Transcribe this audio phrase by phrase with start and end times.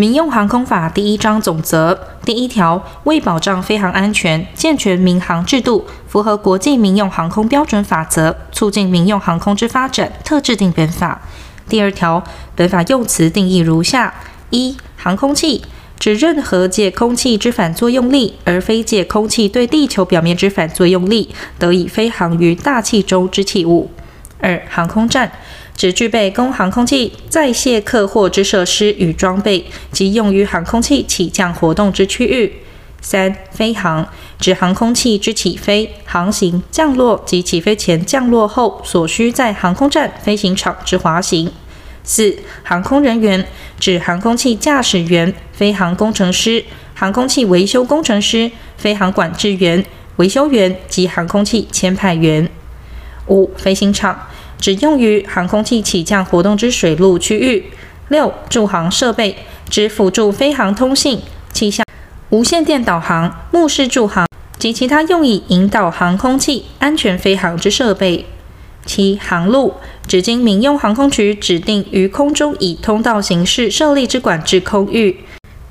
[0.00, 11.20] 民用航空法第一章总则第一条，为保障飞航安全，健全民航制度，符合国际民用航空标准法则，促进民用航空之发展，特制定本法。
[11.68, 12.24] 第二条，
[12.56, 14.14] 本法用词定义如下：
[14.48, 15.60] 一、航空器
[15.98, 21.28] 指任何借空气之反作用力，而非借空气对地球表面之反作用力，
[21.58, 23.90] 得以飞航于大气中之器物。
[24.38, 25.30] 二、航空站。
[25.80, 32.52] 指具备供航空器载卸客货之设施与装备，及用于航空器起降活动之区域。
[33.00, 34.06] 三、飞航
[34.38, 41.50] 指航空器之起飞、航行、降落及起飞前、降落后所需在航空站、飞行场之滑行。
[42.04, 43.46] 四、航空人员
[43.78, 46.62] 指航空器驾驶员、飞航工程师、
[46.92, 49.82] 航空器维修工程师、飞航管制员、
[50.16, 52.46] 维修员及航空器签派员。
[53.28, 54.26] 五、飞行场。
[54.60, 57.64] 指用于航空器起降活动之水陆区域。
[58.10, 59.36] 六、助航设备
[59.68, 61.20] 指辅助飞航通信、
[61.52, 61.86] 气象、
[62.30, 64.26] 无线电导航、目视助航
[64.58, 68.26] 及其他用以引导航空器安全飞航之设备。
[68.84, 69.74] 七、航路
[70.08, 75.20] 指经民用航空局指定于空中以通道形式设立之管制空域。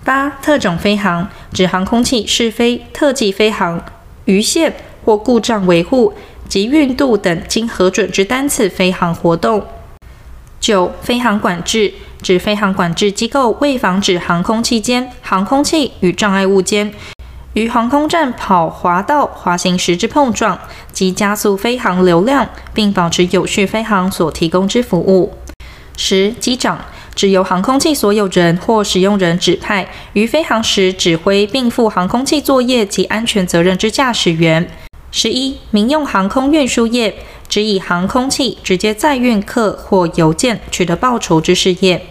[0.06, 3.83] 八、特种飞航指航空器试飞、特技飞航、
[4.25, 6.13] 鱼线或故障维护。
[6.50, 9.66] 及运度等经核准之单次飞航活动。
[10.59, 16.94] 九、飞航管制指飞航管制机构为防止航空器间、航空器与障碍物间
[17.53, 20.59] 于航空站跑滑道滑行时之碰撞，
[20.91, 25.34] 及加速飞航流量，并保持有序飞航所提供之服务。
[25.97, 34.69] 十、机长指由航空器所有人或使用人指派于飞航时指挥并负航空器作业及安全责任之驾驶员。
[35.11, 37.15] 十一、民用航空运输业
[37.47, 42.05] 指以航空器直接载运客或邮件取得报酬之事业。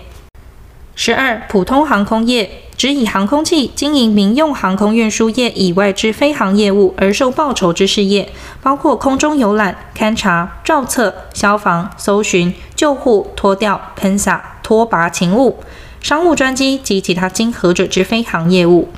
[0.96, 8.28] 十二、普通航空业指以航空器经营民用航空运输业以外之飞航业务而受报酬之事业，
[8.60, 15.60] 包括空中游览、勘察、照测、消防、搜寻、救护、拖吊、喷洒、拖拔勤务、
[16.00, 18.88] 商务专机及其他经核准之飞航业务。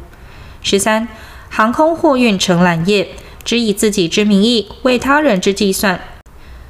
[0.62, 1.06] 十三、
[1.50, 3.06] 航空货运承揽业。
[3.44, 6.00] 指以自己之名义为他人之计算，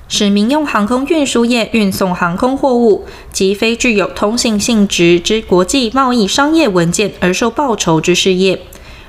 [0.08, 8.60] 使民用航空运输业运送航空货物及非具有通信性质之国际贸易商业文件而受报酬之事业。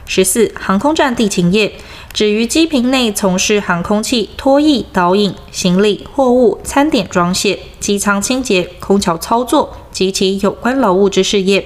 [0.05, 1.73] 十四、航空站地勤业
[2.11, 11.66] 指于机坪内从事航空器拖曳、导引、行李、货物、餐点装卸、机舱清洁、空调操作及其有关劳务之事业。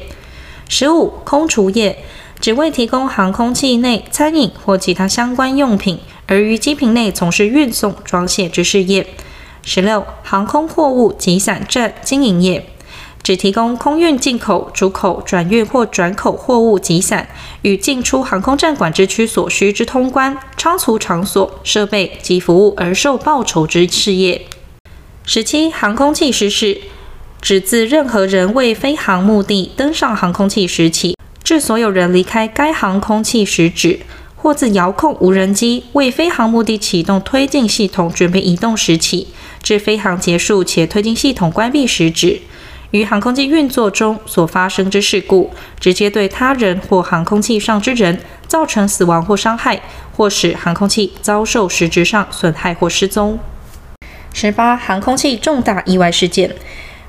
[0.69, 2.03] 十五、空厨业。
[2.39, 9.07] 只为提供航空器内餐饮或其他相关用品，而于机坪内从事运送、装卸之事业。
[9.63, 12.67] 十六、航空货物集散站经营业，
[13.23, 17.27] 只提供空运进口、出口、转运或转口货物集散
[17.63, 24.45] 与进出航空站管制区所需之通关、仓储场所、设备及服务而受报酬之事业。
[25.25, 26.79] 十七、航空器失事，
[27.41, 31.14] 指自任何人为飞航目的登上航空器时起。
[31.45, 33.99] 致所有人离开该航空器时止，
[34.35, 39.27] 或自遥控无人机为飞航目的启动推进系统准备移动时起，
[39.61, 42.41] 至飞航结束且推进系统关闭时止，
[42.89, 49.79] 于航空器运作中所发生之事故，直接对他人或航空器上之人造成死亡或伤害，
[50.17, 53.37] 或使航空器遭受实质上损害或失踪。
[54.33, 56.55] 十八、航空器重大意外事件。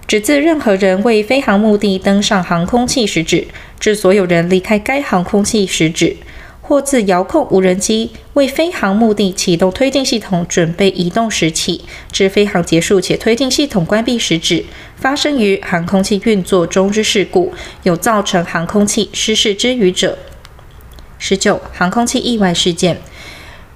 [0.08, 3.48] 指自任何人为飞航目的登上航空器时止，
[3.80, 6.16] 至所有人离开该航空器时止，
[6.62, 14.64] 或自遥控无人机为飞航目的启动推进系统准备移动时起，至飞航结束且推进系统关闭时止，
[14.94, 17.52] 发生于航空器运作中之事故，
[17.82, 20.16] 有造成航空器失事之余者。
[21.18, 22.98] 十九、航空器意外事件。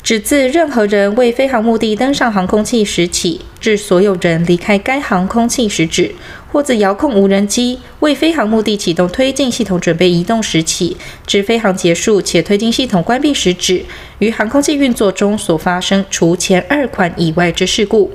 [0.03, 6.13] 指自任何人为飞航目的登上航空器时起，至所有人离开该航空器时止，
[6.51, 10.97] 或自遥控无人机为飞航目的启动推进系统准备移动时起，
[11.27, 13.85] 至飞航结束且推进系统关闭时止，
[14.19, 18.13] 于航空器运作中所发生除前二款以外之事故。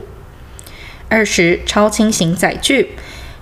[1.08, 2.90] 二十、超轻型载具，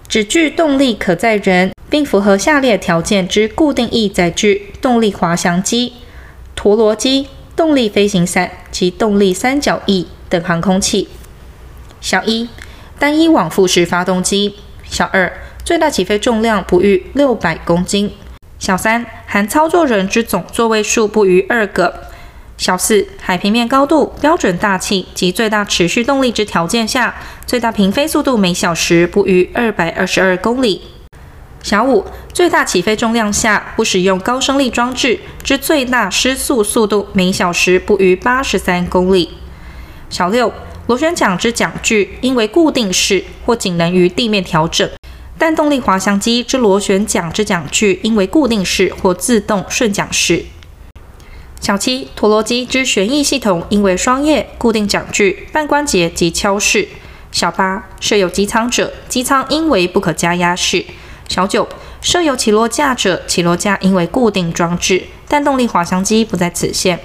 [0.07, 5.93] 指具动力可载人，并符合下列条件之固定翼载具动力滑翔机、
[6.53, 7.27] 陀螺机。
[7.55, 11.07] 动力飞行伞及动力三角翼等航空器。
[12.01, 12.49] 小一，
[12.97, 14.55] 单一往复式发动机。
[14.83, 15.31] 小二，
[15.63, 18.11] 最大起飞重量不逾六百公斤。
[18.59, 22.07] 小三，含操作人之总座位数不逾二个。
[22.57, 27.15] 小四，海平面高度、标准大气及最大持续动力之条件下，
[27.45, 30.81] 最大平飞速度每小时不逾二百二十二公里。
[31.63, 39.29] 小五，最大起飞重量下不使用高升力装置之最大失速速度每小时不逾八十三公里。
[40.09, 40.53] 小六，
[40.87, 44.87] 螺旋桨之桨距应为固定式或仅能于地面调整，
[45.37, 50.43] 但动力滑翔机之螺旋桨之桨距应为固定式或自动顺桨式。
[51.61, 56.89] 小七，陀螺机之旋翼系统应为双叶、固定桨距、半关节及敲式。
[57.31, 60.83] 小八，设有机舱者，机舱应为不可加压式。
[61.27, 61.67] 小九，
[62.01, 66.99] 设有起落架者，起落架应为固定装置，但动力滑翔机不在此限。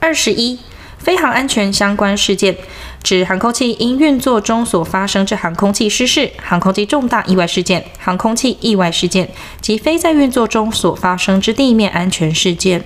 [0.00, 0.58] 二十一，
[0.98, 2.56] 飞航安全相关事件，
[3.02, 9.30] 指航空器因运作中所发生之航空器失事、航空器重大意外事件、航空器意外事件
[9.60, 12.84] 及非在运作中所发生之地面安全事件。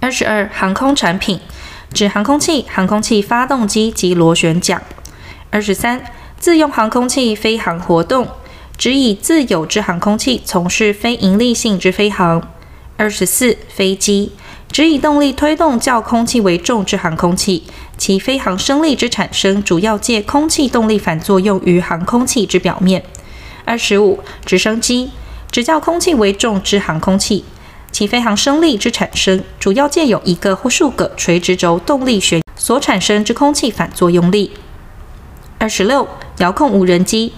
[0.00, 1.40] 二十二，航空产品，
[1.92, 4.82] 指航空器、航空器发动机及螺旋桨。
[5.50, 6.04] 二十三，
[6.38, 8.28] 自用航空器飞航活动。
[8.78, 12.40] 指以自有之航空器从事非营利性之飞行。
[12.96, 14.30] 二十四，飞机
[14.70, 17.64] 指以动力推动较空气为重之航空器，
[17.96, 23.02] 其飞航升力之产生主要借空气动力反作用于航空器之表面。
[23.64, 25.10] 二十五，直升机
[25.50, 27.44] 指较空气为重之航空器，
[27.90, 34.52] 其飞航升力之产生主要借有一个或数个垂直轴动力旋所产生之空气反作用力。
[35.58, 36.06] 二十六，
[36.38, 37.32] 遥控无人机。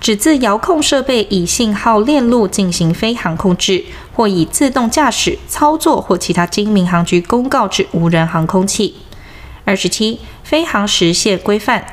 [0.00, 8.94] 指自遥控设备以信号链路进行飞航控制，或以自动驾驶、操作或其他经民航局公告之无人航空器。
[9.66, 11.84] 二十七，飞航时限规范，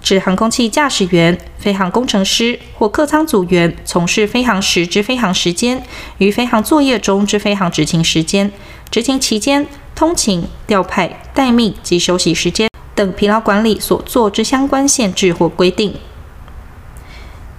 [0.00, 5.82] 指航空器驾驶员、飞航工程师或客舱组员从事飞航时之飞航时间，
[6.18, 8.52] 于飞航作业中之飞航执勤时间、
[8.92, 9.66] 执勤期间、
[9.96, 15.92] 通勤、调派、待命及休息时间等疲劳管理所做之相关限制或规定。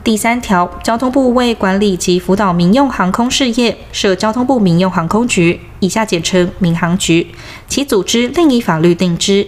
[0.08, 7.28] 第三条，交通部为管理及辅导民用航空事业，设交通部民用航空局（以下简称民航局），
[7.68, 9.46] 其组织另依法律定之。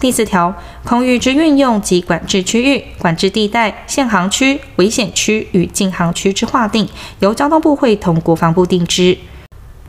[0.00, 0.52] 第四条，
[0.82, 6.88] 空域之运用及管制区域、管制地带、限航区、危险区与禁航区之划定，
[7.20, 9.16] 由交通部会同国防部定之。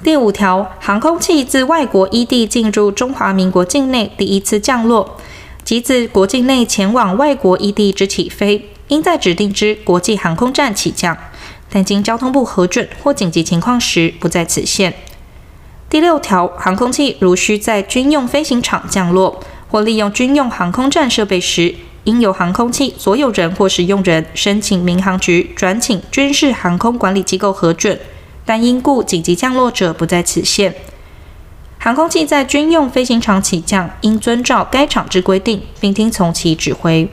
[0.04, 5.18] 第五条，航空器自外国依地进入中华民国境内第一次降落，
[5.64, 8.70] 及自国境内前往外国依地之起飞。
[8.88, 11.18] 应在指定之国际航空站起降，
[11.70, 14.94] 但经交通部核准或紧急情况时不在此限。
[15.90, 28.00] 第六条，航空器如需在军用飞行场降落或利用军用航空站设备时，应由航空器所有人或使用人申请民航局转请军事航空管理机构核准，
[28.46, 30.76] 但因故紧急降落者不在此限。
[31.80, 37.10] 航空器在军用飞行场起降，应遵照该场之规定，并听从其指挥。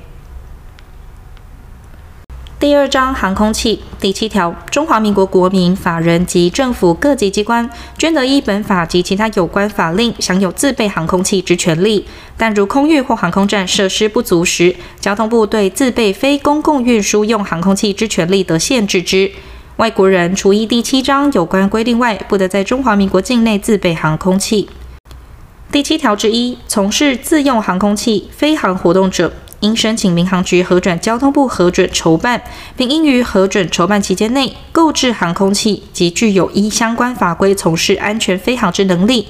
[2.62, 7.69] 第二章航空器第七条，中华民国国民、法人及政府各级机关
[7.99, 12.06] 均得依本法及其他有关法令享有自备航空器之权利。
[12.37, 19.32] 但如空域或航空站设施不足时，交通部对自备非公共运输用航空器之权利得限制之。
[19.79, 24.69] 外国人除依第七章有关规定外，不得在中华民国境内自备航空器。
[25.73, 29.32] 第七条之一，从事自用航空器飞航活动者。
[29.62, 32.43] 应申请民航局核准交通部核准筹办，
[32.76, 39.28] 并应于核准筹办期间内购置航空器及具有依相关法规从事安全飞航之能力，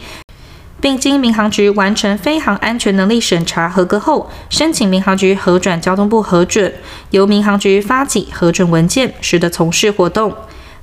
[0.80, 6.72] 并经民航局完成飞航安全能力审查合格后，申请民航局核准交通部核准，
[7.10, 10.34] 由民航局发给核准文件，使得从事活动。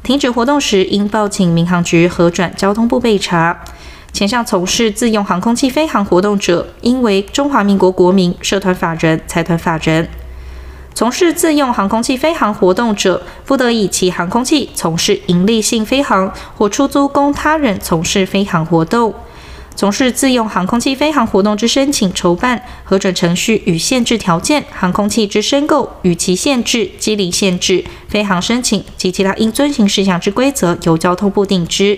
[0.03, 3.65] 停止活动时，应报请民航局核转交通部备查。
[4.11, 10.09] 前项从事自用航空器飞行活动者，应为中华民国国民、社团法人、财团法人。
[10.93, 19.13] 从事自用航空器飞行活动者，不得以其航空器从事营利性飞行或出租供他人从事飞航活动。
[19.75, 31.97] 从事自用航空器飞行活动之申请、筹办、核准程序与限制条件，航空器之申购与其限制、机龄限制、飞航申请及其他应遵行事项之规则，由交通部定之。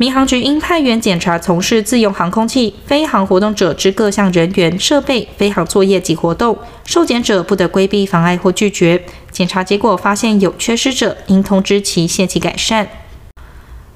[0.00, 9.04] 民航局应派员检查从事自用航空器飞航活动者之各项人员、设备、飞航作业及活动，受检者不得规避、妨碍或拒绝。
[9.30, 12.88] 检查结果发现有缺失者，应通知其限期改善。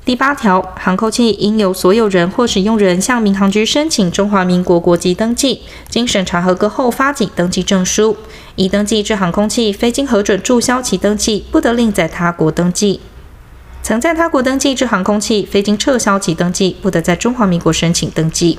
[0.04, 8.18] 第八条，航空器应由所有人或使用人向民航局申请中华民国国籍登记，经审查合格后发给登记证书。
[8.56, 13.00] 已登记之航空器，非经核准注销其登记，不得另在他国登记。
[13.84, 18.58] 曾在他国登记之航空器，非经撤销其登记，不得在中华民国申请登记。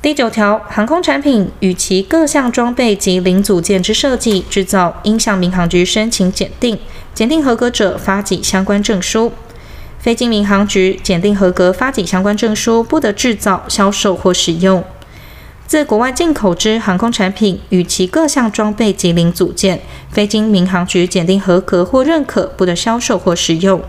[0.00, 6.78] 第九条，航空产品与其各项装备及零组件之设计、制造，应向民航局申请检定，
[7.12, 9.32] 检定合格者发给相关证书。
[9.98, 14.84] 非经民航局检定合格发给相关证书，不得制造、销售或使用。
[15.66, 19.80] 自国外进口之航空产品与其各项装备及零组件，
[20.12, 23.82] 非经民航局检定合格或认可，不得销售或使用。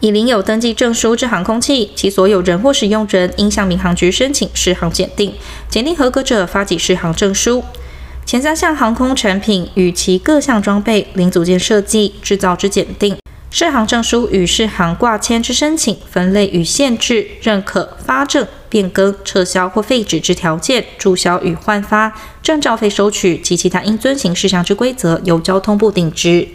[0.00, 5.34] 已领有登记证书之航空器，其所有人或使用人应向民航局申请适航检定，
[5.68, 7.64] 检定合格者发给适航证书。
[8.24, 13.16] 前三项航空产品与其各项装备、零组件设计、制造之检定，
[13.50, 26.46] 适航证书与适航挂签之申请、分类与限制、认可、发证、变更、撤销或废止之条件、注销与换发、证照费收取及其他应遵行事项之规则，由交通部定之。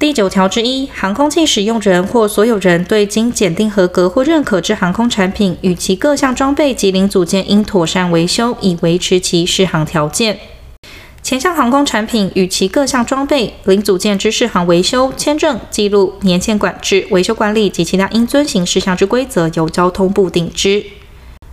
[0.00, 10.38] 第九条之一，航空器使用人或所有人对经检定合格或认可之航空产品与其各项装备及零组件，应妥善维修，以维持其适航条件。
[11.22, 20.82] 前项航空产品与其各项装备、零组件之适航维修、签证、记录、年限管制、维修管理及其他应遵行事项之规则，由交通部定之。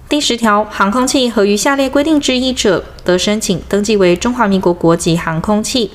[0.07, 5.91] 第十条，航空器合于下列规定之一者，得申请登记为中华民国国籍航空器：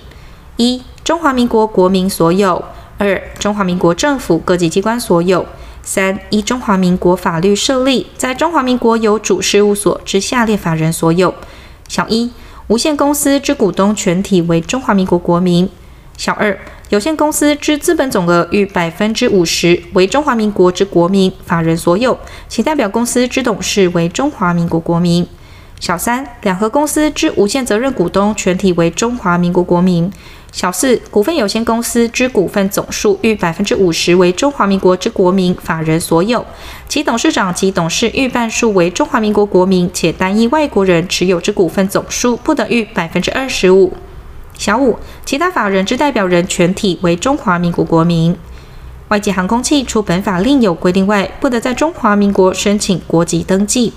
[0.58, 2.62] 一、中华民国国民所有；
[2.96, 5.44] 二、中华民国政府各级机关所有；
[5.82, 11.34] 三、依中华民国法律设立，在中华民国有主事务所之下列法人所有。
[11.88, 12.30] 小一、
[12.68, 15.66] 无限公司之股东全体为中华民国国民；
[16.16, 16.56] 小二、
[16.90, 22.16] 有限公司之资本总额逾百分之五十为中华民国之国民法人所有，
[22.48, 25.24] 其代表公司之董事为中华民国国民；
[25.80, 30.08] 小三、两合公司之无限责任股东全体为中华民国国民。
[30.52, 36.44] 小四，股份有限公司之股份总数逾百分之五十为中华民国之国民法人所有，
[36.86, 43.94] 其董事长及董事逾半数为中华民国国民，且单一外国人持有之股份总数不得逾百分之二十五。
[44.58, 48.36] 小五，其他法人之代表人全体为中华民国国民。
[49.08, 53.94] 外籍航空器除本法另有规定外，不得在中华民国申请国籍登记。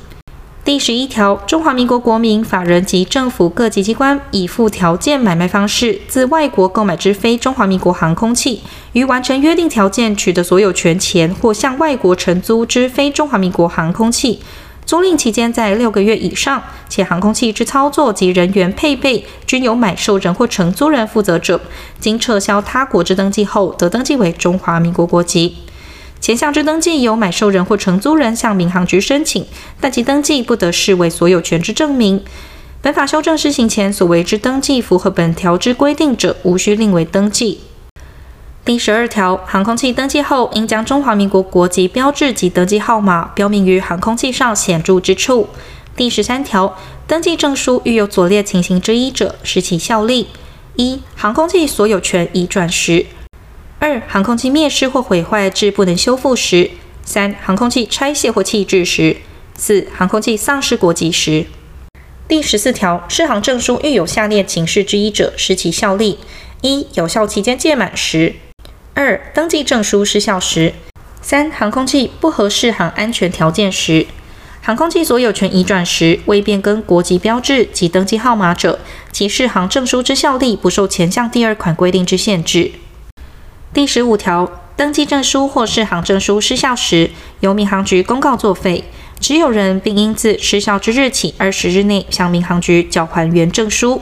[0.66, 14.40] 第十一条，中华民国国民法人及政府各级机关以附条件买卖方式自外国购买之非中华民国航空器，于完成约定条件取得所有权前，或向外国承租之非中华民国航空器，
[14.88, 21.62] 租赁期间在六个月以上，且航空器之操作及人员配备均由买受人或承租人负责者，
[22.00, 25.58] 经撤销他国之登记后，得登记为中华民国国籍。
[26.20, 29.46] 前项之登记由买受人或承租人向民航局申请，
[29.80, 32.24] 但其登记不得视为所有权之证明。
[32.82, 37.62] 本法修正施行前所为之登记符合本条之规定者，无需另为登记。
[38.64, 45.50] 第十二条，航空器登记后，应将中华民国国籍标志及登记号码标明于航空器上显著之处。
[45.96, 50.28] 第十三条，登记证书遇有左列情形之一者，失其效力：
[50.76, 53.06] 一、航空器所有权已转时。
[53.88, 56.72] 二、航空器灭失或毁坏至不能修复时；
[57.04, 59.18] 三、航空器拆卸或弃置时；
[59.56, 61.46] 四、航空器丧失国籍时。
[62.28, 66.18] 第十四条，适航证书遇有下列情事之一者，失其效力：
[66.62, 68.34] 一、有效期间届满时；
[68.96, 70.72] 二、登记证书失效时；
[71.22, 74.08] 三、航空器不合适航安全条件时；
[74.64, 78.80] 航空器所有权移转时未变更国籍标志及登记号码者，
[79.12, 82.72] 其适航证书之效力不受前项第二款规定之限制。
[83.76, 87.10] 第十五条，登记证书或适航证书失效时，
[87.42, 88.86] 由民航局公告作废，
[89.20, 94.00] 持有人并应自失效之日起二十日内向民航局缴还原证书。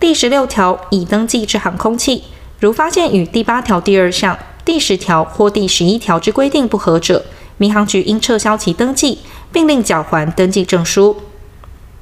[0.00, 2.24] 第十六条，已登记之航空器，
[2.58, 7.24] 如发现与第八条第二项、第十条或第十一条之规定不合者，
[7.56, 9.18] 民航局应撤销其登记，
[9.52, 11.18] 并令缴还登记证书。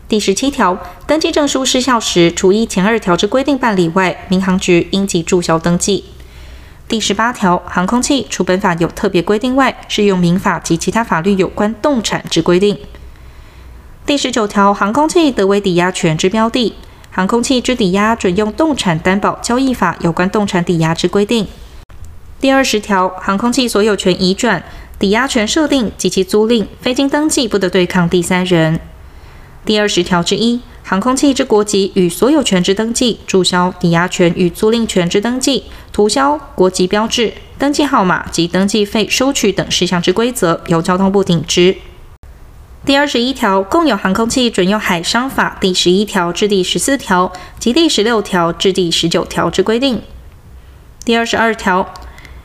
[0.08, 6.04] 第十七条，登记证书失效时，除依前二条之规定办理外，民航局应即注销登记。
[6.88, 12.78] 第十八条，航空器除本法有特别规定外，适用民法及其他法律有关动产之规定。
[14.06, 16.74] 第十九条，航空器得为抵押权之标的，
[17.10, 21.48] 航空器之抵押准用动产担保交易法有关动产抵押之规定。
[22.40, 24.62] 第二十条，航空器所有权移转、
[25.00, 28.78] 抵押权设定及其租赁，非经登记不得对抗第三人。
[29.64, 30.60] 第二十条之一。
[30.88, 41.76] 航空器之国籍与所有权之登记、注销、抵押权与租赁权之登记、涂销、国籍标志、登记号码及登记费收取等事项之规则，由交通部定之。
[42.84, 50.00] 第二十一条，共有航空器准用海商法第十一条至第十四条及第十六条至第十九条之规定。
[51.04, 51.92] 第二十二条，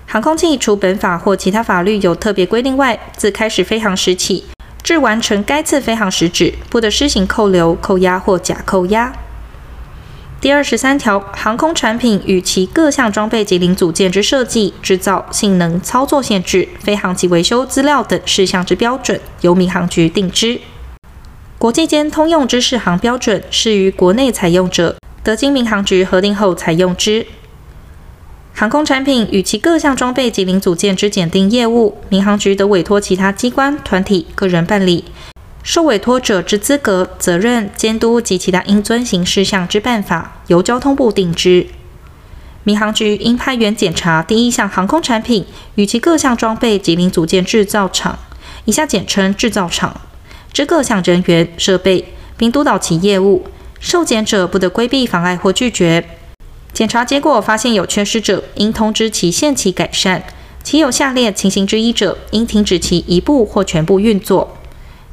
[0.07, 4.45] 航空器除本法或其他法律有特别规定外，自开始飞航时起。
[4.91, 9.13] 至完成该次飞行时止，不得施行扣留、扣押或假扣押。
[10.41, 20.59] 第二十三条，航空产品与其各项装备及零组件之设计、制造、性能、操作限制、飞航及维修资料等事项之标准，由民航局定之。
[21.57, 27.25] 国际间通用之适航标准，适于国内采用者，得经民航局核定后采用之。
[28.53, 35.05] 航空产品与其各项装备及零组件之检定业务，民航局得委托其他机关、团体、个人办理。
[35.63, 41.67] 受委托者之资格、责任、监督及其他应遵行事项之办法，由交通部定之。
[42.63, 48.19] 民航局应派员检查第一项航空产品与其各项装备及零组件制造厂
[48.65, 49.99] （以下简称制造厂）
[50.53, 53.45] 之各项人员、设备，并督导其业务。
[53.79, 56.07] 受检者不得规避、妨碍或拒绝。
[56.73, 60.23] 检查结果发现有缺失者，应通知其限期改善。
[60.63, 64.57] 其有下列情形之一者，应停止其一部或全部运作：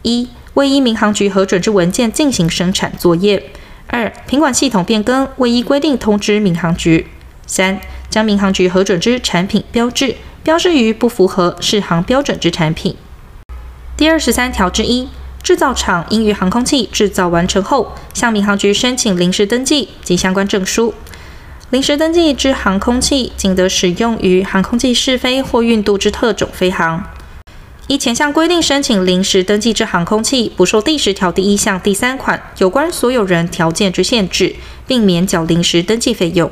[0.02, 3.40] 一、未依民航局核准之文件进行生产作业；
[3.86, 7.06] 二、品管系统变更，未依规定通知民航局；
[7.46, 12.94] 三、将民航局核准之产品标志标示于不符合适航标准之产品。
[13.96, 15.08] 第二十三条之一，
[15.42, 20.94] 制造厂应于航空器制造完成后，向民航局申请临时登记及相关证书。
[21.70, 27.04] 临时登记之航空器，仅得使用于航空器试飞或运渡之特种飞航。
[27.88, 34.56] 依前项规定申请临时登记之航空器，不受第十条第一项第三款有关所有人条件之限制，
[34.87, 36.50] 并免缴临时登记费用。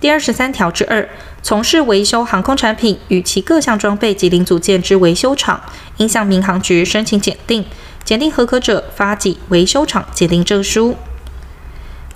[0.00, 1.08] 第二十三条之二，
[1.42, 5.60] 从事维修航空产品与其各项装备及零组件之维修厂，
[5.96, 7.64] 应向民航局申请检定，
[8.04, 10.94] 检定合格者发给维修厂检定证书。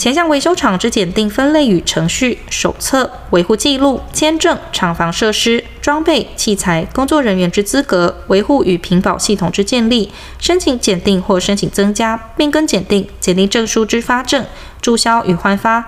[0.01, 14.47] 前项维修厂之检定分类与程序、手册、维护记录、签证、厂房设施、装备、器材、工作人员之资格、维护与评保系统之建立、申请检定或申请增加、变更检定、检定证书之发证、
[14.81, 15.87] 注销与换发、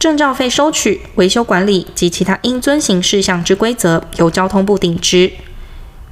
[0.00, 5.30] 证照费收取、维修管理及其他应遵行事项之规则，由交通部定之。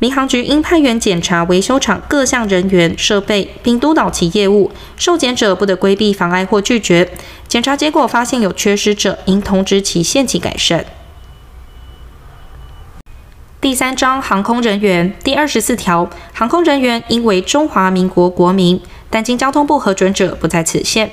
[0.02, 4.72] 民航局应派员检查维修厂各项人员、设备，并督导其业务。
[4.96, 7.08] 受检者不得规避、妨碍或拒绝。
[7.46, 10.84] 检查结果发现有缺失者，应通知其限期改善。
[13.60, 21.12] 第三章航空人员第二十四条，航空人员应为中华民国国民，但经交通部核准者不在此限。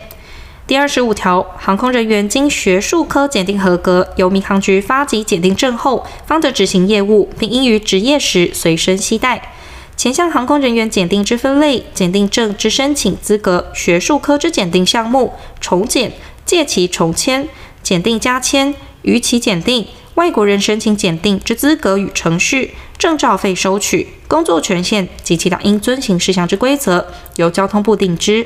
[0.69, 9.51] 第二十五条，航空人员经学术科检定合格，由民航局发给检定证后，方得执行业务，并应于执业时随身携带。
[9.97, 16.11] 前项航空人员检定之分类、检定证之申请资格、学术科之检定项目、重检、
[16.45, 17.49] 借期重签、
[17.81, 28.45] 检定加签、逾期检定、外国人申请检定之资格与程序、证照费收取、工作权限及其他应遵行事项之规则，由交通部定之。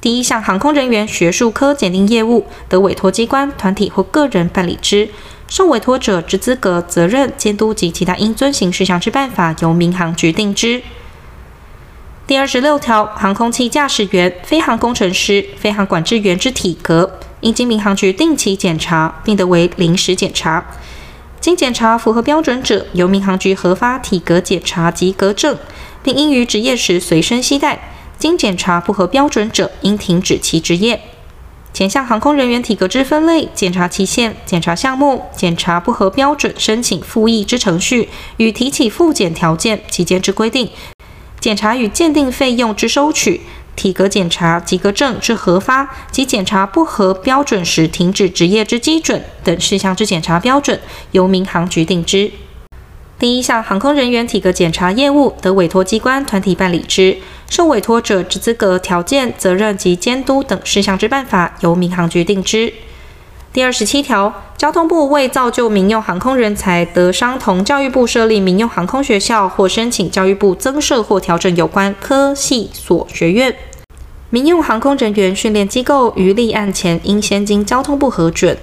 [0.00, 5.10] 第一项航空人员学术科检定业务，得委托机关、团体或个人办理之。
[5.46, 10.80] 受委托者之资格、责任、监督及其他应遵行事项之办法，由民航局定之。
[12.26, 20.64] 第二十六条，航空器驾驶员、飞航工程师、飞航管制员之体格，应经民航局定期检查，并得为临时检查。
[21.40, 25.58] 经检查符合标准者，由民航局核发体格检查及格证，
[26.02, 27.90] 并应于执业时随身携带。
[28.20, 31.00] 经检查不合标准者，应停止其职业。
[31.72, 40.68] 前项航空人员体格之分类、检查期限、检查项目、检查不合标准申请复议之程序与提起复检条件、期间之规定、
[41.40, 43.40] 检查与鉴定费用之收取、
[43.74, 50.78] 体格检查及格证之核发及检查不合标准时停止执业之基准等事项之检查标准，
[51.12, 52.30] 由民航局定之。
[53.18, 57.18] 第一项航空人员体格检查业务，得委托机关、团体办理之。
[57.50, 62.72] 受委托者之资格、条件、责任及监督等事项之办法，由民航局定之。
[63.52, 73.56] 第二十七条，交通部为造就民用航空人才，得商同教育部设立民用航空学校，或申请教育部增设或调整有关科系所学院。
[74.30, 78.56] 民用航空人员训练机构于立案前，应先经交通部核准。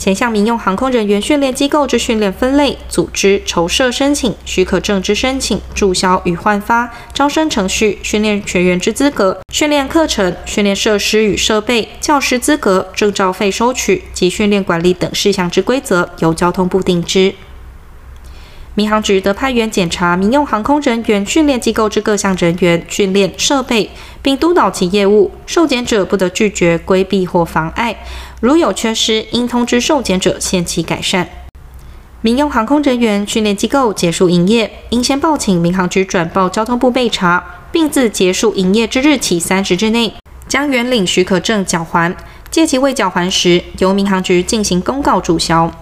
[0.00, 17.34] 前向民用航空人员训练机构之训练分类、组织、筹设申请、许可证之申请、注销与换发、招生程序、训练全员之资格、训练课程、训练设施与设备、教师资格、证照费收取及训练管理等事项之规则，由交通部定之。
[18.74, 23.90] 民航局得派员检查民用航空人员训练机构之各项人员训练设备，
[24.22, 25.32] 并督导其业务。
[25.44, 27.96] 受检者不得拒绝、规避或妨碍。
[28.40, 31.28] 如有缺失，应通知受检者限期改善。
[32.22, 40.14] 民用航空人员训练机构结束营业，应先报请民航局转报交通部备查，并自结束营业之日起三十日内
[40.46, 42.14] 将原领许可证缴还。
[42.50, 45.72] 借期未缴还时，由民航局进行公告注销。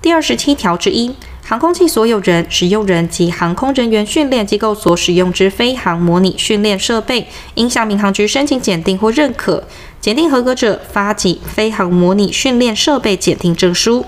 [0.00, 1.14] 第二十七条之一，
[1.48, 9.64] 航空器所有人、使用人及航空人员训练机构所使用之飞航模拟训练设备，应向民航局申请检定或认可，
[9.98, 14.04] 检定合格者发给飞航模拟训练设备检定证书。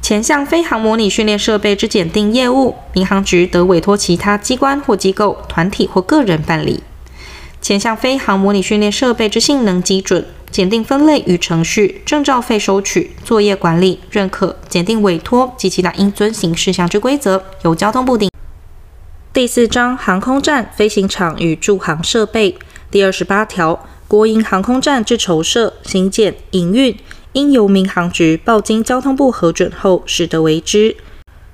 [0.00, 6.82] 前项飞航模拟训练设备之检定业务，民航局得委托其他机关或机构、团体或个人办理。
[7.60, 18.30] 前项飞航模拟训练设备之性能基准、检定分类与程序、证照费收取、作业管理、认可、检定委托及其他应遵行事项之规则，由交通部定。
[19.32, 22.58] 第四章航空站、飞行场与驻航设备
[22.90, 26.94] 第二十八条，国营航空站之筹设、兴建、营运，
[27.32, 30.94] 应由民航局报经交通部核准后，始得为之。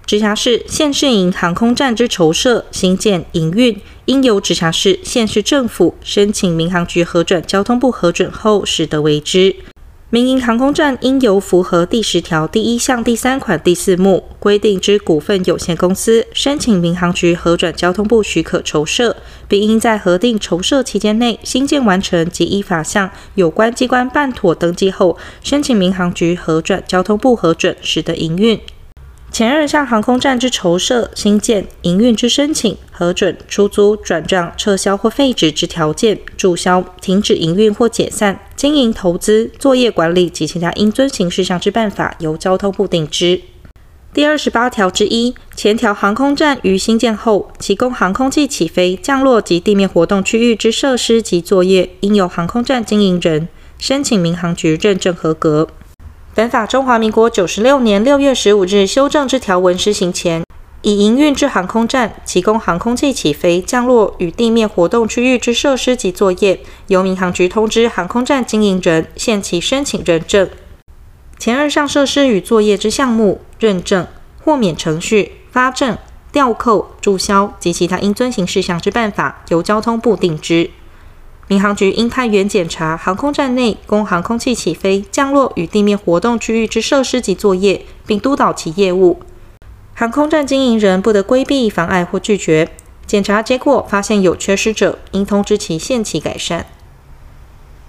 [0.09, 9.55] 直辖市、县市营航空站之筹设、兴建、营运，应由直辖市、县市政府申请民航局核准，交通部核准后，始得为之。
[10.09, 19.15] 民营航空站应由符合第十条第一项第三款第四目规定之股份有限公司申请民航局核准交通部许可筹设，
[19.47, 28.59] 并应在核定筹设期间内兴建完成及依法向有关机关办妥登记后，申请民航局核准交通部核准，始得营运。
[29.31, 43.41] 前二项航空站之筹设、兴建、营运之申请、核准、出租、转让、撤销或废止之条件、注销、停止营运或解散、经营投资、作业管理及其他应遵行事项之办法，由交通部定之。
[44.13, 53.47] 第二十八条之一，前条航空站于兴建后，提供航空器起飞、降落及地面活动区域之设施及作业，应由航空站经营人
[53.79, 55.69] 申请民航局认证合格。
[56.39, 60.45] 本法中华民国九十六年六月十五日修正之条文施行前，
[60.83, 70.49] 已营运之航空站，提供航空器起飞、降落与地面活动区域之设施及作业，由民航局通知航空站经营人，限期申请认证。
[71.41, 74.07] 前二项设施与作业之项目、认证、
[74.45, 75.99] 豁免程序、发证、
[76.31, 80.71] 吊扣、注销及其他应遵行事项之办法，由交通部定之。
[81.49, 89.19] 民航局应派员检查航空站内供航空器起飞、降落与地面活动区域之设施及作业，并督导其业务。
[89.95, 92.69] 航空站经营人不得规避、妨碍或拒绝。
[93.07, 96.67] 检查结果发现有缺失者，应通知其限期改善。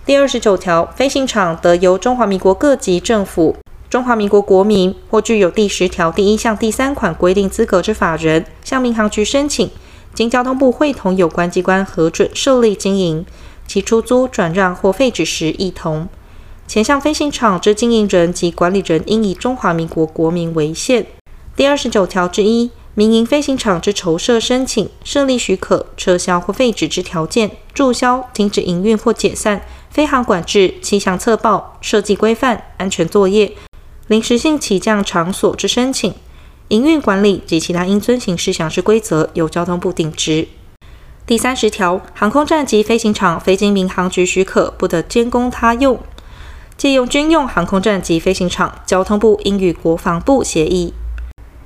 [0.05, 3.57] 第二十九条，飞行场得由中华民国各级政府、
[3.89, 9.69] 中华民国国民或具有第十条第一项第三款规定资格之法人，向民航局申请，
[10.13, 13.25] 经交通部会同有关机关核准设立经营。
[13.69, 16.09] 其出租、转让或废止时，一同。
[16.67, 21.05] 前项飞行场之经营人及管理人，应以中华民国国民为限。
[21.55, 33.53] 第二十九条之一，民营飞行场之筹设申请、设立许可、撤销或废止之条件、注销、停止营运或解散、飞航管制、气象测报、设计规范、安全作业、
[34.07, 36.11] 临时性起降场所之申请、
[36.69, 40.47] 营运管理及其他应遵行事项之规则，由交通部定之。
[41.29, 45.99] 第三十条，航空站及飞行场非经民航局许可，不得兼供他用。
[46.75, 50.91] 借用军用航空站及飞行场，交通部应与国防部协议。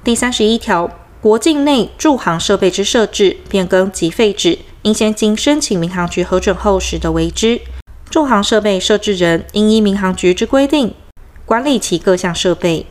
[0.04, 7.62] 第三十一条，国境内驻航设备之设置、变更及废止，应先经申请民航局核准后，始得为之。
[8.10, 10.94] 驻航设备设置人应依民航局之规定
[11.46, 12.86] 管理其各项设备。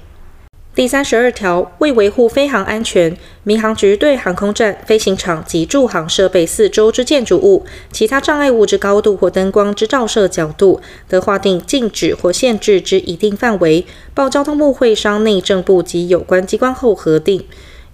[0.74, 17.44] 第三十二条，为维护飞航安全，民航局对航空站、飞行场及驻航设备四周之建筑物、其他障碍物之高度或灯光之照射角度，得划定禁止或限制之一定范围，报交通部会商内政部及有关机关后核定，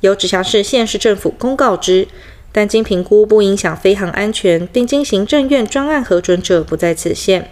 [0.02, 2.06] 由直辖市、县市政府公告之。
[2.52, 7.50] 但经评估不影响飞航安全，并经行政院专案核准者，不在此限。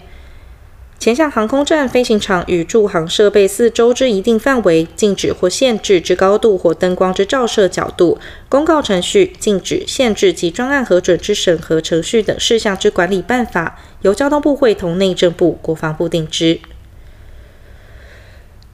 [0.99, 16.59] 前项航空站、飞行场与驻航设备四周之一定范围禁止或限制之高度或灯光之照射角度，公告程序、禁止、限制及专案核准之审核程序等事项之管理办法，由交通部会同内政部、国防部定之。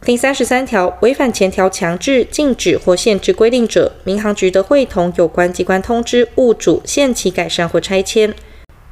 [0.05, 8.35] 第三十三条，违反前条强制、禁止或限制规定者，民航局得会同有关机关通知物主限期改善或拆迁。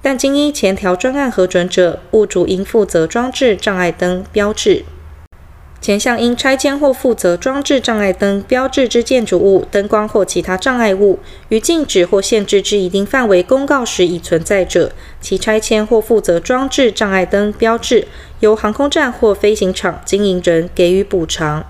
[0.02, 4.84] 但经依前条专案核准者，物主应负责装置障碍灯标志。
[5.82, 18.06] 前项应拆迁或负责装置障碍灯标志之建筑物、灯光或其他障碍物，于禁止或限制之一定范围公告时已存在者，其拆迁或负责装置障碍灯标志，
[18.40, 21.64] 由航空站或飞行场经营人给予补偿。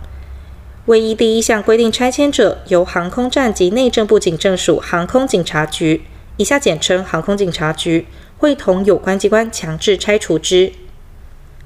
[0.86, 6.02] 未依第一项规定拆迁者，由航空站及内政部警政署航空警察局
[6.36, 8.06] （以下简称航空警察局）
[8.40, 10.72] 会同有关机关强制拆除之。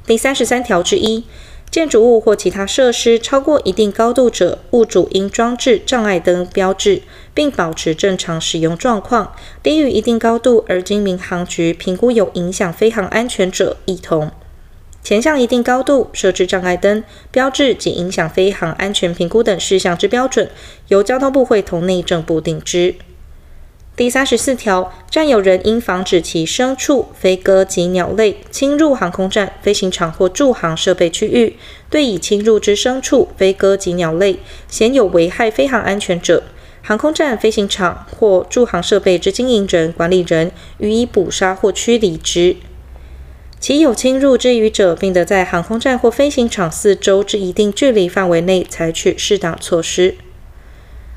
[0.07, 1.25] 第三十三条之一。
[1.71, 9.35] 建筑物或其他设施超过一定高度者，物主应装置障碍灯标志，并保持正常使用状况。
[9.61, 14.31] 低于一定高度而经民航局评估有影响飞航安全者，亦同。
[15.03, 20.49] 前项一定高度设置障碍灯标志及影响飞航安全评估等事项之标准，
[20.87, 22.95] 由交通部会同内政部定之。
[23.97, 31.57] 第三十四条，占有人应防止其牲畜、飞鸽及鸟类侵入航空站、飞行场或驻航设备区域。
[31.89, 36.43] 对已侵入之牲畜、飞鸽及鸟类，显有危害飞行安全者，
[36.83, 42.57] 航空站、飞行场或驻航设备之经营人、管理人，予以捕杀或驱离之。
[43.61, 50.17] 其有侵入之虞者，并得在航空站或飞行场四周之一定距离范围内采取适当措施。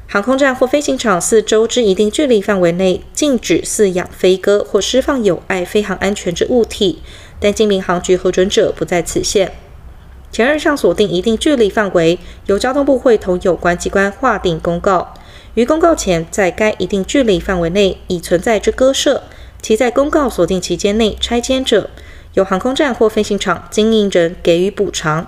[0.10, 7.02] 航空站或飞行场四周之一定距离范围内，禁止饲养飞鸽或释放有碍飞航安全之物体，
[7.42, 9.52] 但经民航局核准者不在此限。
[10.32, 15.14] 前二项锁定一定距离范围，由交通部会同有关机关划定公告。
[15.56, 19.24] 于公告前，在该一定距离范围内已存在之鸽舍，
[19.62, 21.90] 其在公告锁定期间内拆迁者，
[22.36, 25.28] 由航空站或飞行场经营人给予补偿。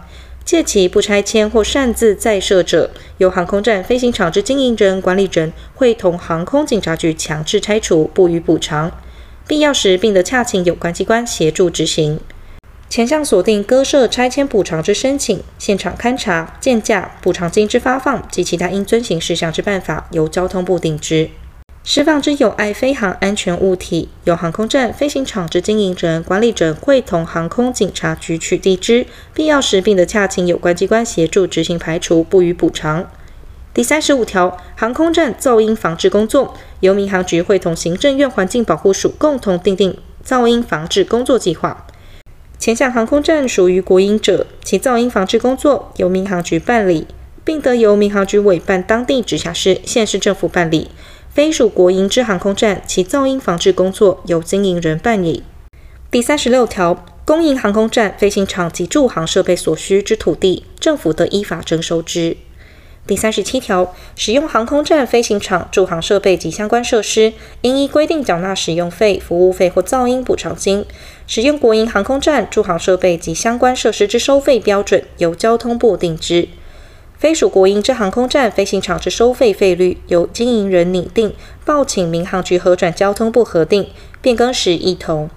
[0.49, 8.91] 借其不拆迁或擅自再设者，由航空站、飞行场之经营人、管理人会同航空警察局强制拆除，不予补偿。
[9.45, 12.19] 必要时，并得洽请有关机关协助执行。
[12.89, 21.29] 前项锁定鸽舍拆迁补偿之申请、现场勘查、鉴价、补偿金之发放及其他应遵行事项之办法，由交通部定之。
[21.83, 33.09] 释放之有碍飞航安全物体，由航空站、飞行场之经营者、管理者会同航空警察局取缔之，必要时并得洽请有关机关协助执行排除，不予补偿。
[33.73, 41.87] 第三十五条，航空站噪音防治工作，由民航局会同行政院环境保护署共同订定噪音防治工作计划。
[42.59, 47.07] 前项航空站属于国营者，其噪音防治工作由民航局办理，
[47.43, 50.89] 并得由民航局委办当地直辖市、县市政府办理。
[51.31, 55.43] 非属国营之航空站，其噪音防治工作由经营人办理。
[56.09, 62.35] 第三十六条，公营航空站、飞行场及驻航设备所需之土地，政府得依法征收之。
[63.05, 70.85] 第三十七条，使用航空站、飞行场、驻航设备及相关设施，应依规定缴纳使用费、服务费或噪音补偿金。
[71.25, 76.49] 使用国营航空站、驻航设备及相关设施之收费标准，由交通部定之。
[77.19, 81.33] 非属国营之航空站、飞行场之收费费率，由经营人拟定，
[81.65, 83.87] 报请民航局核转交通部核定，
[84.21, 85.29] 变更时一同。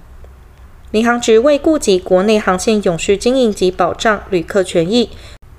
[0.92, 5.10] 民航局为顾及国内航线永续经营及保障旅客权益，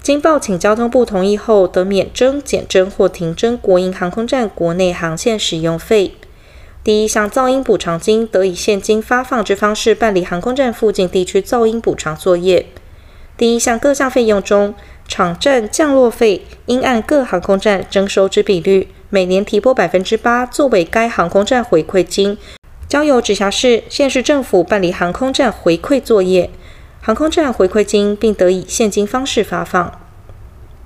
[0.01, 6.13] 经报请交通部同意后，得免征、减征或停征国营航空站国内航线使用费。
[6.85, 12.67] 第一项噪音补偿金，得以现金发放之方式办理航空站附近地区噪音补偿作业。
[13.35, 14.75] 第一项各项费用中，
[15.07, 22.37] 场站降落费应按各航空站征收之比率，每年提拨百分之八作为该航空站回馈金，
[22.87, 26.49] 交由直辖市、县市政府办理航空站回馈作业。
[27.01, 29.99] 航空站回馈金并得以现金方式发放。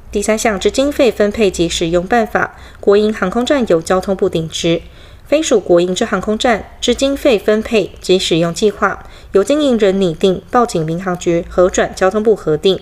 [0.09, 4.79] 第三项之经费分配及使用办法，国营航空站由交通部定之；
[5.27, 12.79] 非属国营之航空站之经费分配及使用计划，由经营人拟定，报请民航局核转交通部核定。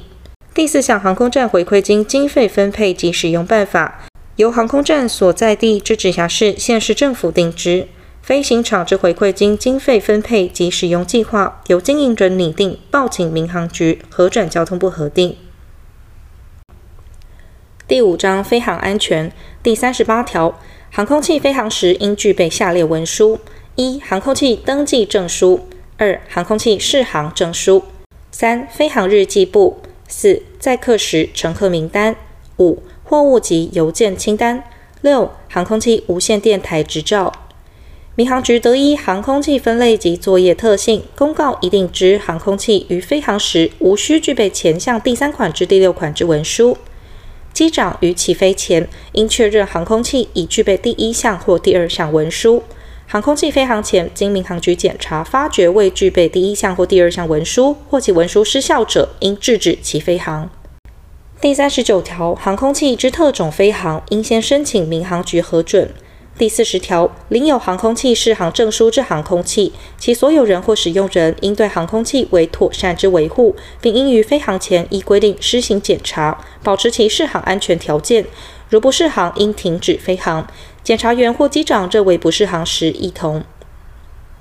[0.54, 4.06] 第四项航空站回馈金经费分配及使用办法，
[4.36, 7.88] 由航空站所在地之直辖市、县市政府定之；
[8.22, 15.36] 飞行场之回馈金经费分配及使用计划，由经营人拟定，报请民航局核转交通部核定。
[17.88, 19.32] 第五章飞航安全
[19.62, 20.60] 第三十八条，
[20.96, 23.38] 航空器飞行时应具备下列文书：
[23.76, 25.60] 一、航空器登记证书；
[25.98, 27.82] 二、航空器适航证书；
[28.32, 29.82] 三、飞航日记簿。
[30.08, 32.14] 四、载客时乘客名单；
[32.60, 34.60] 五、货物及邮件清单；
[35.02, 37.34] 六、航空器无线电台执照。
[38.16, 46.78] 民航局得依航空器分类及作业特性，公告一定之航空器于飞航时无需具备前项第三款至第六款之文书。
[47.56, 52.62] 机长于起飞前应确认航空器已具备第一项或第二项文书。
[53.08, 60.50] 航空器飞航前，经民航局检查发觉未具备第一项或第二项文书，或其文书失效者，应制止其飞航。
[61.40, 65.90] 第三十九条，航空器之特种飞航，应先申请民航局核准。
[66.38, 78.26] 第四十条，领有航空器适航证书之航空器，其所有人或使用人应对航空器为妥善之维护，并应于飞航前依规定施行检查，保持其适航安全条件。
[78.70, 80.46] 如不适航，应停止飞航。
[80.84, 83.42] 检查员或机长认为不适航时，一同。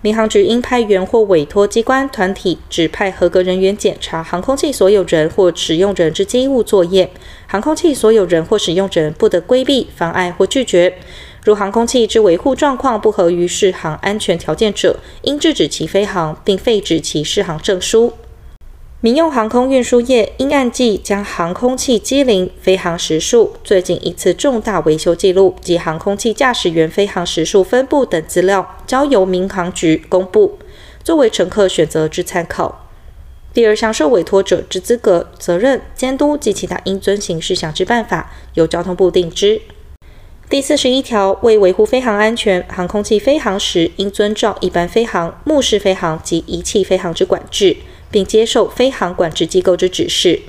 [0.01, 7.11] 民航局应派员或委托机关团体指派合格人员检查航空器所有人或使用人之机务作业。
[7.47, 10.99] 航空器所有人或使用人不得规避、妨碍或拒绝。
[11.45, 18.15] 如航空器之维护状况不合于适航安全条件者，应制止其飞航，并废止其适航证书。
[19.03, 30.59] 民用航空运输业应按季将航空器机龄、飞航时数、最近一次重大维修记录及航空器驾驶员飞航时数分布等资料，交由民航局公布，
[31.03, 32.89] 作为乘客选择之参考。
[33.53, 39.61] 第二项受委托者之资格、责任、监督及其他应遵行事项之办法，由交通部定之。
[40.51, 47.77] 第四十一条，为维护飞航安全，航空器飞航时应遵照一般飞航、目视飞航及仪器飞航之管制。
[48.15, 50.41] 并接受飞航管制机构之指示。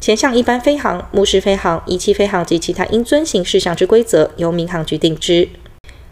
[0.00, 5.48] 前项一般飞航、目视飞航、仪器飞航及其他应遵行事项之规则，由民航局定之。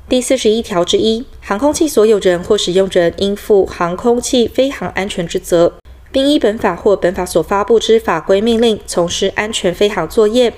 [0.09, 5.73] 第四十一条之一，航空器所有人或使用人应负航空器飞航安全之责，
[6.13, 10.53] 并依本法或本法所发布之法规命令从事安全飞航作业。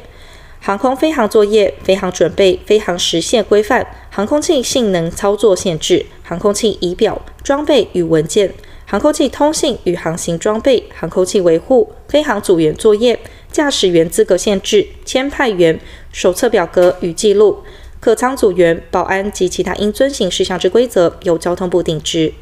[0.64, 8.55] 航空飞航作业、飞航准备、飞航时限规范、航空器性能操作限制、航空器仪表、装备与文件。
[8.87, 13.18] 航空器通信与航行装备、航空器维护、飞航组员作业、
[13.51, 15.81] 驾驶员资格限制、签派员、
[16.12, 17.64] 手册表格与记录、
[17.98, 22.33] 客舱组员、保安及其他应遵行事项之规则，由交通部定之。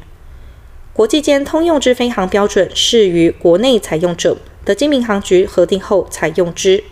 [0.93, 6.83] 国际间通用之飞航标准适于国内采用者，得经民航局核定后采用之。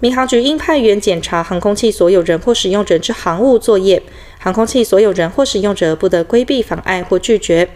[0.00, 4.02] 民航局应派员检查航空器所有人或使用人之航务作业，
[4.38, 7.68] 航空器所有人或使用者不得规避、妨碍或拒绝。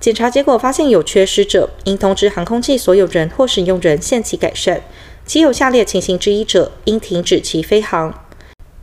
[0.00, 4.80] 检查结果发现有缺失者，应通知航空器所有人或使用人限期改善。
[5.26, 8.24] 其有下列情形之一者，应停止其飞航：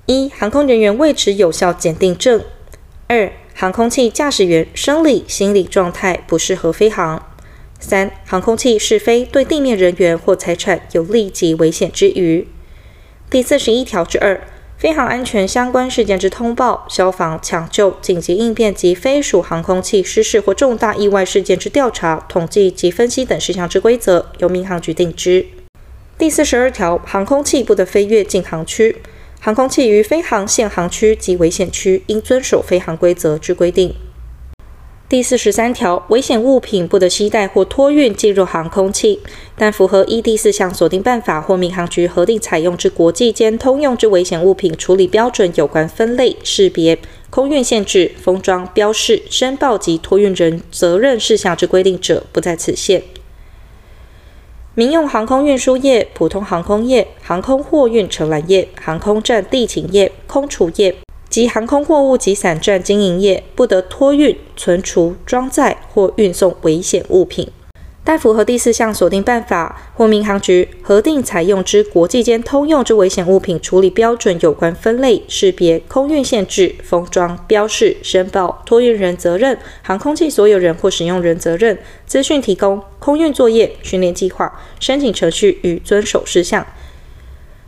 [0.06, 2.42] 一、航空人员未持有效检定证；
[3.08, 7.18] 二、航空器驾驶员生理、心理状态不适合飞航；
[7.80, 12.48] 三、航空器试飞对地面人员或财产有立即危险之余。
[13.36, 14.40] 第四十一条之二。
[14.78, 25.46] 飞航安全相关事件之通报、消防、抢救、紧急应变及非属航空器失事或重大意外事件之调查、统计及分析等事项之规则，由民航局定之。
[26.18, 28.96] 第四十二条，航空器不得飞越禁航区，
[29.42, 33.94] 航空器于飞航限航区及危险区，应遵守飞航规则之规定。
[35.08, 39.20] 第四十三条，危险物品不得携带或托运进入航空器，
[39.56, 46.98] 但符合依第四项所定办法或民航局核定采用之国际间通用之危险物品处理标准有关分类、识别、
[47.30, 53.04] 空运限制、封装、标示、申报及托运人责任事项之规定者，不在此限。
[54.74, 60.96] 民用航空运输业、普通航空业、航空货运承揽业、航空站地勤业、空厨业。
[61.36, 67.50] 及航空货物及散站经营业不得托运、存储、装载或运送危险物品，
[68.06, 86.66] 但符合第四项所定办法或民航局核定采用之国际间通用之危险物品处理标准有关分类、识别、空运限制、封装、标示、申报、托运人责任、航空器所有人或使用人责任、资讯提供、空运作业、训练计划、申请程序与遵守事项。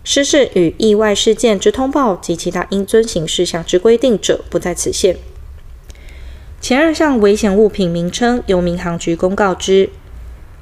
[0.10, 5.18] 失事与意外事件之通报及其他应遵行事项之规定者，不在此限。
[6.62, 9.90] 前二项危险物品名称由民航局公告之。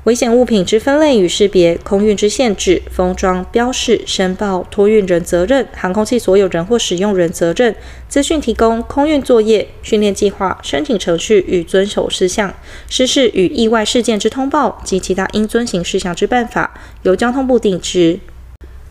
[0.05, 7.75] 危险物品之分类与识别、空运之限制、封装、标示、申报、托运人责任、航空器所有人或使用人责任、
[8.09, 12.51] 资讯提供、空运作业、训练计划、申请程序与遵守事项、
[12.89, 18.19] 失事与意外事件之通报及其他应遵行事项之办法，由交通部定之。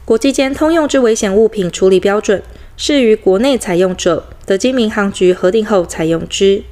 [0.04, 2.42] 国际间通用之危险物品处理标准，
[2.76, 6.62] 适于国内采用者，得经民航局核定后采用之。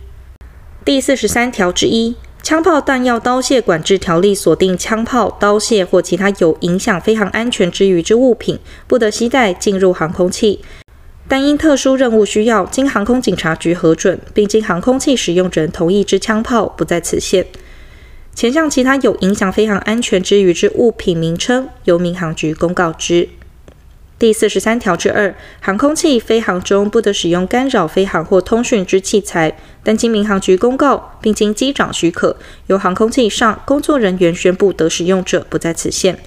[0.85, 10.61] 第四十三条之一，枪炮弹药刀械管制条例所定枪炮、刀械或其他有影响飞航安全之余之物品，不得携带进入航空器。
[11.27, 17.47] 但因特殊任务需要，经航空警察局核准，并经航空器使用人同意之枪炮，不在此限。
[18.35, 23.28] 前项其他有影响飞航安全之余之物品名称，由民航局公告之。
[24.18, 32.37] 第四十三条之二，航空器飞航中不得使用干扰飞航或通讯之器材，但经民航局公告，并经机长许可，
[32.68, 36.18] 由航空器上工作人员宣布得使用者，不在此限。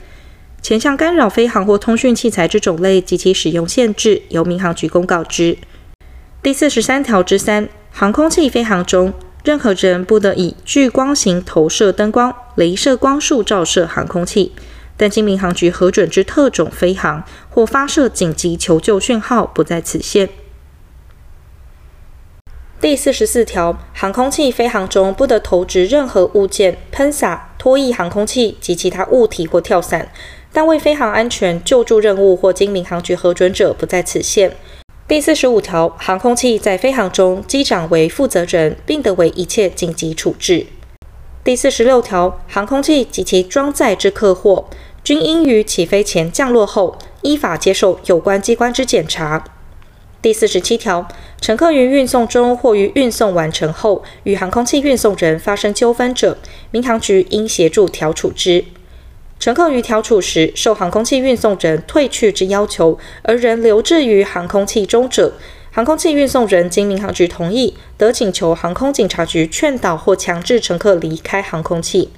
[0.61, 5.57] 前项干扰飞航或通讯器材之种类及其使用限制，由民航局公告之。
[6.43, 9.13] 第四十三条之三，航空器飞航中，
[9.45, 14.53] 任何人不得以聚光型投射灯光、镭射光束照射航空器，
[14.97, 20.29] 但经民航局核准之特种飞航或发射紧急求救讯号，不在此限。
[22.81, 30.11] 第四十四条，航空器飞航中不得投掷任何物件、喷洒、拖曳航空器及其他物体或跳伞，
[30.51, 34.55] 但为飞航安全、救助任务或经民航局核准者，不在此限。
[35.07, 40.65] 第四十五条，航空器在飞航中，机长为负责人，并得为一切紧急处置。
[41.43, 44.65] 第四十六条，航空器及其装载之客货，
[45.03, 49.43] 均应于起飞前降落后，依法接受有关机关之检查。
[50.23, 51.07] 第四十七条，
[51.39, 56.39] 乘客于运送中或于运送完成后，与航空器运送人发生纠纷者，
[56.71, 58.65] 民航局应协助调处之。
[59.39, 65.33] 乘客于调处时受航空器运送人退去之要求，而人留置于航空器中者，
[65.71, 72.09] 航空器运送人经民航局同意，得请求航空警察局劝导或强制乘客离开航空器。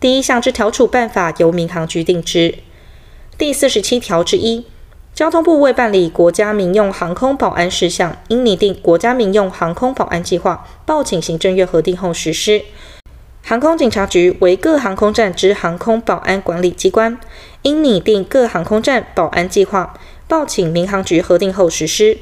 [0.00, 2.54] 第一项之调处办法由民航局定之。
[3.36, 4.64] 第四十七条之一。
[5.14, 12.62] 交通部为办理国家民用航空保安事项，应拟定国家民用航空保安计划，报请行政院核定后实施。
[13.44, 17.18] 航空警察局为各航空站之航空保安管理机关，
[17.62, 19.94] 应拟定各航空站保安计划，
[20.28, 22.18] 报请民航局核定后实施。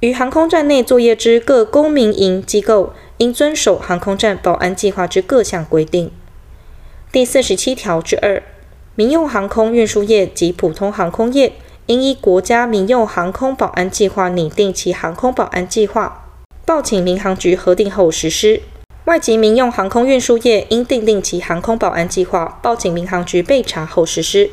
[0.00, 6.10] 于航空站内作业之各公民营机构，应遵守航空站保安计划之各项规定。
[7.10, 8.42] 第四十七条之二，
[8.94, 11.52] 民用航空运输业及普通航空业。
[11.86, 16.30] 应依国家民用航空保安计划拟定其航空保安计划，
[16.64, 18.62] 报请民航局核定后实施。
[19.04, 24.50] 外籍民用航空运输业应订定其航空保安计划，报请民航局备查后实施。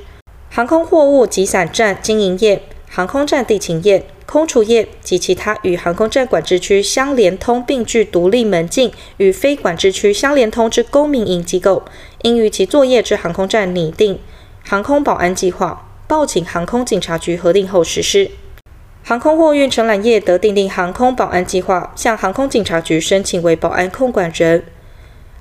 [0.50, 11.84] 航空货物集散站经营业、航空站地勤业、空厨业及其他与航空站管制区相连通并具独立门禁与非管制区相连通之公民营机构，
[12.24, 14.20] 应于其作业之航空站拟定
[14.66, 15.88] 航空保安计划。
[16.10, 18.30] 报请航空警察局核定后实施。
[19.04, 24.64] 航空货运承揽业得订定航空保安计划，向航空警察局申请为保安控管人。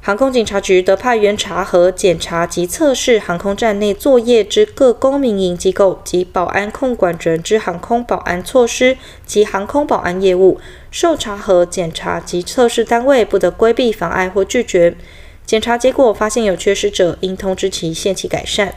[0.00, 8.96] 航空警察局得派员查核、检查及测试航空站内作业之各公民营机构及保安控管人之航空保安措施
[9.26, 10.58] 及航空保安业务。
[10.90, 14.96] 受查核、检查及测试单位不得规避、妨碍或拒绝。
[15.44, 18.74] 检查结果发现有缺失者，应通知其限期改善。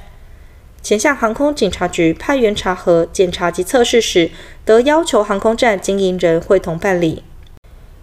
[0.83, 4.29] 前向航空警察局派员查核、检查及测试时，
[4.65, 7.23] 得要求航空站经营人会同办理。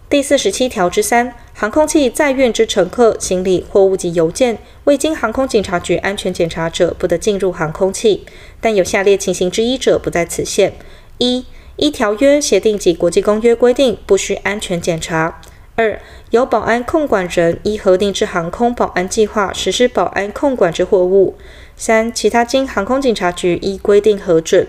[0.09, 8.25] 第四十七条之三，航空器载运之乘客、行李、货物及邮件，未经航空警察局安全检查者，不得进入航空器。
[8.63, 10.73] 但有下列情形之一者，不在此限：
[11.19, 11.45] 一、
[11.77, 15.39] 依条约、协定及国际公约规定，不需安全检查；
[15.77, 16.01] 二、
[16.31, 21.37] 由保安控管人依核定之航空保安计划实施保安控管之货物。
[21.83, 24.67] 三、其他经航空警察局依规定核准，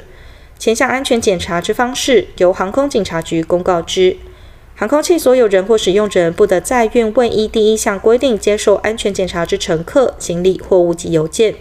[0.57, 4.15] 前项安全检查之方式，由航空警察局公告之。
[4.77, 11.55] 航空器所有人或使用人不得载运未依第一项规定接受安全检查之乘客、行李、货物及邮件。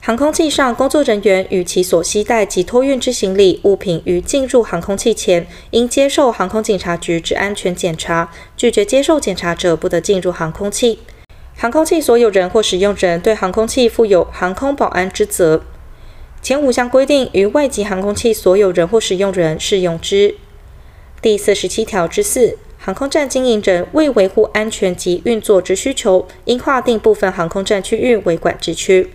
[0.00, 8.32] 航空器上工作人员与其所携带及托运之行李物品于进入航空器前，应接受航空警察局之安全检查。
[8.56, 10.98] 拒绝接受检查者，不得进入航空器。
[11.60, 15.64] 航空器所有人或使用人对航空器负有航空保安之责。
[16.40, 20.36] 前五项规定于外籍航空器所有人或使用人适用之。
[21.20, 29.10] 第四十七条之四，航空站经营人为维护安全及运作之需求，应划定部分航空站区域为管制区。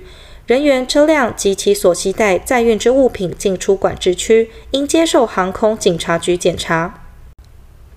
[0.45, 7.05] 人员、车辆及其所携带载运之物品进出管制区，应接受航空警察局检查。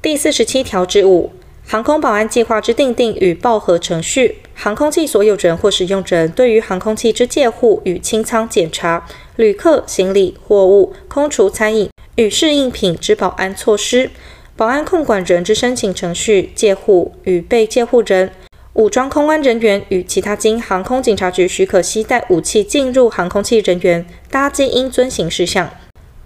[0.01, 1.33] 第四十七条之五。
[1.69, 9.05] 航空保安计划之订定与报核程序，航空器所有人或使用人对于航空器之借护与清仓检查，
[9.35, 14.13] 旅客、行李、货物、空厨、餐饮与适应品之保安措施，
[14.55, 18.31] 保安控管人之申请程序、借护与被借护人，
[18.75, 25.69] 武装空安人员与其他经航空警察局许可携带武器进入航空器人员，搭机应遵行事项。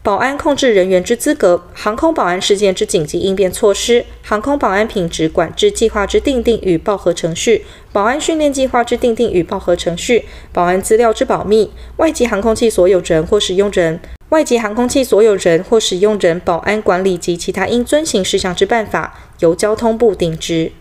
[0.03, 20.73] 保安控制人员之资格、航空保安事件之紧急应变措施、航空保安品质管制计划之订定与报核程序、保安训练计划之订定与报核程序、保安资料之保密、外籍航空器所有人或使用人、外籍航空器所有人或使用人保安管理及其他应遵行事项之办法，由交通部定之。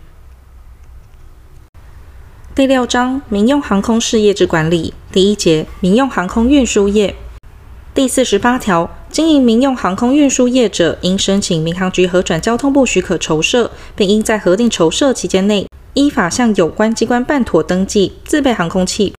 [2.54, 7.14] 第六章民用航空事业之管理第一节民用航空运输业
[7.92, 8.88] 第四十八条。
[9.10, 19.12] 经营民用航空运输业者，应申请民航局核转交通部许可筹设，并应在核定筹设期间内，依法向有关机关办妥登记，自备航空器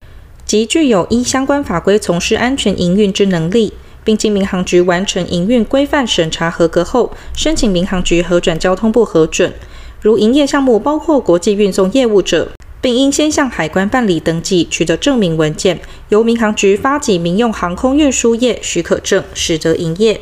[0.45, 3.73] 及具有依相关法规从事安全营运之能力，
[4.05, 9.53] 并经民航局完成营运规范审查合格后，申请民航局核转交通部核准。
[9.99, 12.47] 如营业项目包括国际运送业务者，
[12.81, 15.79] 并应先向海关办理登记，取得证明文件，
[16.09, 20.19] 由民航局发给民用航空运输业许可证，始得营业。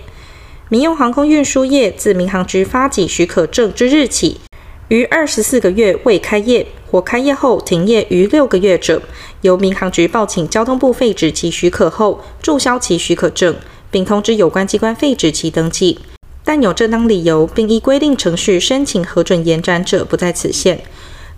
[0.68, 4.42] 民用航空运输业自民航局发给许可证之日起，
[4.90, 9.02] 逾二十四个月未开业或开业后停业逾六个月者，
[9.42, 13.56] 由民航局报请交通部废止其许可后，注销其许可证，
[13.90, 15.98] 并通知有关机关废止其登记。
[16.44, 20.82] 但有正当理由，并依规定程序申请核准延展者，不在此限。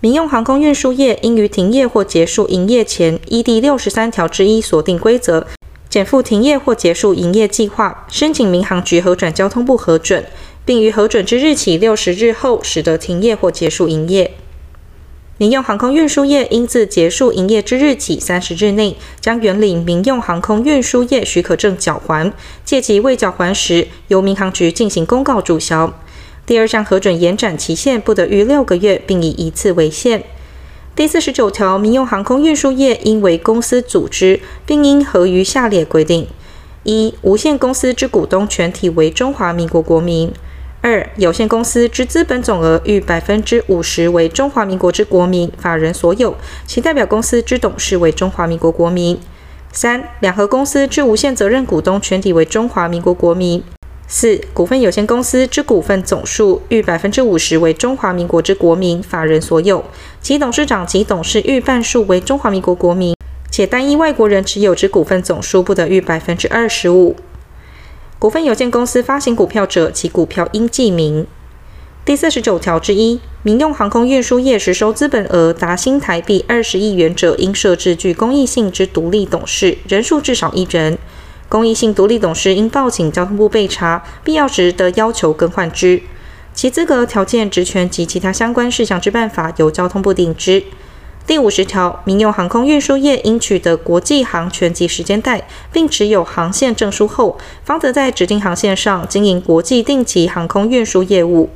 [0.02, 5.45] 民用航空运输业应于停业或结束营业前，依第六十三条之一锁定规则，
[5.88, 10.26] 减负停业或结束营业计划，申请民航局核转交通部核准，
[10.66, 14.32] 并于核准之日起六十日后，始得停业或结束营业。
[15.38, 22.34] 民用航空运输业应自结束营业之日起三十日内，将原领民用航空运输业许可证缴还，
[22.66, 25.93] 届期未缴还时，由民航局进行公告注销。
[26.46, 30.24] 第二项核准延展期限不得逾六个月，并以一次为限。
[30.94, 36.28] 第四十九条，民用航空运输业应为公司组织，并应合于下列规定：
[36.84, 40.32] 一、无限公司之股东全体为中华民国国民；
[40.82, 46.36] 二、有限公司之资本总额逾百分之五十为中华民国之国民法人所有，
[46.66, 49.16] 其代表公司之董事为中华民国国民；
[49.72, 53.64] 三、两合公司之无限责任股东全体为中华民国国民。
[54.14, 59.86] 四、股份有限公司之股份总数逾百分之五十为中华民国之国民法人所有，
[60.22, 63.16] 其董事长及董事逾半数为中华民国国民，
[63.49, 67.16] 且单一外国人持有之股份总数不得逾百分之二十五。
[68.20, 71.26] 股份有限公司发行股票者，其股票应记名。
[72.03, 80.97] 第四十九条之一，民用航空运输业实收资本额达新台币二十亿元者，应设置具公益性之独立董事，人数至少一人。
[81.52, 86.02] 公益性独立董事应报请交通部备查，必要时得要求更换之。
[86.54, 90.64] 其资格条件、职权及其他相关事项之办法，由交通部定之。
[91.28, 101.49] 第五十条，民用航空运输业应取得国际航权及时间带，并持有航线证书后，方得在指定航线上经营国际定期航空运输业务。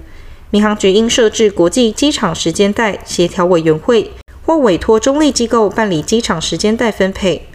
[0.49, 4.11] 民航局应设置国际机场时间带协调委员会，
[4.45, 7.47] 或委托中立机构办理机场时间带分配。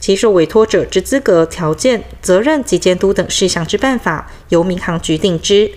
[0.00, 5.70] 其受委托者之资格、条件、责任及监督等事项之办法，由民航局定之。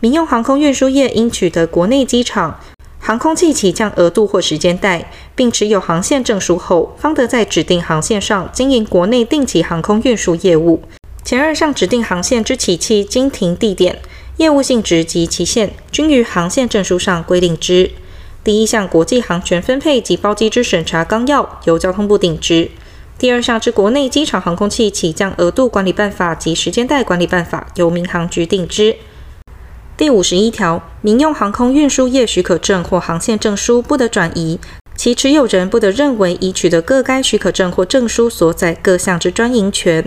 [0.00, 2.60] 民用航空运输业应取得国内机场
[2.98, 10.82] 航空器起降额度或时间带，并持有航线证书后，方得在指定航线上经营国内定期航空运输业务。
[11.22, 14.00] 前二项指定航线之起訖、经停地点、
[14.38, 17.90] 业务性质及期限，均于航线证书上规定之。
[18.42, 22.70] 第一项国际航权分配及包机之审查纲要，由交通部定之。
[23.16, 28.96] 第二项之国内机场航空器起降额度管理办法及时间带管理办法，由民航局定之。
[29.96, 34.58] 第五十一条，民用航空运输业许可证或航线证书不得转移，
[34.96, 40.04] 其持有人不得认为已取得各该许可证或证书所载各项之专营权。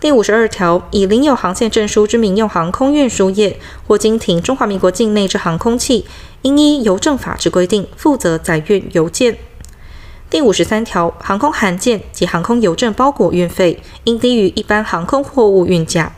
[0.00, 6.04] 第五十二条，以领有航线证书之民用航空运输业或经停中华民国境内之航空器，
[6.42, 9.38] 应依邮政法之规定负责载运邮件。
[10.32, 16.14] 第五十三条，航空函件及航空邮政包裹运费应低于一般航空货物运价。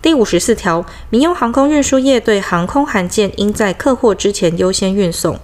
[0.00, 5.38] 第五十四条，民用航空运输业对航空函件应在客货之前优先运送。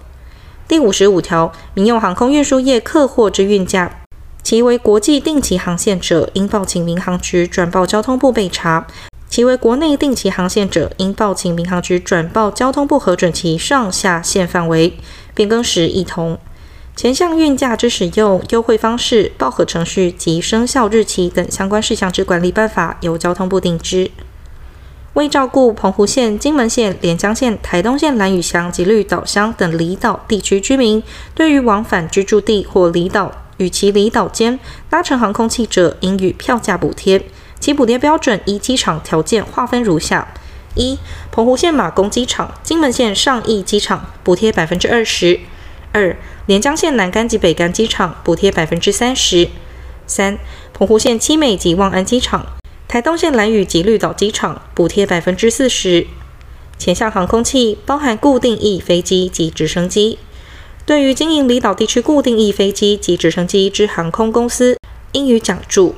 [0.66, 4.04] 第五十五条，民用航空运输业客货之运价，
[4.42, 8.86] 其为国际定期航线者，应报请民航局转报交通部备查；
[9.28, 14.94] 其为国内定期航线者，应报请民航局转报交通部核准其上下线范围，
[15.34, 16.38] 变更时一同。
[17.00, 24.10] 前项运价之使用、优惠方式、报核程序及生效日期等相关事项之管理办法，由交通部定之。
[25.14, 31.02] 为照顾澎湖县、金门县、连江县、台东县兰屿乡及绿岛乡等离岛地区居民，
[31.34, 37.22] 对于往返居住地或离岛与其离岛间搭乘航空器者，应予票价补贴。
[37.58, 40.28] 其补贴标准依机场条件划分如下：
[40.74, 40.98] 一、
[41.32, 45.40] 澎湖县马公机场、金门县上义机场补贴百分之二十。
[45.92, 46.16] 二、
[46.50, 49.50] 连江县南竿及北竿机场补贴百分之三十；
[50.08, 50.36] 三、
[50.74, 52.44] 澎湖县七美及望安机场、
[52.88, 56.08] 台东县兰屿及绿岛机场补贴百分之四十。
[56.76, 60.18] 前项航空器包含固定翼飞机及直升机，
[60.84, 64.76] 对于经营离岛地区固定翼飞机及直升机之航空公司，
[65.12, 65.94] 应予奖助。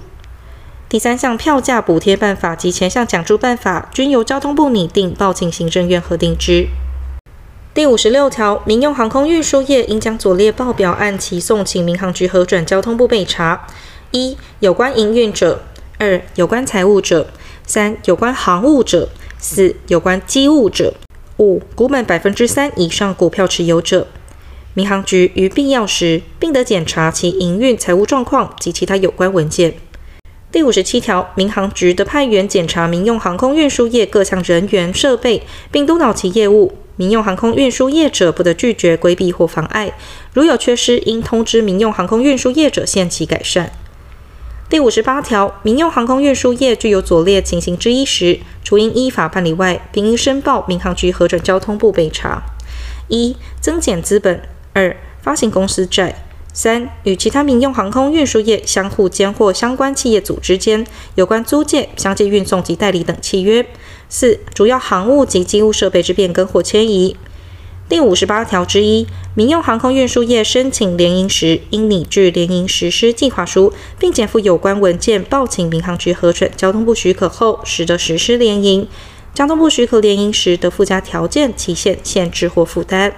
[0.90, 6.66] 第三项票价补贴办法及前项奖助办法均由交通部拟定，报请行政院核定之。
[7.74, 13.66] 第五十六条，民用航空运输业应将左列报表按期送请民航局核准交通部备查：
[14.10, 15.56] 一、有关营运者；
[15.96, 17.24] 二、有关财务者；
[17.66, 19.08] 三、有关航务者；
[19.38, 20.92] 四、有关机务者；
[21.38, 24.06] 五、股本百分之三以上股票持有者。
[24.74, 29.72] 民航局于必要时，并得检查其营运财务状况及其他有关文件。
[30.50, 36.74] 第五十七条，民航局得派员检查民用航空运输业各项人员设备，并督导其业务。
[36.96, 39.92] 民用航空运输业者不得拒绝、规避或妨碍。
[40.34, 43.72] 如有缺失，应通知民用航空运输业者限期改善。
[44.68, 52.42] 第五十八条，民用航空运输业具有左列情形之一时，除应依法办理外，并应申报民航局核准交通部备查：
[53.08, 54.38] 一、增减资本；
[54.72, 56.14] 二、发行公司债；
[56.54, 60.86] 三、与其他民用航空运输业相互间或相关企业组织间
[61.16, 63.66] 有关租借、相继运送及代理等契约。
[64.14, 67.16] 四、主要航务及机务设备之变更或迁移。
[67.88, 78.86] 第五十八条之一，民用航空运输业申请联营时，应拟具联营实施计划书，并检附有关文件，报请民航局核准交通部许可后，始得实施联营。
[79.32, 83.14] 交通部许可联营时，的附加条件、期限、限制或负担。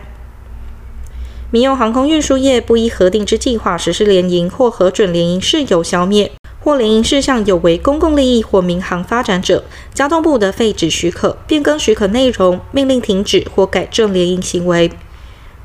[1.50, 6.30] 民用航空运输业不依核定之计划实施联营或核准联营事由消灭。
[6.64, 14.90] 或联营事项有违公共利益或民航发展者，交通部得废止许可、变更许可内容、命令停止或改正联营行为。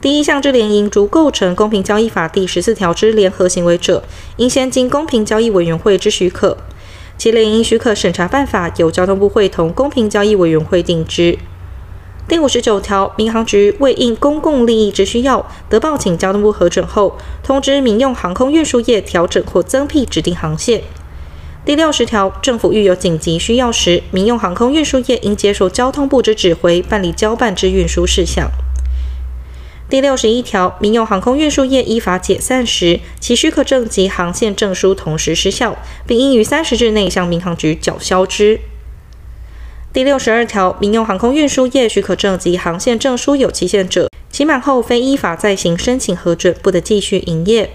[0.01, 4.03] 第一项之联营，如构成公平交易法第十四条之联合行为者，
[4.35, 6.57] 应先经公平交易委员会之许可。
[7.17, 11.37] 其联营许可审查办法由交通部会同公平交易委员会定之。
[12.29, 20.83] 第五十九条，民航局为应公共利益之需要，得报请交通部核准后，通知民用航空运输业调整或增辟指定航线。
[21.65, 28.51] 第六十条，政府遇有紧急需要时，民用航空运输业应接受交通部之指挥，办理交办之运输事项。
[29.89, 35.75] 第六十一条，民用航空运输业依法解散时，其许可证及航线证书同时失效，
[36.05, 38.59] 并应于三十日内向民航局缴销之。
[39.91, 47.71] 第六十二条，民用航空运输业许可证及航线证书有期限者，期满后非依法再行申请核准，不得继续营业。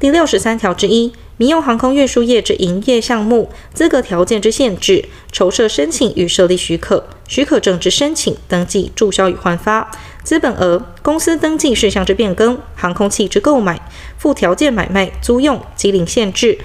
[0.00, 9.92] 第六十三条之一，民用航空运输业之营业项目、资格条件之限制、筹设申请与设立许可、许可证之申请、登记、注销与换发、
[10.24, 13.80] 资本额、公司登记事项之变更、航空器之购买、
[14.18, 16.58] 附条件买卖、租用、机龄限制、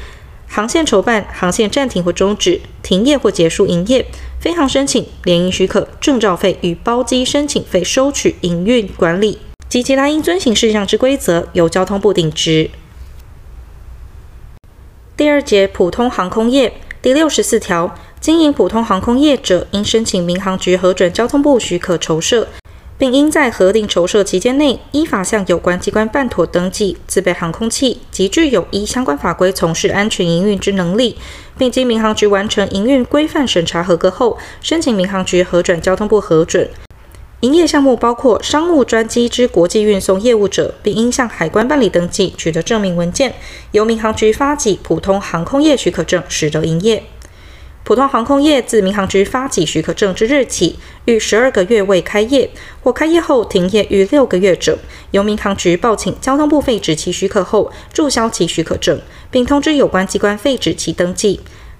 [0.47, 4.05] 航线筹办、航线暂停或终止、停业或结束营业。
[4.39, 12.69] 飞航申请、联营许可、证照费与包机申请费收取、营运管理及其他应遵行事项之规则，由交通部定之。
[15.17, 22.47] 第二节普通航空业第六十四条，经营普通航空业者，应申请民航局核准交通部许可筹设。
[22.97, 31.15] 并应在核定筹设期间内，依法向有关机关办妥登记，自备航空器及具有依相关法规从事安全营运之能力，
[31.57, 36.67] 并经民航局完成营运规范审查合格后，申请民航局核准交通部核准。
[37.41, 43.35] 营业项目包括商务专机之国际运送业务者，并应向海关办理登记，取得证明文件，
[43.73, 47.03] 由民航局发给普通航空业许可证，使得营业。
[47.87, 52.49] 普通航空业自民航局发给许可证之日起，逾十二个月未开业，
[52.83, 54.77] 或开业后停业逾六个月者，
[55.11, 58.99] 由民航局报请交通部废止其许可后，注销其许可证，
[59.31, 61.39] 并通知有关机关废止其登记。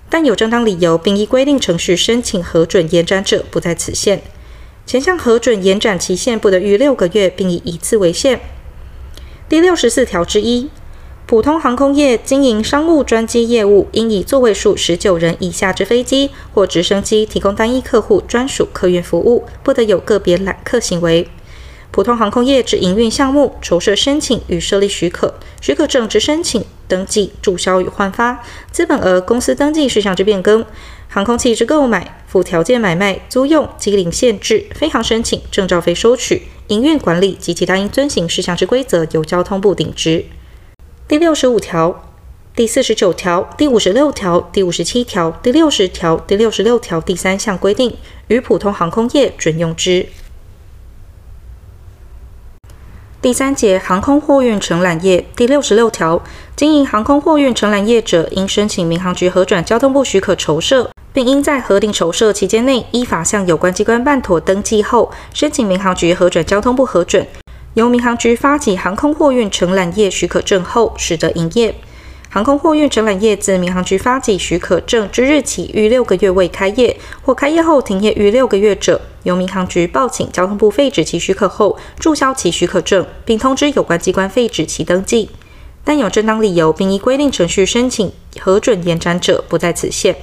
[0.09, 4.21] 但有正当理由，并依规定程序申请核准延展者，不在此限。
[4.85, 8.39] 前项核准延展期限不得逾六个月，并以一次为限。
[9.49, 10.69] 第六十四条之一。
[11.27, 21.27] 普通航空业经营商务专机业务，应以座位数十九人以下之飞机或直升机提供单一客户专属客运服务，不得有个别揽客行为。
[21.91, 30.65] 普通航空业之营运项目、筹设申请与设立许可、许可证之申请、登记、注销与换发、资本额、公司登记事项之变更、
[31.09, 40.23] 航空器之购买、附条件买卖、租用、机龄限制、飞航申请、证照费收取、营运管理及其他应遵行事项之规则，由交通部定之。
[41.07, 42.03] 第六十五条、
[42.53, 47.95] 第四十九条、第五十六条、第五十七条、第六十条、第六十六条第三项规定，
[48.27, 50.07] 与普通航空业准用之。
[53.21, 56.21] 第三节航空货运承揽业第六十六条，
[56.57, 67.25] 经营航空货运承揽业者，应申请民航局核准交通部许可筹设，并应在核定筹设期间内，依法向有关机关办妥登记后，申请民航局核准交通部核准。
[67.73, 71.75] 由民航局发给航空货运承揽业许可证后，始得营业。
[72.29, 85.29] 航空货运承揽业自民航局发给许可证之日起逾六个月未开业，或开业后停业逾六个月者，由民航局报请交通部废止其许可后，注销其许可证，并通知有关机关废止其登记。
[85.83, 90.15] 但有正当理由并依规定程序申请核准延展者，不在此限。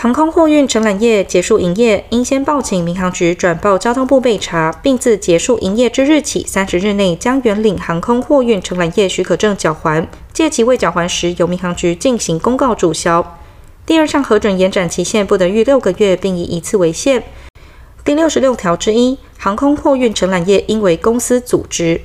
[0.00, 13.40] 航空货运承揽业结束营业，应先报请民航局转报交通部备查，并自结束营业之日起三十日内将原领航空货运承揽业许可证缴还，届期未缴还时，由民航局进行公告注销。
[13.84, 17.24] 第二项核准延展期限不得逾六个月，并以一次为限。
[18.04, 22.00] 第六十六条之一，航空货运承揽业应为公司组织。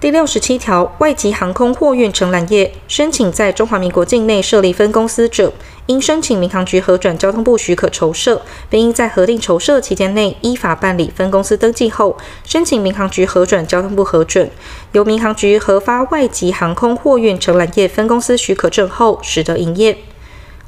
[0.00, 5.52] 第六十七条，外籍航空货运承揽业申请在中华民国境内设立分公司者，
[5.86, 8.40] 应申请民航局核准交通部许可筹设，
[8.70, 14.48] 并应在核定筹设期间内依法办理分公司登记后，申请民航局核准交通部核准，
[14.92, 19.98] 由民航局核发外籍航空货运承揽业分公司许可证后，始得营业。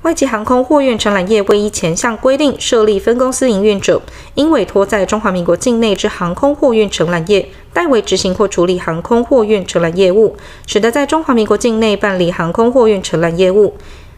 [0.03, 4.01] 外籍航空货运承揽业未依前项规定设立分公司营运者，
[4.33, 10.37] 应委托在中华民国境内之航空货运承揽业代为执行或处理航空货运承揽业务，
[10.67, 13.75] 使得在中华民国境内办理航空货运承揽业务。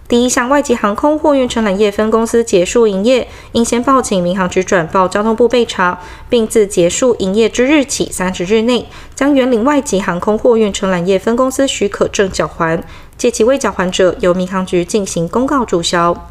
[0.06, 12.84] 第一项，外籍航空货运承揽业分公司结束营业，应先报请民航局转报交通部备查，并自结束营业之日起三十日内，将原领外籍航空货运承揽业分公司许可证缴还。
[13.16, 16.28] 借其未缴还者，由民航局进行公告注销。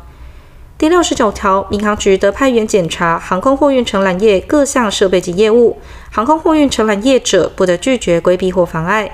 [0.77, 5.77] 第六十九条，民航局得派员检查航空货运承揽业各项设备及业务，
[6.11, 9.11] 航空货运承揽业者不得拒绝规避或妨碍。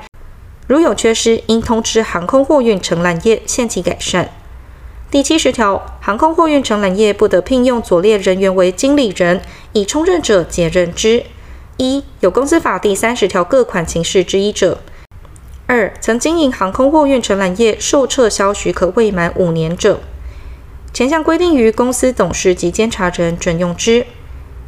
[0.65, 4.29] 如有缺失，应通知航空货运承揽业限期改善。
[5.11, 9.41] 第七十条，航空货运承揽业不得聘用左列人员为经理人，
[9.73, 11.23] 以充任者解任之：
[11.77, 14.79] 一、有公司法第三十条各款情事之一者。
[15.69, 19.99] 二、曾经营航空货运承揽业受撤销许可未满五年者，
[20.93, 24.05] 前项规定于公司董事及监察人准用之。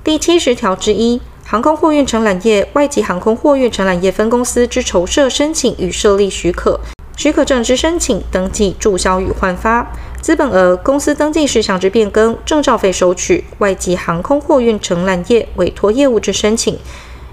[0.04, 6.78] 第七十条之一，航空货运承揽业外籍航空货运承揽业分公司之筹设申请与设立许可、
[7.16, 9.90] 许可证之申请、登记、注销与换发、
[10.22, 16.78] 资本额、公司登记事项之变更、证照费收取、外籍航空货运承揽业委托业务之申请。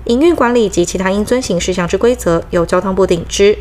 [0.07, 3.59] 营运管理及其他应遵行事项之规则，由交通部定之。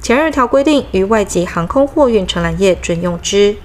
[0.00, 3.56] 前二条规定于外籍航空货运承揽业准用之。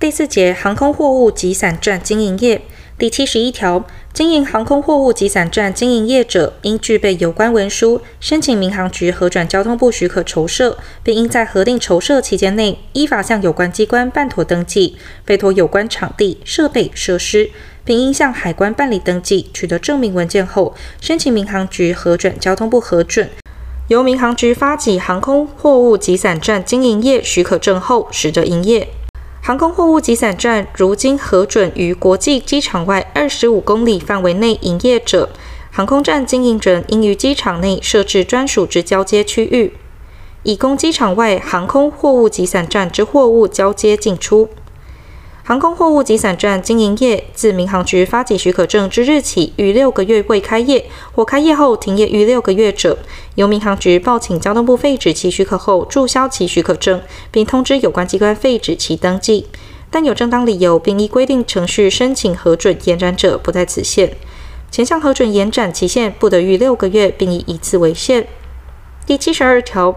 [0.00, 2.62] 第四节航空货物集散站经营业
[2.96, 17.50] 第七十一条，经营航空货物集散站经营业者，应具备有关文书，申请民航局核转交通部许可筹设，并应在核定筹设期间内，依法向有关机关办妥登记，备妥有关场地、设备、设施。
[17.88, 23.30] 并应向海关办理登记，取得证明文件后，申请民航局核准交通部核准，
[23.86, 28.88] 由民航局发给航空货物集散站经营业许可证后，始得营业。
[29.42, 35.30] 航空货物集散站如今核准于国际机场外二十五公里范围内营业者，
[35.70, 39.72] 航空站经营人应于机场内设置专属之交接区域，
[40.42, 44.50] 以供机场外航空货物集散站之货物交接进出。
[45.48, 50.84] 航空货物集散站经营业自民航局发给许可证之日起逾六个月未开业，
[51.14, 52.98] 或开业后停业逾六个月者，
[53.36, 59.46] 由民航局报请交通部废止其许可后，注销其许可证，并通知有关机关废止其登记。
[59.90, 64.14] 但有正当理由，并依规定程序申请核准延展者，不在此限。
[64.70, 68.26] 前项核准延展期限不得逾六个月，并以一次为限。
[69.06, 69.96] 第七十二条。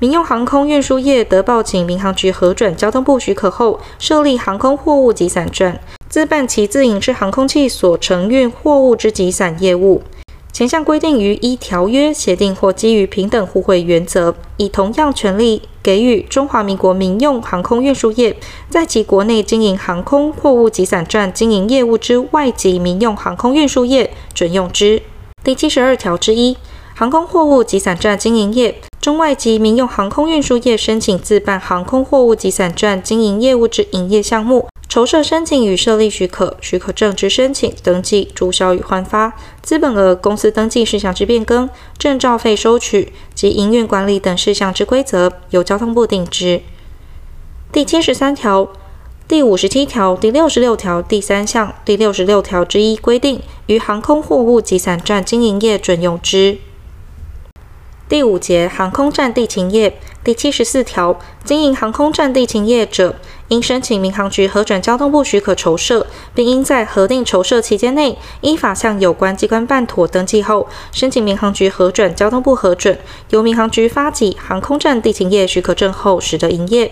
[0.00, 5.78] 民用航空运输业得报请民航局核准交通部许可后，设立航空货物集散站，
[6.08, 10.02] 自办其自营之航空器所承运货物之集散业务。
[10.50, 18.34] 前项规定于依条约、协定或基于平等互惠原则，以同样权利给予中华民国民用航空运输业
[18.70, 25.02] 在其国内经营航空货物集散站经营业务之外籍民用航空运输业准用之。
[25.44, 26.56] 第七十二条之一，
[26.94, 28.80] 航空货物集散站经营业。
[29.00, 39.32] 中外籍民用航空运输业申请自办航空货物集散站经营业务之营业项目，筹设申请与设立许可、许可证之申请、登记、注销与换发、
[39.62, 46.60] 资本额、公司登记事项之变更、证照费收取及营运管理等事项之规则，由交通部定之。
[47.72, 48.68] 第七十三条、
[49.26, 56.58] 第五十七条、第六十六条第三项、第六十六条之一规定，于航空货物集散站经营业准用之。
[58.10, 63.14] 第五节航空站地勤业第七十四条，经营航空站地勤业者，
[63.46, 72.98] 应申请民航局核准交通部许可筹设，并应在核定筹设期间内，依法向有关机关办妥登记后，申请民航局核准交通部核准，
[73.28, 76.90] 由民航局发给航空站地勤业许可证后，使得营业。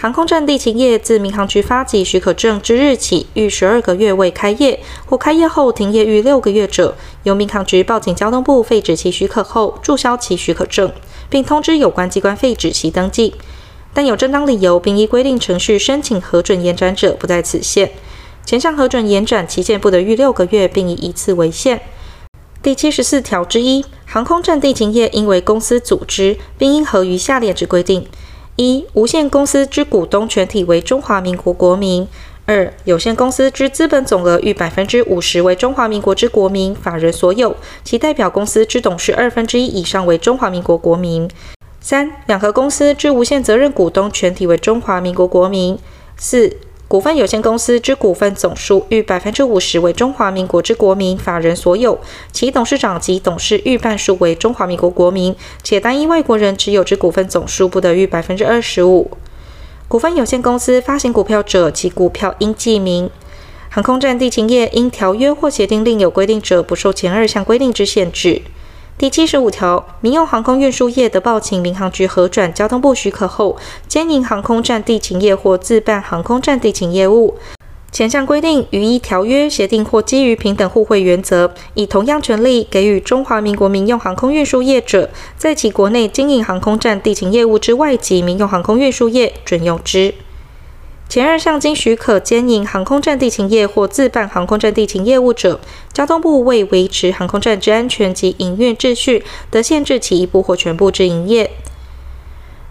[0.00, 10.92] 航空站地勤业自民航局发给许可证之日起，逾十二个月未开业，或开业后停业逾六个月者，由民航局报请交通部废止其许可后，注销其许可证，
[11.28, 13.34] 并通知有关机关废止其登记。
[13.92, 17.90] 但有正当理由，并依规定程序申请核准延展者，不在此限。
[18.46, 21.80] 前项核准延展期限不得逾六个月，并以一次为限。
[22.62, 28.06] 第七十四条之一，航空站地勤业应为公司组织，并应合于下列之规定：
[28.60, 32.04] 一、无限公司之股东全体为中华民国国民；
[32.44, 41.30] 二、有限公司之资本总额逾百分之五十为中华民国之国民法人所有，其代表公司之董事二分之一以上为中华民国国民。
[41.80, 45.78] 三、两合公司之无限责任股东全体为中华民国国民。
[46.16, 46.56] 四、
[46.88, 52.00] 股份有限公司之股份总数逾百分之五十为中华民国之国民法人所有，
[52.32, 59.10] 其董事长及董事逾半数为中华民国国民，且单一外国人持有之股份总数不得逾百分之二十五。
[59.86, 63.10] 股份有限公司发行股票者，其股票应记名。
[63.68, 68.40] 航空站地勤业因条约或协定另有规定者，不受前二项规定之限制。
[68.98, 77.38] 第七十五条，民用航空运输业的报请民航局核转交通部许可后，兼营航空站地勤业或自办航空站地勤业务。
[77.92, 90.12] 前项规定予依条约、协定或基于平等互惠原则，以同样权利给予中华民国民用航空运输业者，在其国内经营航空站地勤业务之外及民用航空运输业准用之。
[91.08, 95.58] 前二项经许可兼营航空站地勤业或自办航空站地勤业务者，
[95.90, 101.50] 交通部为维持航空站之安全及营运秩序，得限制其一部或全部之营业。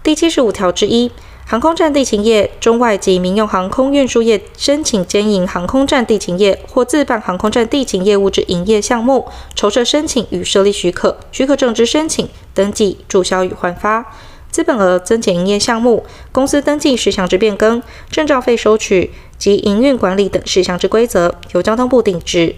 [0.03, 1.11] 第七十五条之一，
[1.47, 14.13] 航空站地勤业中外籍民用航空运输业申请兼营航空站地勤业或自办航空站地勤业务之营业项目，筹设申请与设立许可、许可证之申请、登记、注销与换发。
[14.49, 22.55] 资本额增减营业项目、公司登记事项之变更、证照费收取及营运管理等事项之规则，由交通部定制。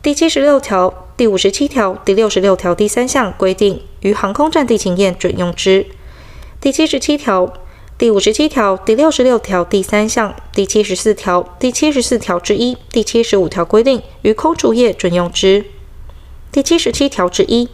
[0.00, 5.86] 第七十六条、第五十七条、第六十六条第三项规定，于航空站地勤业准用之。
[6.60, 7.52] 第七十七条、
[7.98, 15.66] 第五十七条、第六十六条第三项、第七十四条、第七十四条之一、第七十五条规定，于空竹业准用之。
[16.50, 17.68] 第七十七条之一。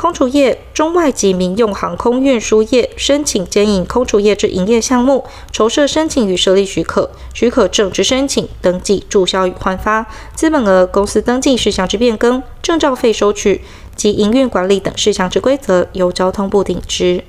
[0.00, 13.60] 空厨业中外籍民用航空运输业申请兼营空厨业之营业项目，筹设申请与设立许可、许可证之申请、登记、注销与换发，资本额、公司登记事项之变更、证照费收取
[13.94, 17.22] 及营运管理等事项之规则，由交通部定之。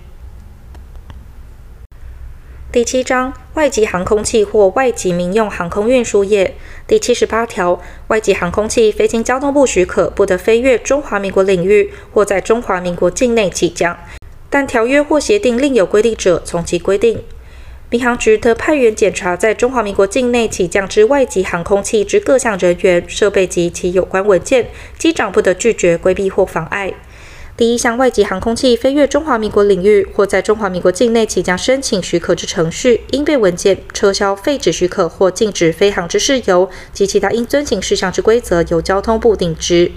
[2.72, 6.56] 第七章外籍航空器或外籍民用航空运输业
[6.88, 14.00] 第七十八条，外籍航空器非经交通部许可，不得飞越中华民国领域或在中华民国境内起降。
[14.50, 17.22] 但条约或协定另有规定者，从其规定。
[17.90, 26.94] 民航局得派员检查在中华民国境内起降之外籍航空器之各项人员、设备及其有关文件，机长不得拒绝、规避或妨碍。
[27.58, 39.92] 第一项外籍航空器飞越中华民国领域或在中华民国境内即将申请许可之程序、应备文件、撤销、废止许可或禁止飞航之事由及其他应遵行事项之规则，由交通部定之。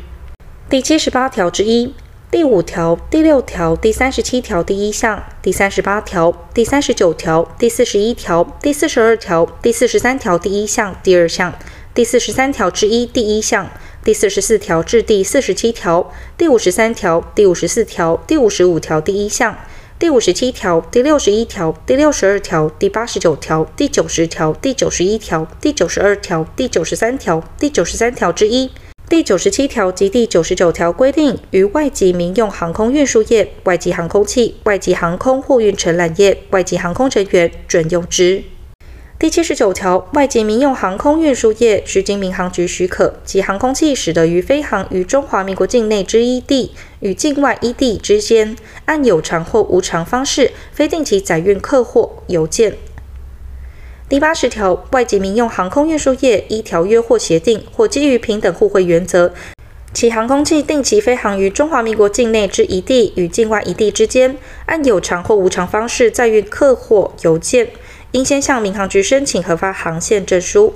[0.68, 1.94] 第七十八条之一、
[2.30, 11.55] 第五条、第六条、第三十七条第一项、第三十八条、第三十九条、第四十一条、第四十二条、第四十三条第一项、第二项、
[11.94, 13.70] 第四十三条之一第一项。
[14.05, 19.57] 第四十四条至第四十七条、第五十三条、第五十四条、第五十五条第一项、
[19.98, 28.70] 第五十七条、第六十一条、第六十二条、第八十九条、第九十条、第九十一条、第九十二条、第九十三条、第九十三条之一、
[29.09, 38.44] 第九十七条及第九十九条规定，于外籍民用航空运输业、外籍航空器、外籍航空货运承揽业、外籍航空人员准用之。
[39.24, 48.54] 第七十九条，外籍民用航空运输业须经民航局许可，其航空器使得于飞航于中华民国境内之一地与境外一地之间，
[48.84, 52.76] 按有偿或无偿方式，非定期载运客货邮件。
[54.10, 59.32] 第八十条，外籍民用航空运输业依条约或协定或基于平等互惠原则，
[59.94, 67.70] 其航空器定期飞航于中华民国境内之一地与境外一地之间，按有偿或无偿方式载运客货邮件。
[68.14, 70.72] 应先向民航局申请核发航线证书。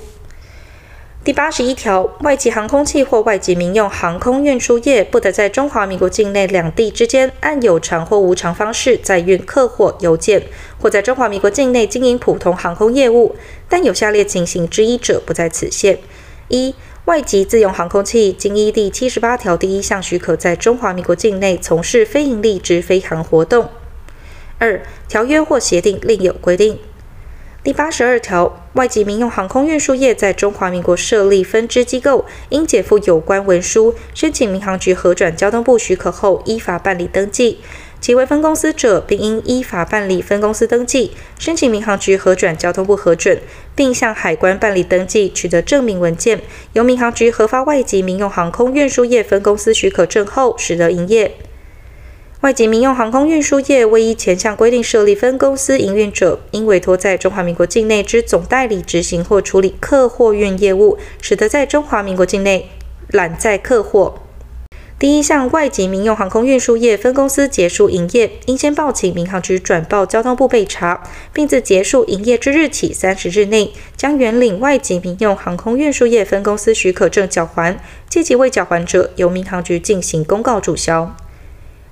[1.23, 10.43] 第八十一条，外籍航空器或外籍民用航空运输业不得在中华民国境内两地之间按有偿或无偿方式载运客货邮件，
[10.81, 13.37] 或在中华民国境内经营普通航空业务，
[13.69, 15.97] 但有下列情形之一者，不在此限：
[16.49, 16.75] 一、
[17.05, 23.69] 外籍自用航空器经依第七十八条第一项许可，在中华民国境内从事非营利之飞航活动；
[24.57, 26.77] 二、条约或协定另有规定。
[27.61, 37.57] 第八十二条，外籍民用航空运输业在中华民国设立分支机构，应解附有关文书，申请民航局核转交通部许可后，依法办理登记；
[37.99, 43.41] 其为分公司者，并应依法办理分公司登记，申请民航局核转交通部核准，
[43.75, 46.39] 并向海关办理登记，取得证明文件，
[46.71, 51.35] 由民航局核发外籍民用航空运输业分公司许可证后，始得营业。
[52.41, 62.69] 外籍民用航空运输业未依前项规定设立分公司营运者，应委托在中华民国境内之总代理执行或处理客货运业务，使得在中华民国境内
[63.09, 64.19] 揽载客货。
[64.97, 77.77] 第一项，外籍民用航空运输业分公司结束营业，应先报请民航局转报交通部备查，并自结束营业之日起三十日内，将原领外籍民用航空运输业分公司许可证缴还，
[78.07, 81.13] 届期未缴还者，由民航局进行公告注销。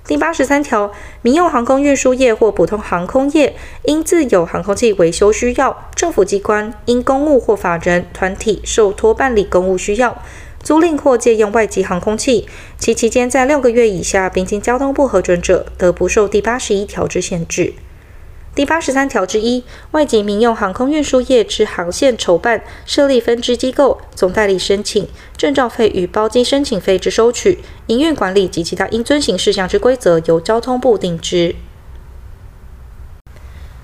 [0.08, 0.90] 第八十三条，
[1.20, 3.54] 民用航空运输业或普通航空业，
[3.84, 10.22] 因自有航空器维修需要，政府机关因公务或法人团体受托办理公务需要，
[10.62, 12.48] 租赁或借用外籍航空器，
[12.78, 17.74] 其期间在六个月以下，并经交通部核准者，得不受第八十一条之限制。
[18.58, 25.06] 第八十三条之一，外籍民用航空运输业之航线筹办、设立分支机构、总代理申请、
[25.36, 31.54] 证照费与包机申请费之收取、营运管理及其他应遵行事项之规则，由交通部定之。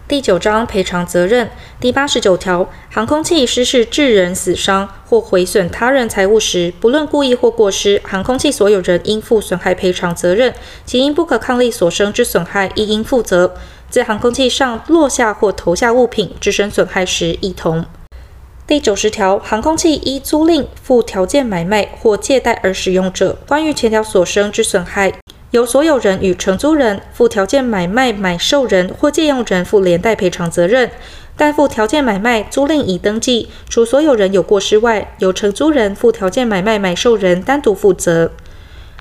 [0.08, 1.50] 第九章赔偿责任
[1.80, 10.52] 第八十九条，航空器失事致人死伤或毁损他人财物时，不论故意或过失，航空器所有人应负损害赔偿责任，
[10.84, 13.54] 其因不可抗力所生之损害，亦应负责。
[13.94, 17.84] 在航空器上落下或投下物品，致身损害时，亦同。
[18.66, 25.12] 第九十条，航空器依租赁、附条件买卖或借贷而使用者，关于前条所生之损害，
[25.52, 30.90] 由所有人与承租人、附条件买卖买受人或借用人负连带赔偿责任。
[31.36, 38.32] 但附条件买卖、租赁已登记，除所有人有过失外，由承租人、附条件买卖买受人单独负责。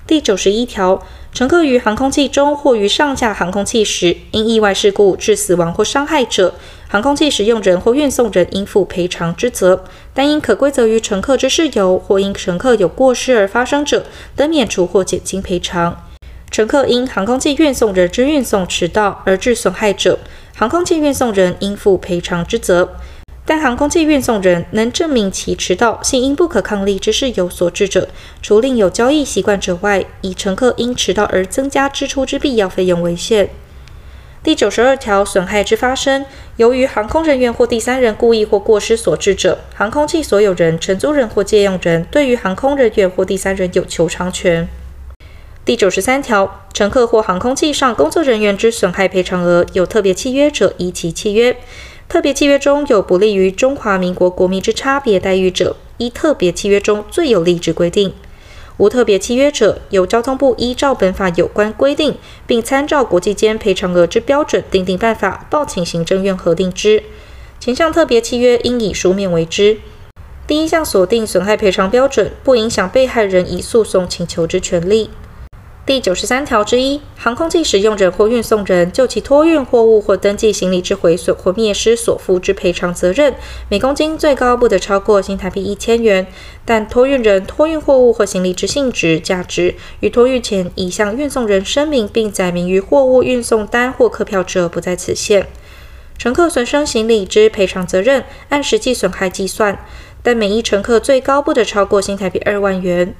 [0.06, 1.02] 第九十一条。
[1.32, 6.54] 乘客于航空器中或于上下航空器时，因意外事故致死亡或伤害者，
[6.86, 9.80] 航空器使用人或运送人应负赔偿之责；
[10.12, 14.04] 但因可归责于乘客之事由或因乘客有过失而发生者，
[14.36, 16.04] 得免除或减轻赔偿。
[16.52, 20.20] 乘客因航空器运送人之运送迟到而致损害者，
[20.54, 22.90] 航空器运送人应负赔偿之责。
[23.46, 28.08] 但航空器运送人能证明其迟到系因不可抗力之事由所致者，
[28.40, 33.50] 除另有交易习惯者外，以乘客因迟到而增加支出之必要费用为限。
[34.42, 36.24] 第九十二条，损害之发生，
[36.56, 44.68] 由于航空人员或第三人故意或过失所致者，航空器所有人、承租人或借用人对于航空人员或第三人有求偿权。
[45.64, 51.56] 第九十三条，乘客或航空器上工作人员之损害赔偿额，有特别契约者，依其契约。
[52.08, 58.10] 特别契约中有不利于中华民国国民之差别待遇者，依特别契约中最有利之规定；
[58.76, 67.02] 无特别契约者，由交通部依照本法有关规定，并参照国际间赔偿额之标准，订定办法，报请行政院核定之。
[67.58, 69.78] 前项特别契约应以书面为之。
[70.46, 75.08] 第一项所定损害赔偿标准，不影响被害人以诉讼请求之权利。
[75.86, 83.34] 第九十三条之一，航空器使用人或运送人就其托运货物或登记行李之毁损或灭失所负之赔偿责任，
[83.68, 86.26] 每公斤最高不得超过新台币一千元。
[86.64, 95.46] 但托运人托运货物或行李之性质、价值于托运前已向运送人声明并载明于货物运送单或客票者，不在此限。
[96.16, 99.78] 乘客损伤行李之赔偿责任，按实际损害计算，
[100.22, 103.14] 但每一乘客最高不得超过新台币二万元。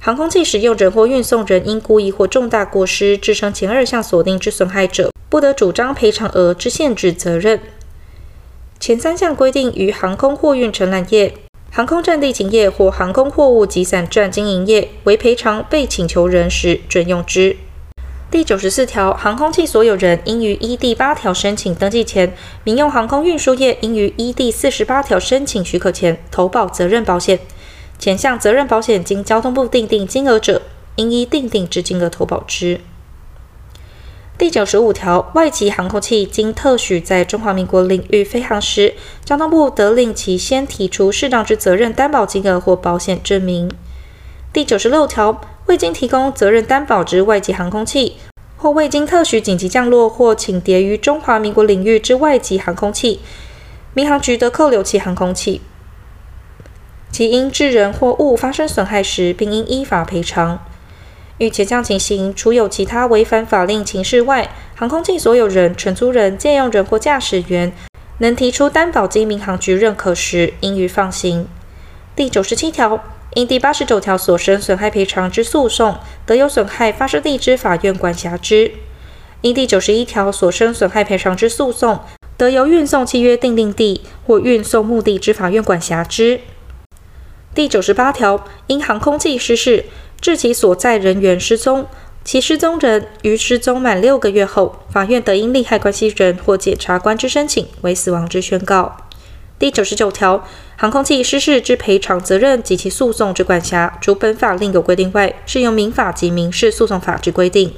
[0.00, 7.60] 航空器使用人或运送人因故意或重大过失致生前二项所定之损害者，不得主张赔偿额之限制责任。
[8.78, 11.34] 前三项规定于航空货运承揽业、
[11.72, 17.56] 航空占地勤业或航空货物集散站经营业为赔偿被请求人时准用之。
[18.30, 22.32] 第九十四条，航空器所有人应于依第八条申请登记前，
[22.62, 27.40] 民用航空运输业应于依第四十八条申请许可前投保责任保险。
[27.98, 30.62] 前项责任保险经交通部订定金额者，
[30.96, 32.80] 应依订定之金额投保之。
[34.38, 38.94] 第九十五条，外籍航空器经特许在中华民国领域飞航时，
[39.24, 43.68] 交通部得令其先提出适当之责任担保金额或保险证明。
[44.52, 48.14] 第九十六条，未经提供责任担保之外籍航空器，
[48.56, 53.18] 或未经特许紧急降落或倾跌于中华民国领域之外籍航空器，
[53.92, 55.60] 民航局得扣留其航空器。
[57.10, 60.64] 其因致人或物发生损害时，并应依法赔偿。
[61.38, 67.72] 遇前项情形，除有其他违反法令情事外，航空器所有人、承租人、借用人或驾驶员
[68.18, 71.48] 能提出担保经民航局认可时，应予放行。
[72.16, 73.04] 第九十七条，
[73.34, 75.96] 因第八十九条所生损害赔偿之诉讼，
[76.26, 78.72] 得由损害发生地之法院管辖之；
[79.40, 82.00] 因第九十一条所生损害赔偿之诉讼，
[82.36, 86.40] 得由运送契约订定地或运送目的之法院管辖之。
[87.58, 89.86] 第九十八条，因航空器失事，
[90.20, 91.88] 致其所载人员失踪，
[92.22, 98.98] 其失踪人于失踪满六个月后，法院得因利害关系人或检察官之申请为死亡之宣告。
[99.58, 100.46] 第九十九条，
[100.76, 107.74] 航空器失事之赔偿责任及其诉讼之管辖，除本法另有规定外，适用民法及民事诉讼法之规定。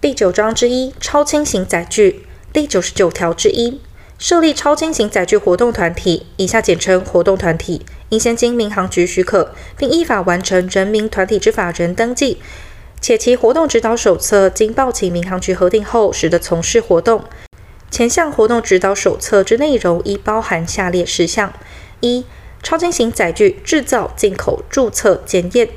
[0.00, 3.80] 第九章之一，超轻型载具第九十九条之一。
[4.18, 12.38] 设立超轻型载具活动团体（以下简称活动团体），应先经民航局许可，并依法完成人民团体之法人登记，
[13.00, 17.24] 且其活动指导手册经报请民航局核定后，始得从事活动。
[17.90, 21.52] 前项活动指导手册之内容，应包含下列事项：
[22.00, 22.24] 一、
[22.62, 25.68] 超轻型载具制造、进口、注册、检验、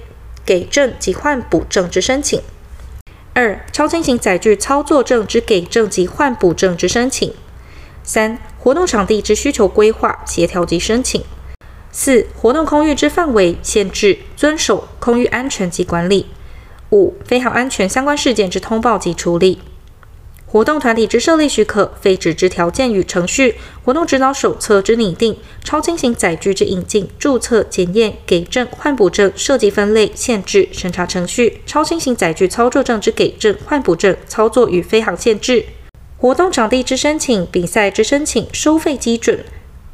[0.46, 2.40] 给证及换补证之申请；
[3.34, 7.34] 二、超轻型载具操作证之给证及换补证之申请。
[8.12, 11.22] 三、活动场地之需求规划、协调及申请；
[11.92, 16.26] 四、活动空域之范围、限制、遵守、空域安全及管理；
[16.90, 19.60] 五、飞航安全相关事件之通报及处理；
[20.48, 23.52] 活动团体之设立许可、废止之条件与程序；
[23.86, 35.64] 活动指导手册之拟定；超轻型载具之引进、注册、检验、给证、换补证、设计分类、限制、审查程序；超轻型载具操作证之给证、换补证、操作与飞航限制。
[36.22, 39.46] 活动场地之申请、比赛之申请、收费基准、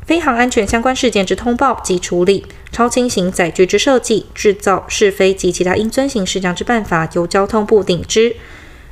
[0.07, 8.31] 飞航安全相关事件之通报及处理、超轻型载具之设计、制造、试飞及其他应遵行事项之办法，由交通部定之；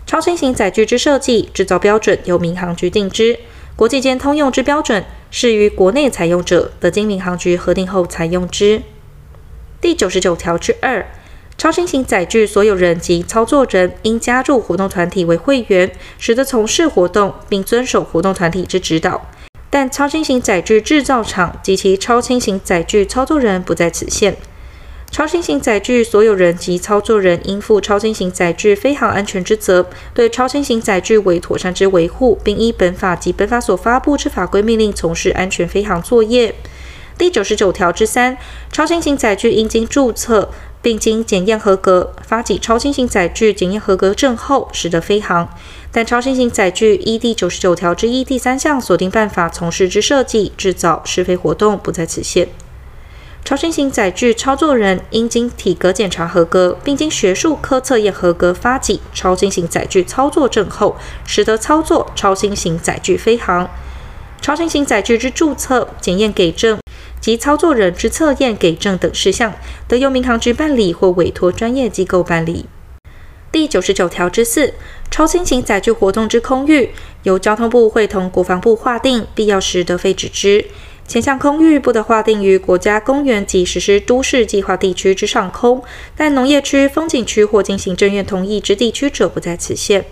[0.05, 3.39] 超轻型载具之设计、制造标准由民航局定之；
[3.75, 8.83] 国际间通用之标准，适于国内采用者，得经民航局核定后采用之。
[9.81, 11.03] 第九十九条之二。
[11.57, 19.29] 超轻型载具所有人及操作人应加入活动团体为会员，使得从事活动，并遵守活动团体之指导。
[19.69, 24.35] 但超轻型载具制造厂及其超轻型载具操作人不在此限。
[25.09, 36.53] 超轻型载具所有人及操作人应负超轻型载具飞行安全之责，对超轻型载具为妥善之维护，并依本法及本法所发布之法规命令从事安全飞行作业。
[37.15, 38.37] 第九十九条之三，
[38.71, 40.49] 超轻型载具应经注册。
[40.83, 45.49] 并经检验合格，发给超轻型载具检验合格证后，使得飞航。
[45.93, 52.49] 但超轻型载具依第九十九条之一第三项锁定办法从事之设计、制造、试飞活动，不在此限。
[53.45, 63.69] 超轻型载具操作人应经体格检查合格，并经学术科测验合格，发给超轻型载具操作证后，使得操作超轻型载具飞航。
[64.41, 66.82] 超轻型载具之注册、检验给证。
[67.23, 69.53] 及操作人之测验、给证等事项，
[69.87, 72.65] 得由民航局办理或委托专业机构办理。
[73.49, 74.73] 第九十九条之四，
[75.09, 76.89] 超轻型载具活动之空域，
[77.21, 80.65] 由交通部会同国防部划定，必要时得废止之。
[81.07, 85.81] 前项空域不得划定于国家公园及实施都市计划地区之上空，
[86.17, 90.03] 但农业区、风景区或经行政院同意之地区者，不在此限。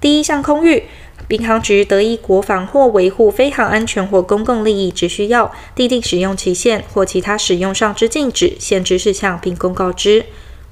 [0.00, 0.82] 第一项空域。
[1.28, 10.24] 民航局得依国防或维护飞航安全或公共利益之需要，订定使用期限或其他使用上之禁止、限制事项，并公告之。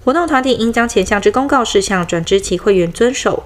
[0.02, 3.42] 活动团体应将前项之公告事项转知其会员遵守。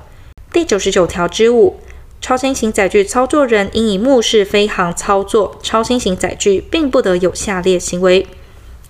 [0.53, 1.81] 第九十九条之五，
[2.21, 8.27] 超新型载具操作人应以目视飞航操作超新型载具，并不得有下列行为：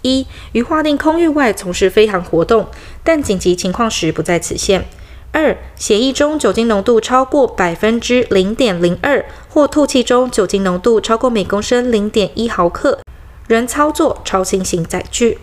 [0.02, 2.66] 一、于划定空域外从事飞航活动，
[3.02, 4.84] 但紧急情况时不在此限。
[5.32, 12.98] 二、血液中酒精浓度超过百分之零点零二，或吐气中酒精浓度超过每公升零点一毫克，
[13.46, 15.38] 仍操作超轻型载具。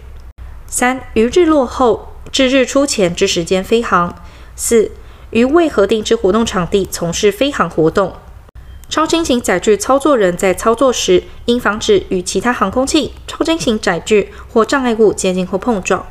[0.66, 4.14] 三、于日落后至日出前之时间飞航。
[4.58, 4.92] 四、
[5.30, 8.14] 于未核定之活动场地从事飞航活动。
[8.90, 16.06] 超轻型载具操作人在操作时，应防止与其他航空器、超轻型载具或障碍物接近或碰撞。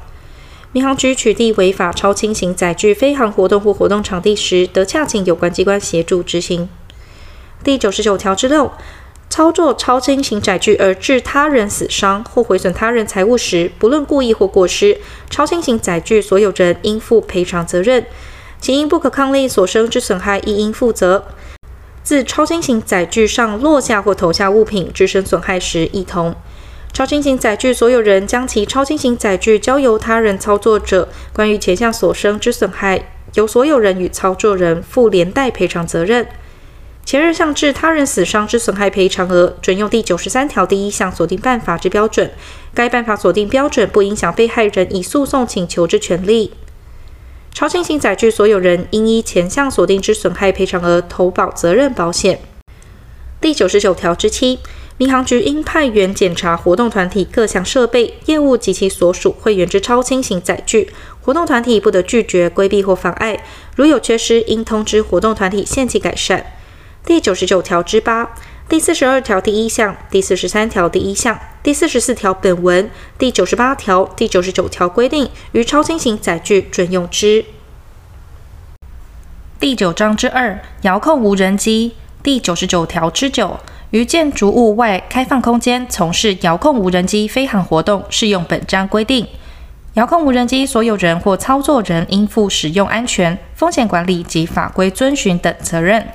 [0.73, 6.69] 民航局取缔违法超轻型载具飞航活动或活动场地时，得洽请有关机关协助执行。
[7.65, 8.71] 第九十九条之六，
[9.31, 14.99] 操作超轻型载具而致他人死伤或毁损他人财物时，不论故意或过失，
[15.31, 18.05] 超轻型载具所有人应负赔偿责任，
[18.61, 21.25] 其因不可抗力所生之损害亦应负责。
[22.03, 26.35] 自超轻型载具上落下或投下物品致生损害时，亦同。
[26.97, 36.27] 超轻型载具所有人将其超轻型载具交由他人操作者，关于前项所生之损害，由所有人与操作人负连带赔偿责任。
[37.05, 42.33] 前二项致他人死伤之损害赔偿额，准用第九十三条第一项锁定办法之标准。
[42.73, 46.55] 该办法锁定标准不影响被害人以诉讼请求之权利。
[47.53, 52.41] 超轻型载具所有人应依前项锁定之损害赔偿额投保责任保险。
[53.39, 54.61] 第九十九条之七。
[54.99, 60.91] 民航局应派员检查活动团体各项设备、业务及其所属会员之超轻型载具。
[61.21, 63.45] 活动团体不得拒绝、规避或妨碍。
[63.75, 66.47] 如有缺失，应通知活动团体限期改善。
[67.05, 68.35] 第九十九条之八、
[68.69, 77.45] 第四十二条第一项、第四十三条第一项、第四十四条本文、第九十八条、第九十九条规定，于超轻型载具准用之。
[79.61, 81.93] 第九章之二、遥控无人机
[82.23, 83.61] 第九十九条之九。
[83.91, 89.27] 于建筑物外开放空间从事遥控无人机飞航活动，适用本章规定。
[89.95, 96.07] 遥控无人机所有人或操作人应负使用安全、风险管理及法规遵循等责任。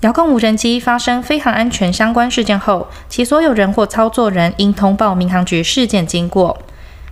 [0.00, 6.58] 遥控无人机发生飞航安全相关事件后，其所有人或操作人应通报民航局事件经过。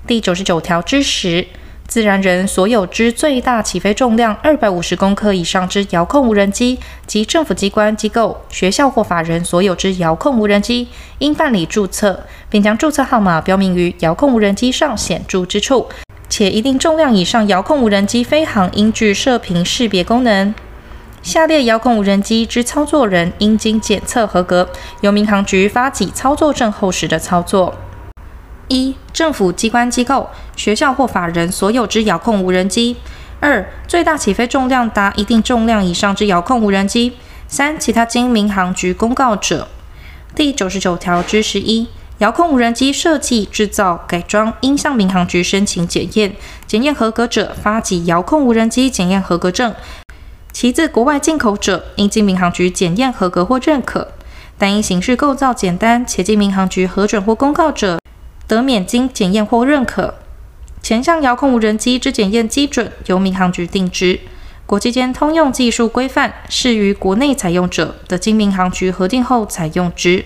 [0.07, 1.47] 第九十九条之十。
[1.89, 10.87] 自然人所有之最大起飞重量二百五十公克以上之遥控无人机，及政府机关、机构、学校或法人所有之遥控无人机，
[11.19, 12.21] 应办理注册，
[12.51, 15.89] 并将注册号码标明于遥控无人机上显著之处。
[16.29, 20.55] 且一定重量以上遥控无人机飞行应具射频识别功能。
[21.23, 24.69] 下列遥控无人机之操作人应经检测合格，
[25.01, 27.75] 由民航局发给操作证后时的操作。
[28.69, 32.97] 一、政府机关、机构、学校或法人所有之遥控无人机；
[33.41, 37.13] 二、最大起飞重量达一定重量以上之遥控无人机；
[37.49, 39.69] 三、其他经民航局公告者。
[40.35, 41.89] 第九十九条之十一，
[42.19, 46.37] 遥控无人机设计、制造、改装应向民航局申请检验，
[46.67, 49.73] 检验合格者发给遥控无人机检验合格证；
[50.53, 54.09] 其自国外进口者，应经民航局检验合格或认可；
[54.59, 57.99] 但因形式构造简单且经民航局核准或公告者，
[58.49, 60.15] 得免经检验或认可。
[60.83, 64.19] 前项遥控无人机之检验基准由民航局定之。
[64.65, 70.25] 国际间通用技术规范适于国内采用者，得经民航局核定后采用之。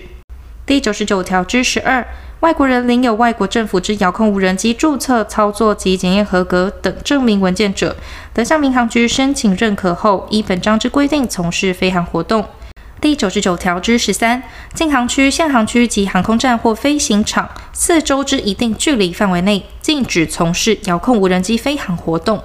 [0.65, 2.05] 第九十九条之十二，
[2.41, 7.95] 外国人领有外国政府之遥控无人机注册、操作及检验合格等证明文件者，
[8.33, 12.45] 得向民航局申请认可后，依本章之规定从事飞航活动。
[13.03, 14.41] 第九十九条之十三，
[14.73, 22.41] 禁航区、限航区及航空站或飞行场四周之一定距离范围内，禁止从事遥控无人机飞行活动。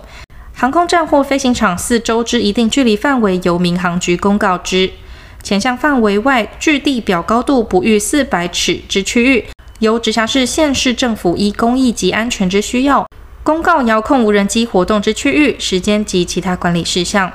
[0.53, 4.91] 航空站或飞行场四周之一定距离范围，由民航局公告之。
[5.45, 9.47] 前项范围外，距地表高度不逾四百尺之区域，
[9.79, 13.07] 由直辖市、县市政府依公益及安全之需要，
[13.45, 17.31] 公告遥控无人机活动之区域、时间及其他管理事项。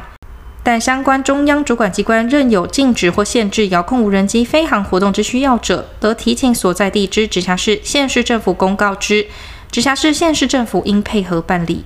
[0.65, 9.27] 但相关中央主管机关任有禁止或限制遥控无人机飞航活动之需要者，得提请所在地之直辖市、县市政府公告之。
[9.69, 11.83] 直辖市、县市政府应配合办理。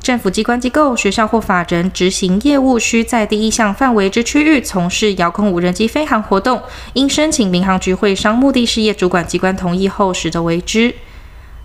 [0.00, 6.62] 政府机关、机构、学校或法人执行业务，需在第一项范围之区域从事遥控无人机飞航活动，
[6.94, 10.94] 应申请民航局会商目的事业主管机关同意后，实得为之。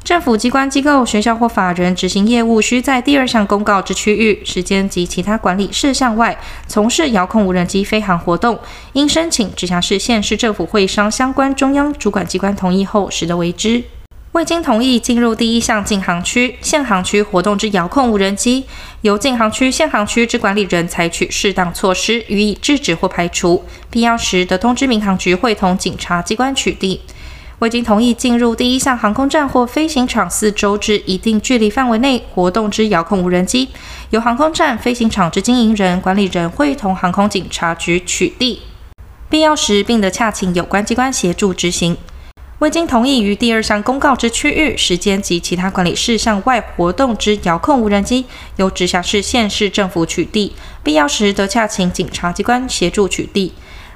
[0.04, 8.60] 政府机关、机构、学校或法人执行业务，需在第二项公告之区域、时间及其他管理事项外，从事遥控无人机飞航活动，
[8.92, 13.82] 应申请直辖市、县市政府会商相关中央主管机关同意后，实得为之。
[14.34, 18.66] 未经同意进入第一项禁航区、限航区活动之遥控无人机，
[19.02, 27.00] 由禁航区、限航区之管理人采取适当措施予以制止或排除，必要时得通知民航局会同警察机关取缔。
[27.60, 33.70] 未经同意进入第一项航空站或飞行场四周之一定距离范围内活动之遥控无人机，
[34.10, 38.58] 由航空站、飞行场之经营人、管理人会同航空警察局取缔，
[39.30, 41.96] 必要时并得洽请有关机关协助执行。
[42.60, 48.26] 未经同意于第二项公告之区域、时间及其他管理事项外活动之遥控无人机，
[48.56, 50.52] 由直辖市、县市政府取缔，
[50.82, 53.52] 必要时得洽请警察机关协助取缔。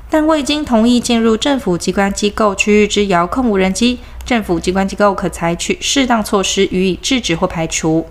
[0.10, 8.08] 但未经同意进入政府机关机构区域之遥控无人机，政府机关机构可采取适当措施予以制止或排除。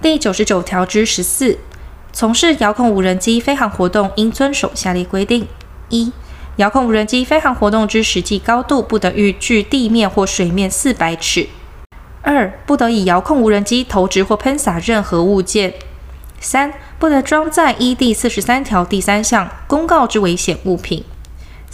[0.00, 1.58] 第九十九条之十四，
[2.12, 5.46] 从事遥控无人机飞行活动，应遵守下列规定：
[5.90, 6.10] 一、
[6.56, 11.48] 遥控无人机飞行活动之实际高度不得逾距地面或水面四百尺；
[12.22, 15.70] 二、不得以遥控无人机投掷或喷洒任何物件；
[16.40, 21.02] 三、不得装载依第四十三条第三项公告之危险物品；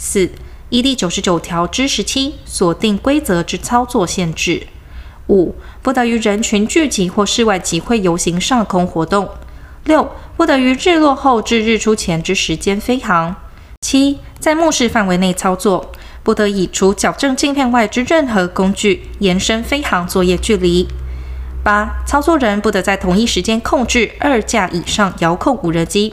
[0.03, 0.31] 四、
[0.69, 4.65] 依第九十九条之十七锁定规则之操作限制。
[5.27, 5.53] 五、
[5.83, 9.29] 不得于人群聚集或室外集会游行上空活动。
[9.83, 13.35] 六、不得于日落后至日出前之时间飞行。
[13.81, 15.91] 七、在目视范围内操作，
[16.23, 20.87] 不得以除矫正镜片外之任何工具延伸飞行作业距离。
[21.63, 26.11] 八、操作人不得在同一时间控制二架以上遥控无人机。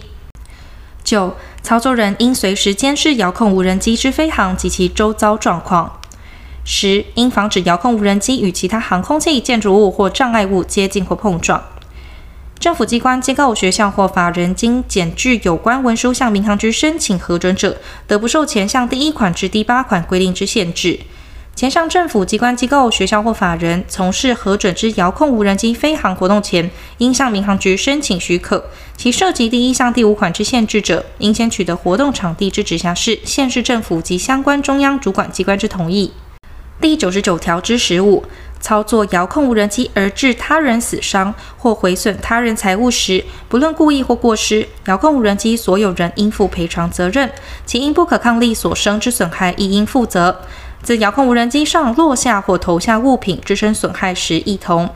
[1.03, 1.35] 九、
[1.69, 6.01] 操作人应随时监视遥控无人机之飞行及其周遭状况。
[6.65, 11.63] 十、应防止遥控无人机与其他航空器、建筑物或障碍物接近或碰撞。
[12.59, 17.77] 政府机关、机构、学校或法人经检具有关文书向民航局申请核准者，
[18.07, 20.99] 得不受前项第一款至第八款规定之限制。
[21.59, 28.67] 前向政府机关、机构、学校或法人从事核准之遥控无人机飞行活动前，应向民航局申请许可。
[28.97, 36.13] 其涉及第一项第五款之限制者，应先取得活动场地之直辖市、县市政府及相关中央主管机关之同意。
[36.81, 38.23] 第九十九条之十五，
[38.61, 47.29] 操作遥控无人机而致他人死伤或毁损他人财物时，不论故意或过失，遥控无人机所有人应负赔偿责任，
[47.67, 50.41] 其因不可抗力所生之损害亦应负责。
[50.83, 54.89] 自遥控无人机上落下或投下物品，致生损害时，一同。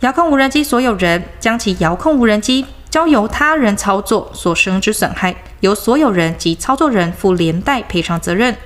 [0.00, 8.56] 遥控无人机所有人将其遥控无人机交由他人操作所生之损害，由所有人及操作人负连带赔偿责任。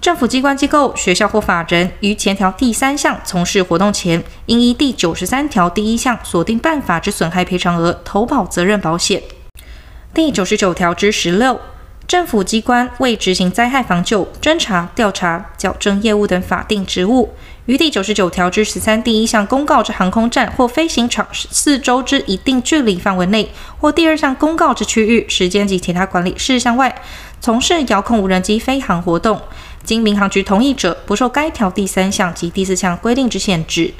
[0.00, 9.22] 政府机关、机构、学校或法人于前条第三项从事活动前，应依第九十三条第一项所定办法之损害赔偿额投保责任保险。
[10.14, 11.60] 第九十九条之十六，
[12.08, 17.32] 政府机关为执行灾害防救、侦查、调查、矫正业务等法定职务，
[17.64, 26.94] 于第九十九条之十三第一项公告之航空站或飞行场四周之一定距离范围内，或第二项公告之区域、时间及其他管理事项外，
[27.40, 29.40] 从事遥控无人机飞航活动。
[29.82, 33.92] 经民航局同意者，不受该条第三项及第四项规定之限制。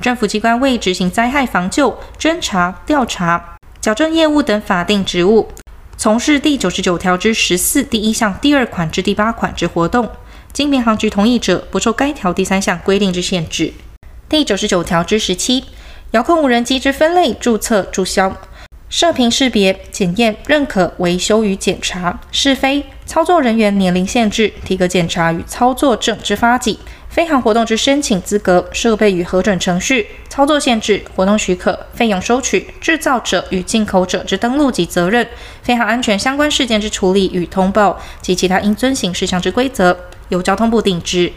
[0.00, 5.48] 政府机关为执行灾害防救、侦查、调查、矫正业务等法定职务，
[6.02, 10.08] 从事第九十九条之十四第一项第二款至第八款之活动，
[10.50, 13.74] 经民航局同意者，不受该条第三项规定之限制。
[14.26, 15.62] 第九十九条之十七，
[16.12, 18.34] 遥控无人机之分类、注册、注销。
[18.88, 26.78] 射频识别、检验、认可、维修与检查、试飞、操作人员年龄限制、体格检查与操作证之发给、
[27.10, 35.26] 飞航活动之申请资格、设备与核准程序、操作限制、活动许可、费用收取、制造者与进口者之登录及责任、
[35.60, 41.32] 飞航安全相关事件之处理与通报及其他应遵行事项之规则，由交通部定之。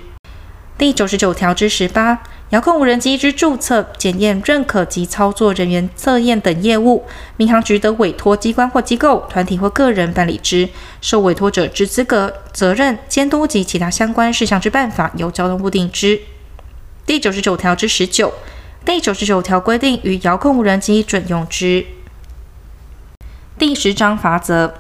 [0.78, 2.22] 第九十九条之十八。
[2.54, 7.04] 遥控无人机之注册、检验、认可及操作人员测验等业务，
[7.36, 10.70] 民航局得委托机关或机构、团体或个人办理之。
[11.02, 16.22] 受委托者之资格、责任、监督及其他相关事项之办法，由交通部定之。
[17.08, 18.32] 第九十九条之十九，
[18.86, 21.84] 第九十九条规定与遥控无人机准用之。
[23.58, 24.76] 第十章法则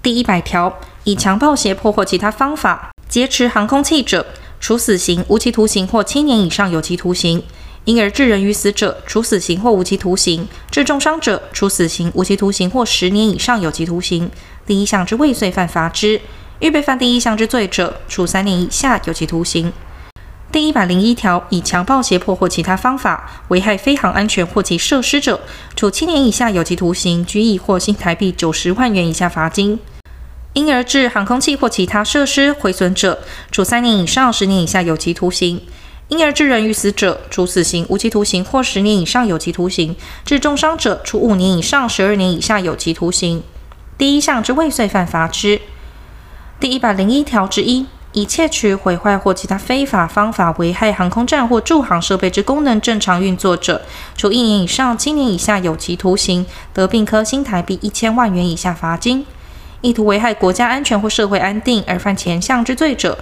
[0.00, 4.24] 第一百条，以强暴、胁迫或其他方法劫持航空器者。
[4.60, 7.40] 处死刑、无期徒刑或七年以上有期徒刑；
[7.84, 14.30] 因而致人于死者，处死刑或无期徒刑；致重伤者，处死刑、无期徒刑或十年以上有期徒刑。
[14.66, 16.20] 第一项之未遂犯罚之；
[16.58, 19.72] 预备犯第一项之罪者，处三年以下有期徒刑。
[20.50, 25.38] 第一百零一条，以强暴、胁迫或其他方法危害飞航安全或其设施者，
[25.76, 29.78] 处七年以下有期徒刑、拘役或新台币九十万元以下罚金。
[30.56, 33.18] 因而致航空器或其他设施毁损者，
[33.52, 35.58] 处三年以上十年以下有期徒刑；
[36.08, 43.42] 因而致人于死者，处死刑、无期徒刑或十年以上有期徒刑；致重伤者，处五年以上十二年以下有期徒刑。
[43.98, 45.60] 第一项之未遂犯罚之。
[46.58, 53.82] 第一百零一条之一，以窃取、毁坏或其他非法方法危害航空站或驻航设备之功能正常运作者，
[54.16, 59.26] 处一年以上七年以下有期徒刑，得并科新台币一千万元以下罚金。
[59.82, 63.18] 意图危害国家安全或社会安定而犯前项之罪者，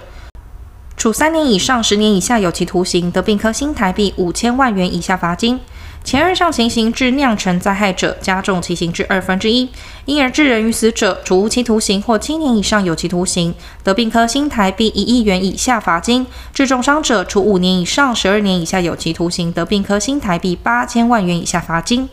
[0.97, 5.59] 处三年以上十年以下有期徒刑，得并科新台币五千万元以下罚金；
[6.03, 9.69] 前二项情形致酿成灾害者，加重其刑至二分之一，
[10.05, 13.53] 因而致人于死者，处无期徒刑或七年以上有期徒刑，
[13.83, 22.09] 得并科新台币一亿元以下罚金；致重伤者，处五年以上十二年以下有期徒刑，得并科新台币八千万元以下罚金。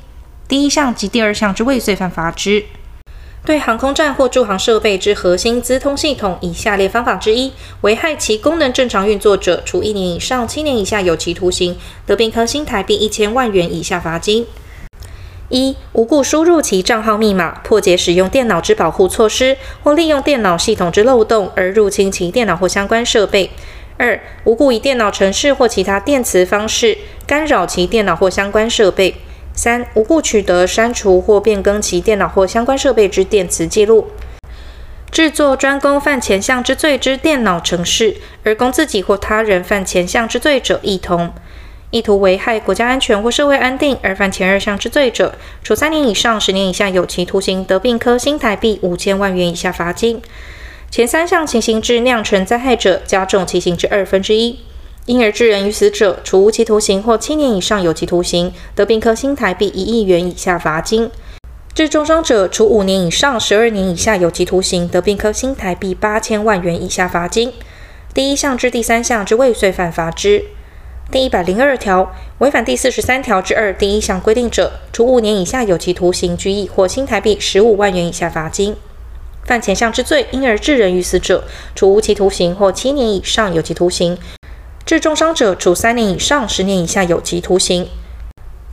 [0.49, 2.65] 第一项及第二项之未遂犯罚之。
[3.45, 14.47] 对航空站或驻航设备之核心资通系统，以下列方法之一危害其功能正常运作者，处一年以上七年以下有期徒刑，得并科新台币一千万元以下罚金。
[15.49, 23.51] 一、无故输入其账号密码，破解使用电脑之保护措施，或利用电脑系统之漏洞而入侵其电脑或相关设备；
[23.99, 26.97] 二、无故以电脑程式或其他电磁方式
[27.27, 29.17] 干扰其电脑或相关设备。
[29.55, 34.09] 三、无故取得、删除或变更其电脑或相关设备之电磁记录，
[35.11, 41.33] 制作专供犯前项之罪之电脑程式，而供自己或他人犯前项之罪者，亦同。
[41.91, 50.23] 意图危害国家安全或社会安定而犯前二项之罪者，处三年以上十年以下有期徒刑，得并科新台币五千万元以下罚金。
[50.91, 54.61] 前三项情形致酿成灾害者，加重其刑之二分之一。
[55.07, 61.09] 因而致人于死者，处无期徒刑或七年以上有期徒刑，得并科新台币一亿元以下罚金；
[61.75, 67.53] 致重伤者，处五年以上十二年以下有期徒刑，得并科新台币八千万元以下罚金。
[68.15, 70.45] 第一项至第三项之未遂犯罚之。
[71.11, 78.77] 第一百零二条，违反第四十三条之二第一项规定者，处五年以下有期徒刑、拘役或新台币十五万元以下罚金。
[79.45, 81.43] 犯前项之罪，因而致人于死者，
[81.75, 84.17] 处无期徒刑或七年以上有期徒刑。
[84.93, 87.89] 致重伤者，处三年以上十年以下有期徒刑。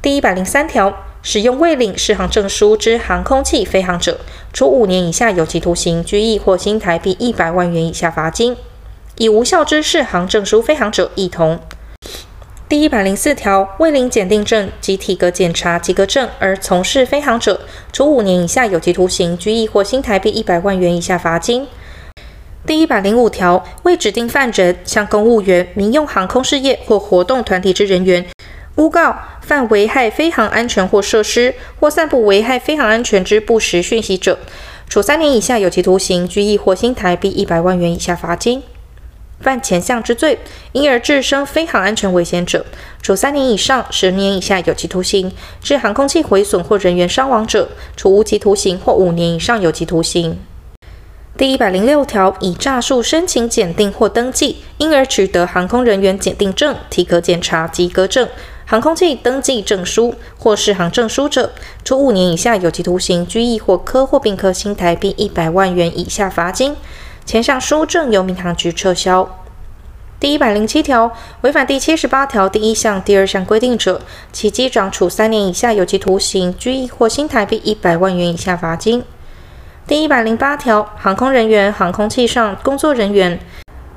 [0.01, 4.19] 第一百零三条，使用未领适航证书之航空器飞航者，
[4.51, 8.57] 处五年以下有期徒刑、拘役或新台币一百万元以下罚金。
[9.15, 11.57] 以无效之适航证书飞航者，亦同。
[12.67, 17.61] 第一百零四条，未领检定证及体格检查及格证而从事飞航者，
[17.93, 21.65] 处五年以下有期徒刑、拘役或新台币一百万元以下罚金。
[22.65, 28.25] 第一百零五条，为指定犯人向公务员、民用航空事业或活动团体之人员，
[28.75, 34.37] 诬告犯危害飞航安全或设施，或散布危害飞航安全之不实讯息者，
[34.87, 38.61] 处三年以下有期徒刑、拘役或新台币一百万元以下罚金。
[39.39, 40.37] 犯前项之罪，
[40.73, 42.65] 因而致生飞航安全危险者，
[43.01, 45.31] 处三年以上十年以下有期徒刑；
[45.63, 50.37] 致航空器毁损或人员伤亡者，处无期徒刑或五年以上有期徒刑。
[51.39, 58.27] 第一百零六条，以诈术申请检定或登记，因而取得航空人员检定证、体格检查及格证、
[58.65, 61.53] 航空器登记证书或适航证书者，
[61.85, 66.75] 处五年以下有期徒刑、拘役或科或并科新台币一百万元以下罚金。
[67.25, 69.39] 前项书证由民航局撤销。
[70.19, 74.01] 第一百零七条，违反第七十八条第一项、第二项规定者，
[74.33, 79.05] 其机长处三年以下有期徒刑、拘役或新台币一百万元以下罚金。
[79.89, 83.39] 第一百零八条，航空人员、航空器上工作人员、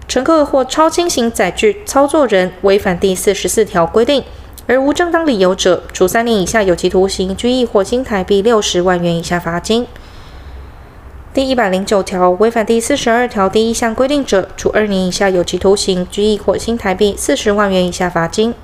[0.09, 4.25] 乘客或超轻型载具操作人违反第四十四条规定，
[4.67, 9.87] 而无正当理由者，处三年以下有期徒刑、拘役或新台币六十万元以下罚金。
[11.35, 18.55] 第一百零九条，违反第四十二条第一项规定者，处二年以下有期徒刑、拘役或新台币四十万元以下罚金。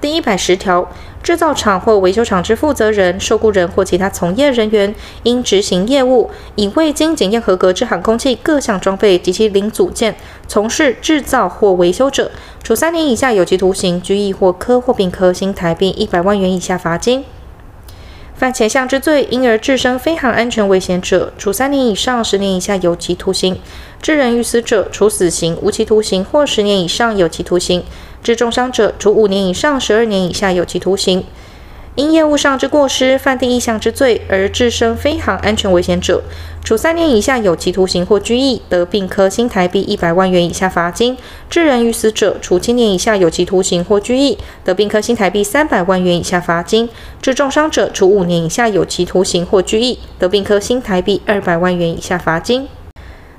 [0.00, 0.86] 第一百十条，
[1.22, 10.14] 制造厂或维修厂之负责人、受雇人或其他从业人员，因执行业务以未经检验合格之航空器各项装备及其零组件
[10.46, 12.30] 从事制造或维修者，
[12.62, 17.24] 处三年以下有期徒刑、拘役或科或并科新台币一百万元以下罚金。
[18.34, 23.54] 犯前项之罪，因而致生飞航安全危险者，处三年以上十年以下有期徒刑；
[24.02, 27.82] 致人于死者，处死刑、无期徒刑或十年以上有期徒刑；
[28.24, 31.22] 致重伤者，处五年以上十二年以下有期徒刑。
[31.94, 36.22] 因业务上之过失，犯第一项之罪而致生飞航安全危险者，
[36.64, 41.14] 处三年以下有期徒刑或拘役，得并科新台币一百万元以下罚金；
[41.50, 46.88] 致人于死者，处七年以下有期徒刑或拘役，得并科新台币三百万元以下罚金；
[47.20, 52.66] 致重伤者，处五年以下有期徒刑或拘役，得并科新台币二百万元以下罚金。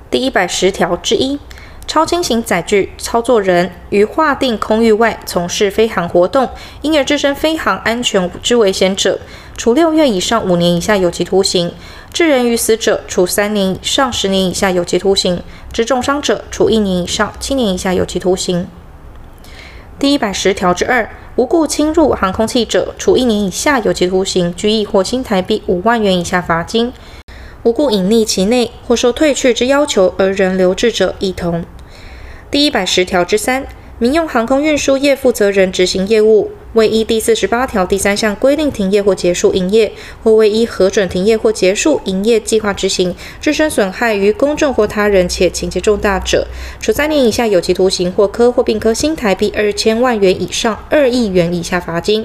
[0.08, 1.40] 第一百十条之一。
[1.86, 6.48] 超轻型载具操作人于划定空域外从事飞航活动，
[6.82, 9.18] 因而置身飞航安全之危险者，
[9.56, 11.70] 处六月以上五年以下有期徒刑；
[12.12, 15.38] 致人于死者，处三年以上十年以下有期徒刑；
[15.72, 18.66] 致重伤者，处一年以上七年以下有期徒刑。
[19.98, 26.90] 第一百十条之二，无故侵入航空器者，处一年以下有期徒刑、拘役或新台币五万元以下罚金；
[27.62, 31.64] 无故隐匿其内或受退去之要求而仍留置者，亦同。
[32.48, 33.66] 第一百十条之三，
[33.98, 39.90] 民用航空运输业负责人执行业务，未依第四十八条第三项规定停业或结束营业，
[40.22, 46.46] 或未依核准停业或结束营业计划执行，致生损害于公众或他人且情节重大者，
[46.80, 52.24] 处三年以下有期徒刑或科或并科新台币二千万元以上二亿元以下罚金。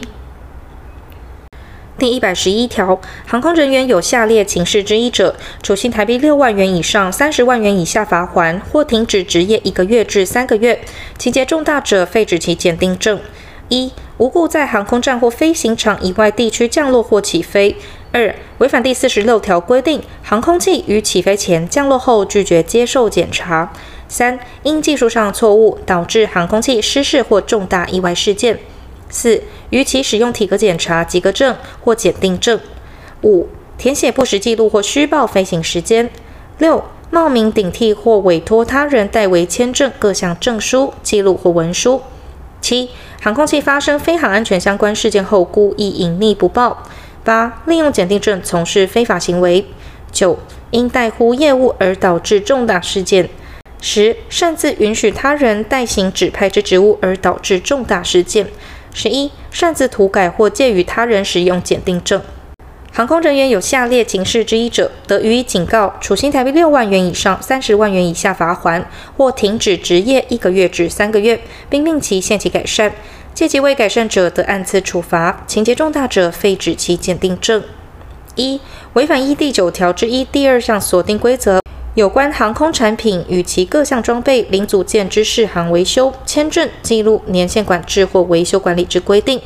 [2.01, 10.77] 第一百十一条，航空人员有下列情事之一者，处新台币六万元以上三十万元以下罚锾，或停止执业一个月至三个月；
[11.19, 13.19] 情节重大者，废止其检定证。
[13.69, 17.75] 一、无故在航空站或飞行场以外地区降落或起飞；
[18.11, 23.67] 二、违反第四十六条规定，航空器于起飞前、降落后拒绝接受检查；
[24.07, 28.57] 三、因技术上错误导致航空器失事或重大意外事件。
[29.11, 32.57] 四、逾期使用体格检查及格证或检定证；
[33.21, 33.47] 五、
[33.77, 36.07] 填写不实记录或虚报飞行时间；
[36.57, 42.01] 六、冒名顶替或委托他人代为签证各项证书、记录或文书；
[42.61, 42.89] 七、
[43.21, 46.77] 航空器发生飞航安全相关事件后故意隐匿不报；
[47.25, 49.65] 八、利用检定证从事非法行为；
[50.11, 50.39] 九、
[50.71, 53.25] 因带呼业务而导致重大事件；
[53.81, 58.47] 十、擅自允许他人代行指派之职务而导致重大事件。
[58.93, 62.21] 十一、擅自涂改或借予他人使用检定证，
[62.91, 68.83] 航空人员有下列情事之一者，得予以警告，处新台币六万元以上三十万元以下罚锾，
[69.15, 71.39] 或停止执业一个月至三个月，
[71.69, 72.91] 并令其限期改善。
[73.33, 77.63] 借机未改善者，得按次处罚；情节重大者，废止其检定证。
[78.35, 78.59] 一、
[78.93, 81.61] 违反一第九条之一第二项锁定规则。
[81.93, 89.39] 有关航空产品与其各项装备、零组件之适航维修、签证、记录、年限管制或维修管理之规定；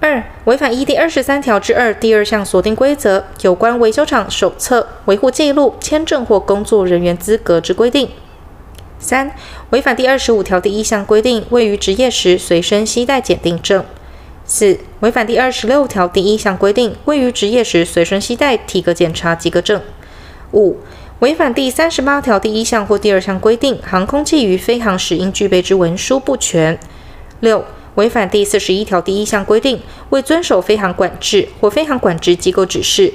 [0.00, 8.08] 二、违反一第二十三条之二第二项锁定规则，有关维修厂手册、维护记录、签证或工作人员资格之规定；
[8.98, 9.30] 三、
[9.70, 13.82] 违反第二十五条第一项规定，位于职业时随身携带检定证；
[14.44, 19.78] 四、违反第二十六条第一项规定，位于职业时随身携带体格检查及格证；
[20.50, 20.78] 五、
[21.20, 26.76] 违反第三十八条第一项或第二项规定，航空器于飞航时应具备之文书不全；
[27.40, 27.64] 六、
[27.94, 29.80] 违反第四十一条第一项规定，
[30.10, 33.14] 未遵守飞航管制或飞航管制机构指示；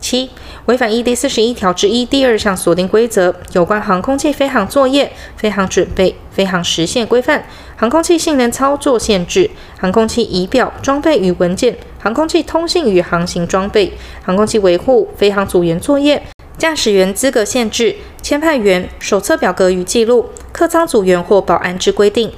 [0.00, 0.30] 七、
[0.64, 7.44] 违反一第四十一条之一第二项锁定规则，有关航空器飞行作业、飞行准备、飞行时限规范、
[7.76, 13.92] 航空器性能操作限制、航空器仪表、装备与文件、航空器通信与航行装备、
[14.22, 16.22] 航空器维护、飞航组员作业。
[16.58, 22.32] 驾驶员资格限制、签派员手册表格与记录、客舱组员或保安之规定。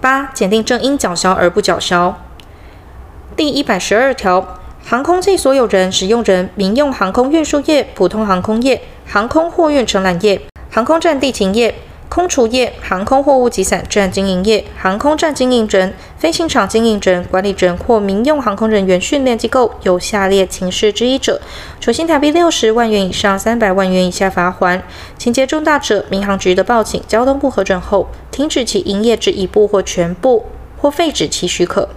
[0.00, 2.18] 八、检定证应缴销而不缴销。
[3.36, 11.74] 第一百十二条，航空器所有人、使用人、民用航空运输业、普通航空业、航空货运承揽业、航空站地勤业。
[12.14, 21.40] 空厨业、航空货物集散站经营业、航空站经营人、飞行场经营人、管理人或民用航空人员训练机构有下列情事之一者，
[21.80, 24.82] 处新台币六十万元以上三百万元以下罚锾。
[25.16, 30.44] 情节重大者，民航局的报请交通部核准后，停止其营业之一部或全部，
[30.76, 31.88] 或废止其许可。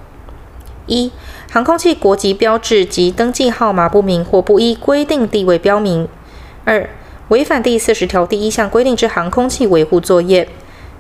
[0.86, 1.12] 一、
[1.52, 6.08] 航空器国籍标志及登记号码不明或不依规定地位标明。
[6.64, 6.90] 二、
[7.30, 10.46] 违反第四十条第一项规定之航空器维护作业；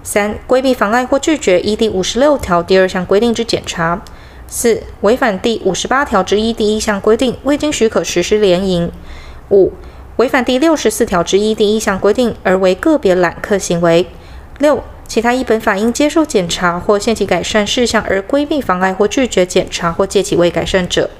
[0.01, 3.99] 三、规避、妨碍或拒绝依第五十六条第二项规定之检查；
[4.47, 8.89] 四、违反第五十八条之一第一项规定，未经许可实施联营；
[9.51, 9.71] 五、
[10.15, 14.05] 违反第六十四条之一第一项规定而为个别揽客行为；
[14.57, 21.11] 六、其他依本法应接受检查或限期改善事项而规避、妨碍或拒绝检查或借其未改善者。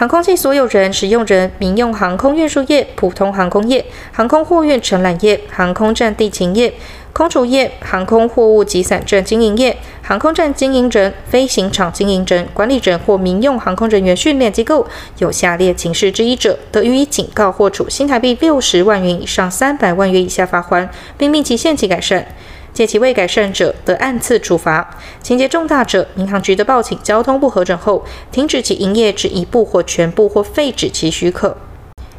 [0.00, 6.72] 航空器所有人、使用人、民用航空运输业、普通航空业、航空货运承揽业、航空站地勤业、
[7.12, 14.86] 空厨业、航空货物集散站经营业、航空站经营人、飞行场经营人、管理人或民用航空人员训练机构
[15.18, 22.26] 有下列情事之一者，得予以警告或处新台币六十万元以上三百万元以下罚款，并命其限期改善。
[22.72, 24.82] 借其未改善者，得按次处罚；
[25.22, 31.56] 情节重大者，银行局的报请交通部核准后，停止其营业之一部或全部，或废止其许可。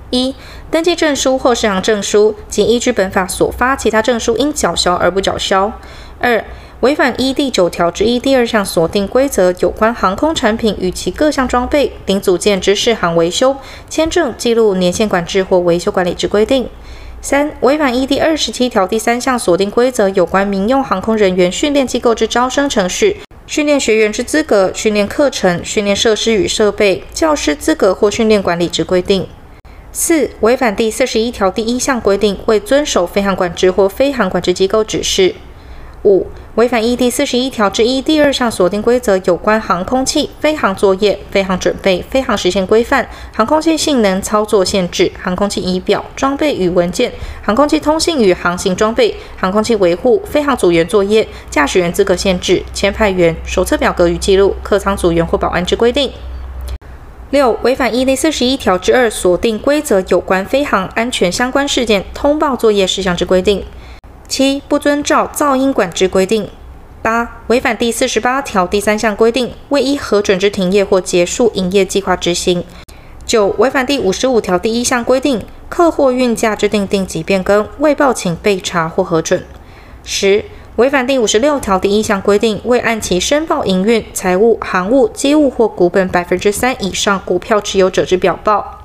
[0.10, 0.36] 一、
[0.69, 5.72] 登记证书或适航证书仅依据本法所发其他证书，应缴销而不缴销。
[6.19, 6.44] 二、
[6.82, 13.56] 违反依第九条之一第二项锁定规则，有关航空产品与其各项装备、零组件之适航维修、
[13.90, 16.68] 签证、记录、年限管制或维修管理之规定。
[17.23, 29.27] 三、违反依第二十七条第三项锁定规则，有关民用航空人员训练机构之招生程序、训练学员之资格、训练课程、训练设施与设备、教师资格或训练管理之规定。
[29.91, 35.35] 四、违反第四十一条第一项规定，未遵守飞航管制或飞航管制机构指示。
[36.03, 36.26] 五、
[36.56, 47.11] 违反一第四十一条之一第二项锁定规则有关航空器飞航作业、飞航准备、飞航实现规范、航空器性能操作限制、航空器仪表、装备与文件、
[47.44, 56.11] 航空器通信与航行装备、航空器维护、飞行组员作业、驾驶员资格限制、签派员、手册表格与记录、客舱组员或保安之规定。
[57.30, 63.64] 六、违反一第四十一条之二锁定规则有关飞航安全相关事件通报作业事项之规定。
[64.32, 66.45] 七、不遵照噪音管制规定；
[67.02, 72.64] 八、违反第四十八条第三项规定，未依核准之停业或结束营业计划执行；
[73.26, 79.41] 九、违反第五十五条第一项规定，客货运价之定定及变更，未报请备查或核准；
[80.06, 80.45] 十、
[80.78, 88.80] 违反第五十六条第一项规定，未按期申报营运、财务、行务、机务或股本百分之三以上股票持有者之表报；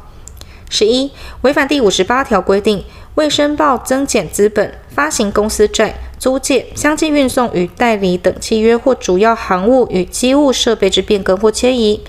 [0.68, 1.12] 十一、
[1.42, 2.84] 违反第五十八条规定，
[3.16, 12.00] 未申报增减资本、发行公司债、租借、相继运送与代理等契约或主要航务与机务设备之变更或迁移；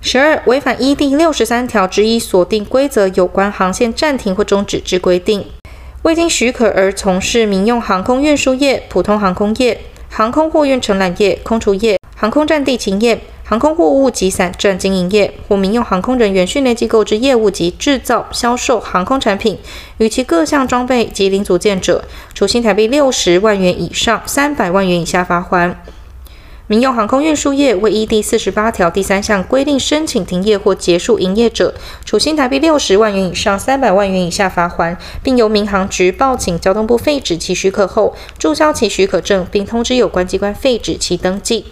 [0.00, 5.42] 十二、违反一第六十三条之一锁定规则有关航线暂停或终止之规定；
[6.00, 13.20] 未经许可而从事民用航空运输业、普通航空业、航空货运承揽业、空厨业、航空站地勤业。
[13.48, 19.56] 航空货物及散站经营业或民用航空人员训练机构之业务及制造、销售航空产品
[19.96, 22.04] 与其各项装备及零组件者，
[22.34, 25.74] 处新台币六十万元以上三百万元以下罚锾。
[26.66, 31.72] 民用航空运输业未依第四十八条第三项规定申请停业或结束营业者，
[32.04, 41.64] 处新台币六十万元以上三百万元以下罚锾，并由民航局报请交通部废止其许可后，注销其许可证，并通知有关机关废止其登记。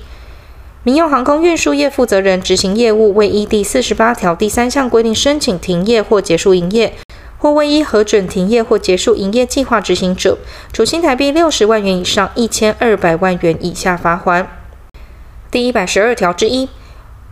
[0.86, 6.92] 民用航空运输业负责人执行业务未依第四十八条第三项规定申请停业或结束营业，
[7.38, 10.38] 或未依核准停业或结束营业计划执行者，
[10.72, 14.46] 处新台币六十万元以上一千二百万元以下罚锾。
[15.50, 16.68] 第一百十二条之一，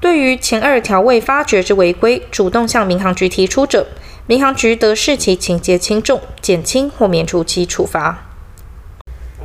[0.00, 3.86] 对于前二条未发觉之违规，主动向民航局提出者，
[4.26, 8.23] 民航局得视其情节轻重，减轻或免除其处罚。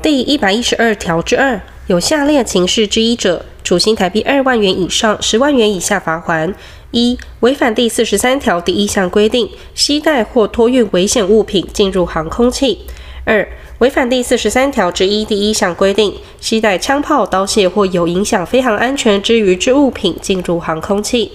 [0.02, 6.54] 第一百一十二条之二，有下列情事之一者，处新台币二万元以上十万元以下罚锾：
[6.92, 12.78] 一、违反第四十三条第一项规定，携带或托运危险物品进入航空器；
[13.26, 13.46] 二、
[13.80, 21.30] 违反第四十三条之一第一项规定，携带枪炮、刀械或有影响飞航安全之余之物品进入航空器。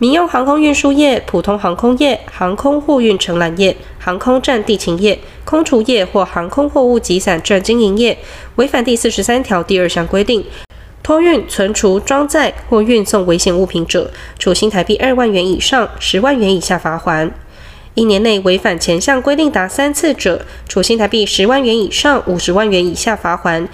[0.00, 8.16] 民用航空运输业、普通航空业、航空货运承揽业、航空站地勤业、空厨业或航空货物集散站经营业，
[8.54, 10.44] 违反第四十三条第二项规定，
[11.02, 17.32] 托运、存储、装载或运送危险物品者，处新台币二万元以上十万元以下罚锾。
[17.94, 23.66] 一年内违反前项规定达三次者，处新台币十万元以上五十万元以下罚锾。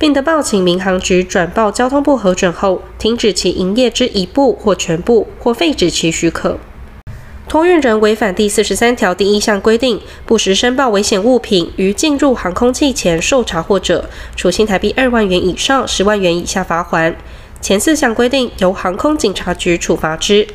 [0.00, 6.58] 并得报请民航局转报交通部核准后，停止其营业之一部或全部，或废止其许可。
[7.46, 17.14] 托运人违反第四十三条第一项规定，不实申报危险物品于进入航空器前受查获者，处新台币二万元以上十万元以下罚锾。
[17.60, 20.48] 前四项规定由航空警察局处罚之。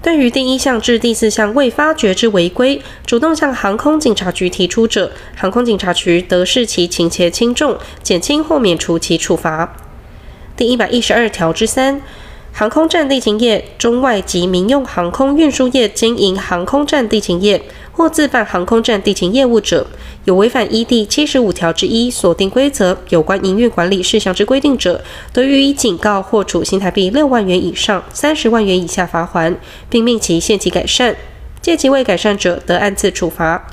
[0.00, 9.76] 对于第一项至第四项未发觉之违规，主动向航空警察局提出者，航空警察局得视其情节轻重，减轻或免除其处罚。
[10.56, 12.00] 第一百一十二条之三。
[12.50, 17.62] 航空站地勤业中外及民用航空运输业经营航空站地勤业
[17.98, 19.84] 或自办航空站地勤业务者，
[20.24, 25.02] 有违反一第七十五条之一锁定规则有关营运管理事项之规定者，
[25.32, 29.56] 得予以警告或处新台币六万元以上三十万元以下罚锾，
[29.90, 31.16] 并命其限期改善。
[31.60, 33.66] 届期未改善者，得按次处罚。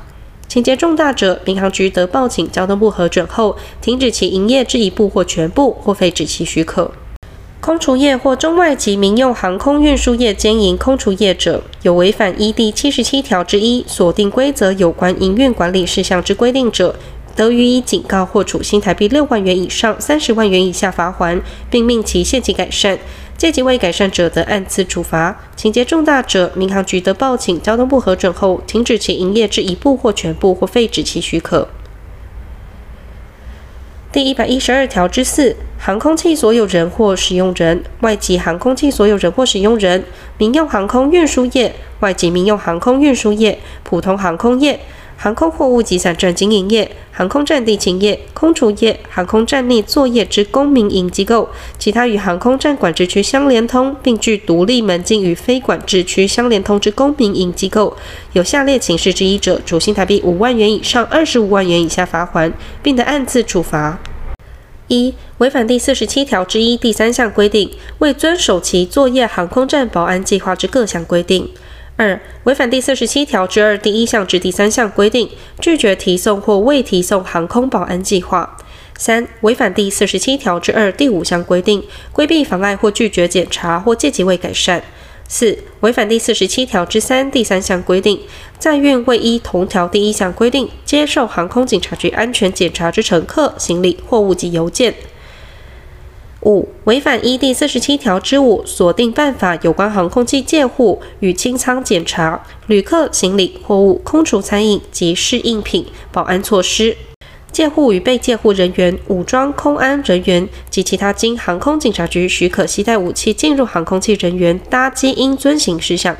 [0.47, 6.91] 情节重大者，民航局得报请交通部核准后，停止其营业之一部或全部，或废止其许可。
[7.65, 16.95] 空厨业或中外籍民用航空运输业兼营空厨业者，有违反一第七十七条之一锁定规则有关营运管理事项之规定者，
[17.35, 22.99] 得予以警告或处新台币六万元以上三十万元以下罚锾，并命其限期改善。
[23.35, 25.35] 届期未改善者，得按次处罚。
[25.55, 31.67] 情节重大者，民航局得报请交通部核准后，停止其营业之一部或全部，或废止其许可。
[34.15, 40.05] 第一百一十二条之四，航空器所有人或使用人，外籍航空器所有人或使用人，
[40.37, 44.79] 民用航空运输业，外籍民用航空运输业，普通航空业，
[45.17, 57.95] 航空货物集散站经营业，航空站地勤业，空厨业，航空站内作业之公民营机构，其他与航空站管制区相连通，并具独立门禁与非管制区相连通之公民营机构，
[58.33, 62.51] 有下列情事之一者，处新台币五万元以上二十五万元以下罚锾，
[62.83, 63.97] 并得按次处罚。
[64.87, 71.45] 一、违反第四十七条之一第三项规定，未遵守其作业航空站保安计划之各项规定；
[71.97, 75.29] 二、违反第四十七条之二第一项至第三项规定，
[75.61, 78.57] 拒绝提送或未提送航空保安计划；
[78.97, 81.81] 三、违反第四十七条之二第五项规定，
[82.11, 84.81] 规避、妨碍或拒绝检查或借机未改善；
[85.29, 88.19] 四、违反第四十七条之三第三项规定，
[88.59, 94.93] 在愿未依同条第一项规定接受航空警察局安全检查之乘客、行李、货物及邮件。
[96.45, 106.95] 五、违反一第四十七条之五锁定办法有关航空器借护与清仓检查、旅客行李、货物、空厨餐饮及适应品保安措施，
[107.51, 116.15] 借护与被借护人员、武装空安人员及其他经航空警察局许可携带武器进入航空器人员搭机应遵行事项、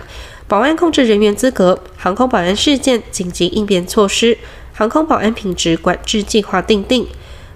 [0.47, 4.35] 保安控制人员资格、航空保安事件紧急应变措施、
[4.73, 7.05] 航空保安品质管制计划订定。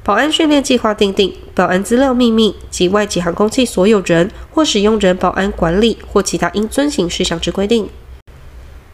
[0.09, 7.87] 保安训练计划订定，保安资料秘密及外籍航空器所有人或使用人保安管理或其他应遵行事项之规定。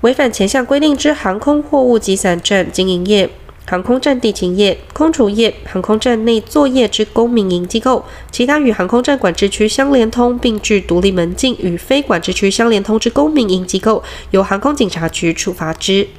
[0.01, 3.29] 违反前项规定之航空货物集散站经营业、
[3.65, 16.09] 航空站地勤业、空厨业、航空站内作业之公民营机构，其他与航空站管制区相连通并具独立门禁与非管制区相连通之公民营机构，由航空警察局处罚之。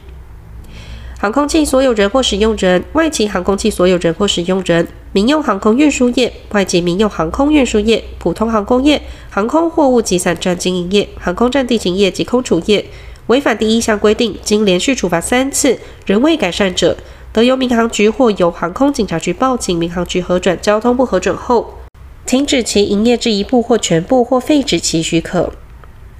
[1.18, 12.84] 航空器所有人或使用人、外籍航空器所有人或使用人、民用航空运输业、外籍民用航空运输业、普通航空业、航空货物集散站经营业、航空站地勤业及空储业，
[13.28, 16.94] 违反第一项规定，经连续处罚三次仍未改善者，
[17.32, 21.78] 得由民航局或由航空警察局报请民航局核准交通部核准后，
[22.26, 25.50] 停止其营业之一部或全部，或废止其许可。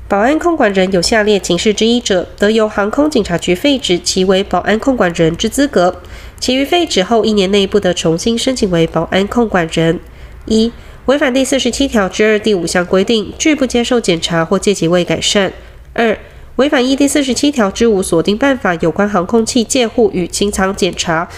[0.08, 6.00] 保安控管人有下列情事之一者，得由航空警察局废止其为保安控管人之资格，
[6.38, 9.98] 其余废止后一年内不得重新申请为保安控管人。
[10.44, 10.70] 一、
[11.06, 15.50] 违反第四十七条之二第五项规定，拒不接受检查或借机未改善；
[15.92, 16.16] 二、
[16.54, 21.28] 违反依第四十七条之五所定办法有关航空器借护与清仓检查。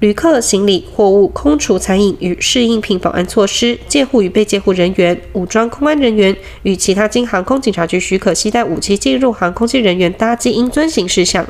[0.00, 11.44] 旅客行李、货物、空厨餐饮与适应品保安措施，借护与被借护人员、武装空安人员与其他经航空警察局许可携带武器进入航空器人员搭机应遵行事项。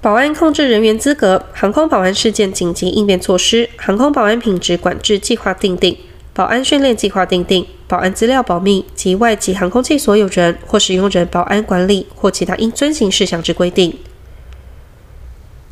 [0.00, 5.96] 保安控制人员资格、航空保安事件紧急应变措施、航空保安品质管制计划订定、
[6.34, 13.96] 保安训练计划订定、保安资料保密及外籍航空器所有人或使用人保安管理或其他应遵行事项之规定。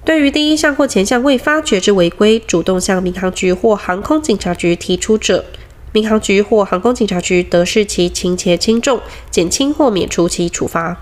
[0.06, 5.44] 对于第一项或前项未发觉之违规，主动向民航局或航空警察局提出者，
[5.90, 9.00] 民航局或航空警察局得视其情节轻重，
[9.32, 10.96] 减轻或免除其处罚。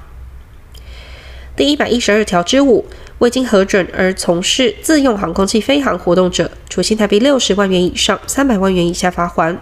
[1.55, 2.87] 第一百一十二条之五，
[3.19, 9.59] 未经核准而从事自用航空器飞航活动者，处新台币六十万元以上三百万元以下罚锾。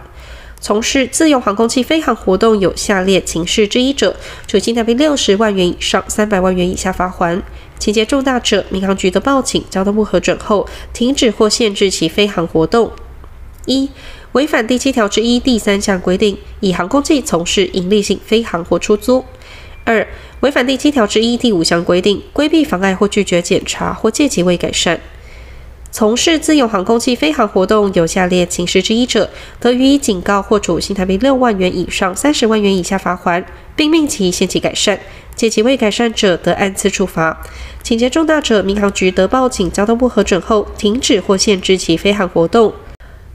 [0.61, 4.15] 从事自用航空器飞航活动有下列情事之一者，
[4.47, 7.41] 处新台币六十万元以上三百万元以下罚锾。
[7.79, 12.91] 情节重大者，民航局的报警，交通部核准后，停止或限制其飞航活动。
[13.65, 13.89] 一、
[14.33, 19.23] 违反第七条之一第三项规定，以航空器从事营利性飞航或出租；
[19.83, 20.07] 二、
[20.39, 24.99] 违反第七条之一第五项规定，规避、妨碍或拒绝检查或借机未改善。
[25.93, 29.29] 从事自用航空器飞航活动有下列情事之一者，
[29.59, 33.43] 得予以警告或处新台币六万元以上三十万元以下罚锾，
[33.75, 34.97] 并命其限期改善；
[35.35, 37.39] 借期未改善者，得按次处罚。
[37.83, 42.73] 情节重大者，民航局得报请交通部核准后，停止或限制其飞航活动。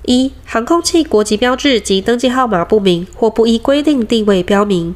[0.06, 4.94] 一、航空器国籍标志及登记号码不明或不依规定地位标明；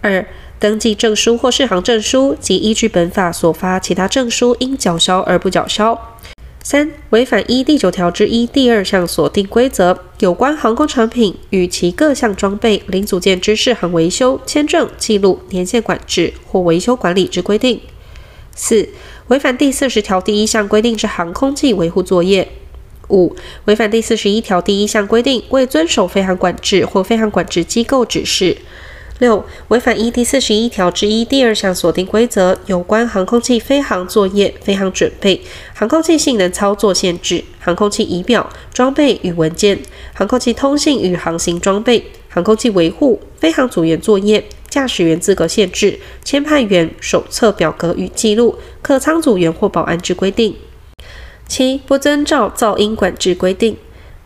[0.00, 0.26] 二、
[0.58, 6.11] 登记证书或适航证书及依据本法所发其他证书应缴销而不缴销。
[6.72, 17.78] 三、违反一第九条之一第二项所定规则，有关航空产品与其各项装备、零组件之适航维修、签证、记录、年限管制或维修管理之规定。
[18.54, 18.88] 四、
[19.26, 22.48] 违反第四十条第一项规定之航空器维护作业。
[23.10, 23.36] 五、
[23.66, 28.56] 违反第四十一条第一项规定，未遵守飞航管制或飞航管制机构指示。
[29.18, 35.40] 六、违反一第四十一条之一第二项锁定规则，有关航空器飞航作业、飞航准备、
[35.74, 39.78] 航空器性能操作限制、航空器仪表、装备与文件、
[40.12, 50.56] 航空器通信与航行装备、航空器维护、飞航组员作业、驾驶员资格限制、签派员手册表格与记录、客舱组员或保安之规定。
[51.46, 53.76] 七、不遵照噪音管制规定。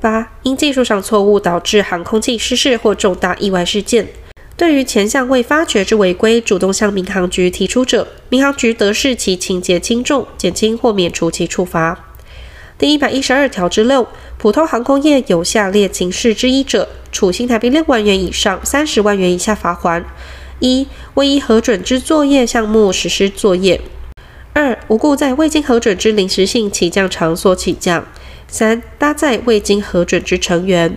[0.00, 4.08] 八、因技术上错误导致航空器失事或重大意外事件。
[4.56, 12.06] 对于前项未发觉之违规，主动向民航局提出者，民航局得视其情节轻重，减轻或免除其处罚。
[12.78, 14.08] 第一百一十二条之六，
[14.38, 20.02] 普通航空业有下列情事之一者，处新台币六万元以上三十万元以下罚锾：
[20.60, 23.80] 一、未依核准之作业项目实施作业；
[24.54, 28.04] 二、无故在未经核准之临时性起降场所起降；
[28.48, 30.96] 三、搭载未经核准之成员。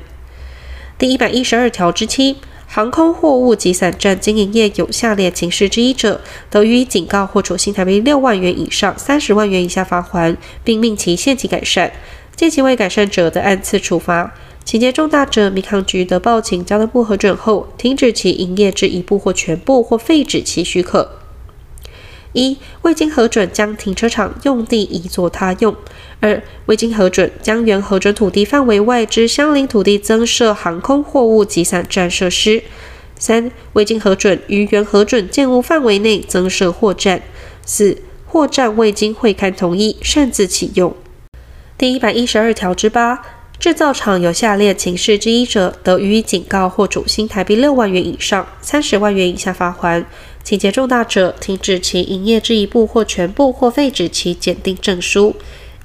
[0.98, 2.38] 第一百一十二条之七。
[2.72, 6.22] 航空货物及散站经营业有下列情事之一者，
[6.52, 11.90] 得予以警告或处新台币六万元以上三十万元以下罚款，并命其限期改善；
[12.36, 14.36] 届期未改善者，得按次处罚。
[14.64, 21.19] 情节重大者，民航局得报请交通部核准后，停止其营业之一部或全部，或废止其许可。
[22.34, 25.74] 一、未经核准将停车场用地移作他用；
[26.20, 32.62] 二、未经核准将原核准土地范围外之相邻土地增设航空货物集散站设施；
[33.18, 37.20] 三、未经核准于原核准建物范围内增设货站；
[37.66, 40.96] 四、货站未经会勘同意擅自启用。
[41.78, 43.22] 第一百一十二条之八。
[43.60, 50.06] 制造厂有下列情事之一者，得予以警告或处新台币六万元以上三十万元以下罚锾；
[50.44, 55.36] 情节重大者，停止其营业之一部或全部，或废止其检定证书。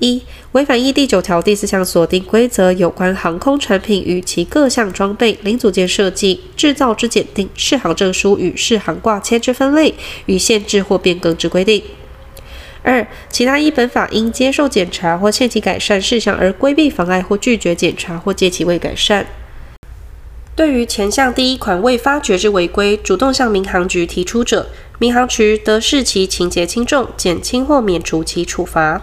[0.00, 0.22] 一、
[0.52, 9.94] 违反依第九条第四项所定规则有关航空产品与其各项装备零组件设计、制造之检定、适航证书与适航挂签之分类
[10.26, 11.82] 与限制或变更之规定。
[12.82, 19.26] 二、其他依本法应接受检查或限期改善事项而规避、妨碍或拒绝检查或借期未改善。
[20.56, 24.68] 对于前项第一款未发觉之违规，主动向民航局提出者，
[25.00, 29.02] 民航局得视其情节轻重，减轻或免除其处罚。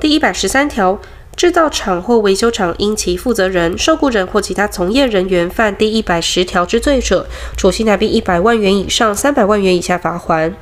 [0.00, 1.00] 第一百十三条，
[1.36, 10.52] 制造厂或维修厂因其负责人、受雇人或其他从业人员犯第一百十条之罪者，处新台币一百万元以上三百万元以下罚锾。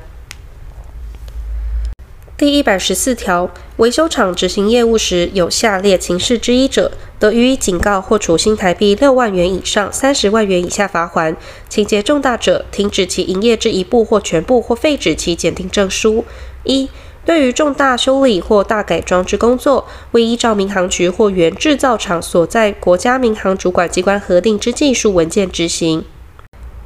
[2.41, 11.35] 第一百十四条，维修厂执行业务时有下列情事之一者，得予以警告或处新台币六万元以上三十万元以下罚锾；
[11.69, 16.25] 情节重大者，停止其营业之一部或全部，或废止其检定证书。
[16.63, 16.89] 一、
[17.23, 26.03] 对于重大修理或大改装之工作，未依照民航局或原制造厂所在国家民航主管机关核定之技术文件执行。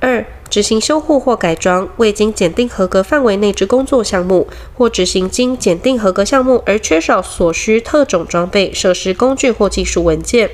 [0.06, 10.52] 二、执行修护或改装未经检定合格范围内之工作项目，或执行经检定合格项目而缺少所需特种装备、设施、工具或技术文件。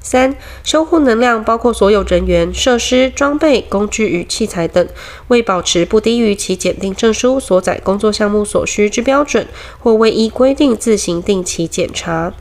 [0.00, 0.34] 三、
[0.64, 4.88] 修护能量包括所有人员、设施、装备、工具与器材等，
[5.28, 9.46] 未保持不低于其检定证书所载工作项目所需之标准，
[9.78, 12.34] 或未依规定自行定期检查。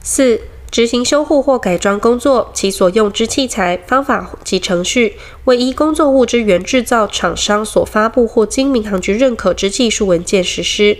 [0.00, 0.40] 四、
[0.76, 5.16] 执行修护或改装工作，其所用之器材、方法及程序，
[5.46, 10.98] 未依工作物之原制造厂商所发布或经民航局认可之技术文件实施。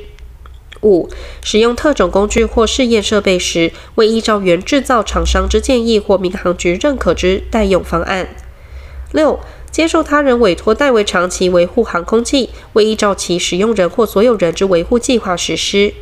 [0.80, 1.10] 五、
[1.42, 8.34] 使用特种工具或试验设备时，未依照原制造厂商之建议或民航局认可之代用方案。
[9.12, 9.38] 六、
[9.70, 15.92] 接受他人委托代为长期维护航空器，未依照其使用人或所有人之维护计划实施。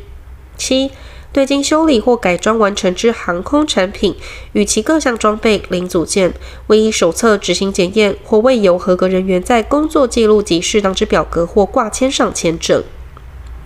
[0.57, 0.93] 七、
[1.35, 4.15] 对经修理或改装完成之航空产品
[4.53, 6.33] 与其各项装备零组件，
[6.69, 12.85] 未依手册执行检验或未由合格人员在工作记录及适当之表格或挂签上签证。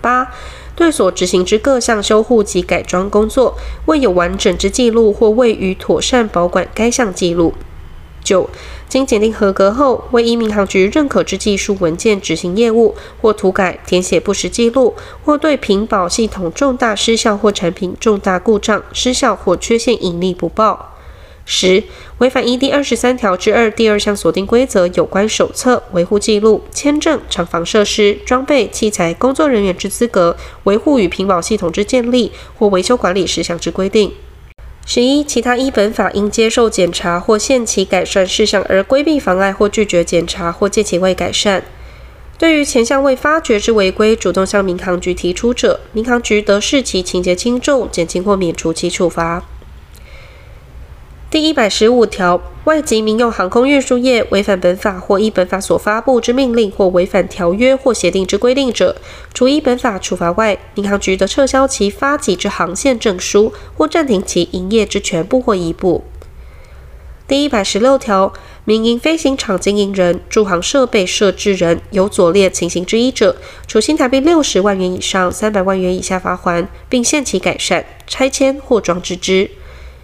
[0.01, 0.31] 八、
[0.75, 3.55] 对所执行之各项修护及改装工作，
[3.85, 7.53] 未有完整之记录或未予妥善保管该项记录。
[8.29, 8.47] 九、
[8.87, 14.93] 经检定合格后，未依民航局认可之技术文件执行业务，或涂改、填写不实记录，
[15.25, 20.95] 或对屏保系统重大失效或产品重大故障、失效或缺陷隐匿不报。
[21.51, 21.83] 十、
[22.19, 34.13] 违反依第二十三条之二第二项所定规则有关手册、维护记录、签证、厂房设施、装备、器材、工作人员之资格、维护与屏保系统之建立或维修管理事项之规定。
[34.85, 41.63] 十一、其他依本法应接受检查或限期改善事项而规避、妨碍或拒绝检查或借期未改善，
[42.39, 49.43] 对于前项未发觉之违规，主动向民航局提出者，民航局得视其情节轻重，减轻或免除其处罚。
[51.31, 58.95] 第一百十五条，外籍民用航空运输业违反本法或依本法所发布之命令，或违反条约或协定之规定者，
[59.31, 66.03] 除依本法处罚外，民航局得撤销其发给之航线证书，或暂停其营业之全部或一部。
[67.27, 68.33] 第一百十六条，
[68.65, 73.35] 民营飞行场经营人、驻航设备设置人有左列情形之一者，
[73.67, 79.51] 处新台币六十万元以上三百万元以下罚锾，并限期改善、拆迁或装置之。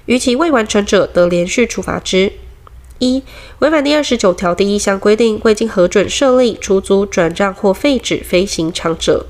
[0.06, 2.34] 逾期未完成者，得连续处罚之。
[2.99, 3.23] 一、
[3.60, 9.26] 违反第二十九条第一项规定，未经核准设立、出租、转让或废止飞行场者；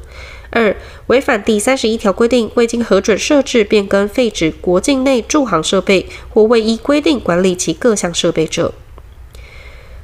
[0.50, 0.76] 二、
[1.08, 8.74] 违反第三十一条规定，未经核准设置、变更、废止国境内驻航设备，或未依规定管理其各项设备者。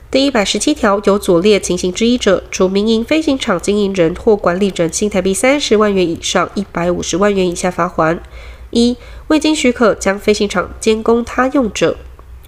[0.09, 8.21] 第一百十七条，有左列情形之一者，处民营飞行场经营人或管理人新台币三十万元以上一百五十万元以下罚款。
[8.71, 11.95] 一、未经许可将飞行场监供他用者；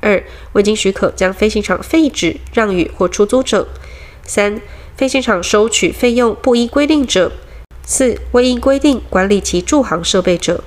[0.02, 0.24] 二、
[0.54, 3.68] 未经许可将飞行场废止、让与或出租者；
[4.26, 4.60] 三、
[4.98, 7.32] 飞行场收取费用不依规定者；
[7.86, 10.64] 四、未依规定管理其驻航设备者。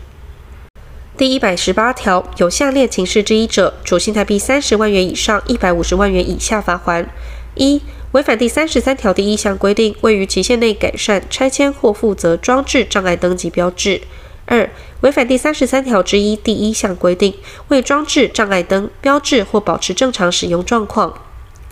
[1.16, 7.06] 第一百十八条，有下列情事之一者，处新台币三十万元以上一百五十万元以下罚锾：
[7.54, 7.80] 一、
[8.12, 14.02] 违反第三十三条第一项规定，位于期限内改善、拆迁或负责装置障碍登记标志；
[14.46, 14.70] 二、
[15.00, 17.34] 违反第三十三条之一第一项规定，
[17.68, 21.12] 未装置障碍灯、标志或保持正常使用状况；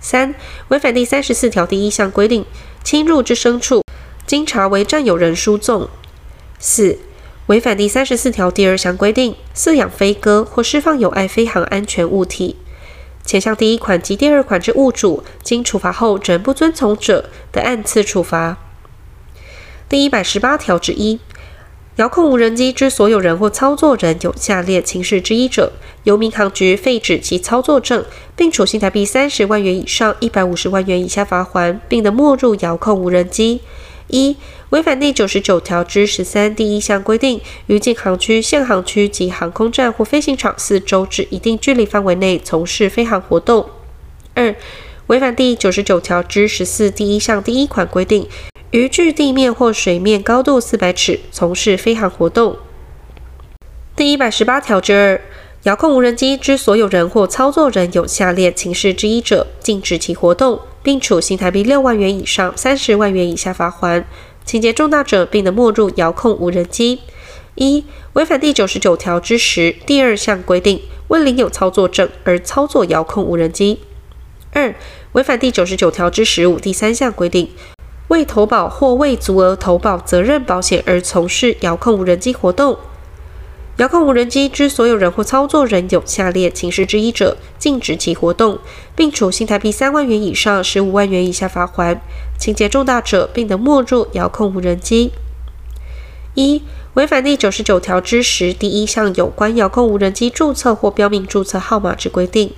[0.00, 0.34] 三、
[0.68, 2.44] 违反第三十四条第一项规定，
[2.82, 3.82] 侵入之牲畜，
[4.26, 5.88] 经查为占有人输纵；
[6.58, 6.98] 四、
[7.46, 12.56] 违反第三十四条第二项规定，饲养飞鸽或释放有碍飞航安全物体，
[13.24, 18.56] 前项第一款及第二款之物主，经处罚后仍不遵从者，得按次处罚。
[19.88, 21.20] 第一百十八条之一，
[21.96, 25.72] 遥控无人机之所有人或操作人有下列情事之一者，
[26.02, 28.04] 由民航局废止其操作证，
[28.34, 33.60] 并处新台币三十万元以上一百五十万元以下罚锾，并得没入遥控无人机。
[34.08, 34.36] 一、
[34.70, 43.66] 违反第九十九条之十三第一项规定，于禁航区、限航区及航空站或飞行场四周之一定距离范围内从事飞航活动；
[44.34, 44.52] 二、
[45.06, 48.28] 违反第九十九条之十四第一项第一款规定，
[48.74, 52.56] 于距地面或水面高度四百尺从事飞航活动。
[53.94, 55.20] 第一百十八条之二。
[55.62, 64.02] 遥控无人机之所有人或操作人有下列情事之一者，禁止其活动，并处新台币六万元以上三十万元以下罚锾。
[64.44, 66.98] 情节重大者，并得没入遥控无人机：
[67.54, 67.84] 一、
[68.14, 73.78] 违反第九十九条之十第二项规定，未领有操作证而操作遥控无人机；
[74.52, 74.74] 二、
[75.12, 77.48] 违反第九十九条之十五第三项规定，
[78.08, 82.78] 未投保或未足额投保责任保险而从事遥控无人机活动。
[83.78, 88.60] 遥控无人机之所有人或操作人有下列情事之一者，禁止其活动，
[88.94, 91.98] 并处新台币三万元以上十五万元以下罚锾。
[92.38, 95.10] 情节重大者，并得没入遥控无人机。
[96.34, 96.62] 一、
[96.94, 102.50] 违反第九十九条之十第一项有关遥控无人机注册或标明注册号码之规定；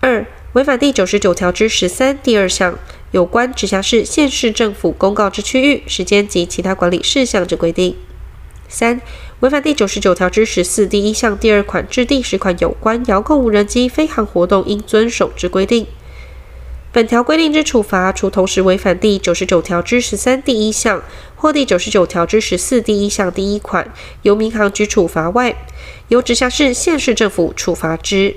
[0.00, 2.76] 二、违反第九十九条之十三第二项
[3.12, 7.94] 有关直辖市、县市政府公告之区域、时间及其他管理事项之规定；
[8.68, 9.00] 三、
[9.38, 15.86] 违反第九十九条之十四第一项第二款至第十款有关遥控无人机飞航活动应遵守之规定。
[16.90, 21.00] 本条规定之处罚，除同时违反第九十九条之十三第一项
[21.36, 25.54] 或第九十九条之十四第一项第一款由民航局处罚外，
[26.08, 28.34] 由直辖市、县市政府处罚之。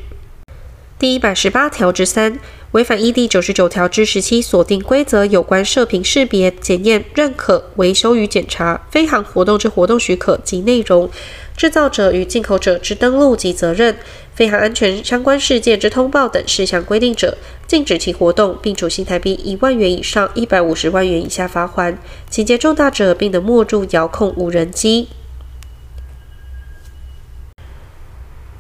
[1.04, 2.40] 第一百十八条之三。
[2.72, 11.10] 违反依第九十九条之十七锁定规则有关射频识别、检验、认可、维修与检查飞航活动之活动许可及内容，
[11.58, 13.98] 制造者与进口者之登录及责任，
[14.34, 21.98] 飞航安全相关事件之通报等事项规定者，禁止其活动，并处新台币一万元以上一百五十万元以下罚锾。
[22.30, 25.10] 情节重大者，并得没入遥控无人机。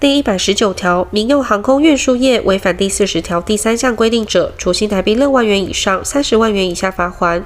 [0.03, 7.41] 第一百十九条，民用航空运输业违反第四十条第三项规定者，处新台币六万元以上三十万元以下罚锾。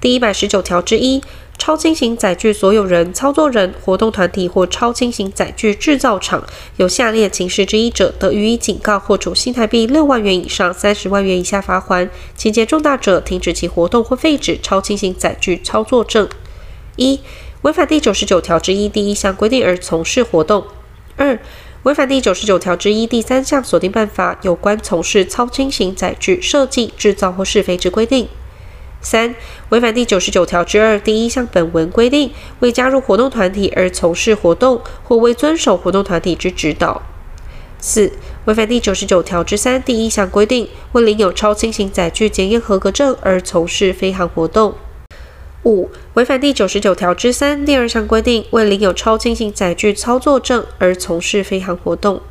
[0.00, 1.22] 第一百十九条之一，
[1.56, 6.44] 超轻型载具所有人、操作人、活动团体或超轻型载具制造厂
[6.78, 12.08] 有下列情事之一者，得予以警告或处新台币六万元以上三十万元以下罚锾。
[12.34, 16.28] 情节重大者，停止其活动或废止超轻型载具操作证。
[16.96, 17.20] 一、
[17.62, 20.64] 违反第九十九条之一第一项规定而从事活动。
[21.16, 21.38] 二、
[21.84, 28.26] 违反第九十九条之一第三项锁定办法有关从事超轻型载具设计、制造或试飞之规定；
[29.00, 29.34] 三、
[29.70, 37.00] 违反第九十九条之二第一项本文规定，未加入活动团体而从事活动，或未遵守活动团体之指导；
[37.78, 38.12] 四、
[38.44, 44.74] 违反第九十九条之三第一项规定，未领有超轻型载具检验合格证而从事飞航活动。
[45.64, 52.22] 五、违反第九十九条之三第二项规定，未领有超轻型载具操作证而从事飞航活动。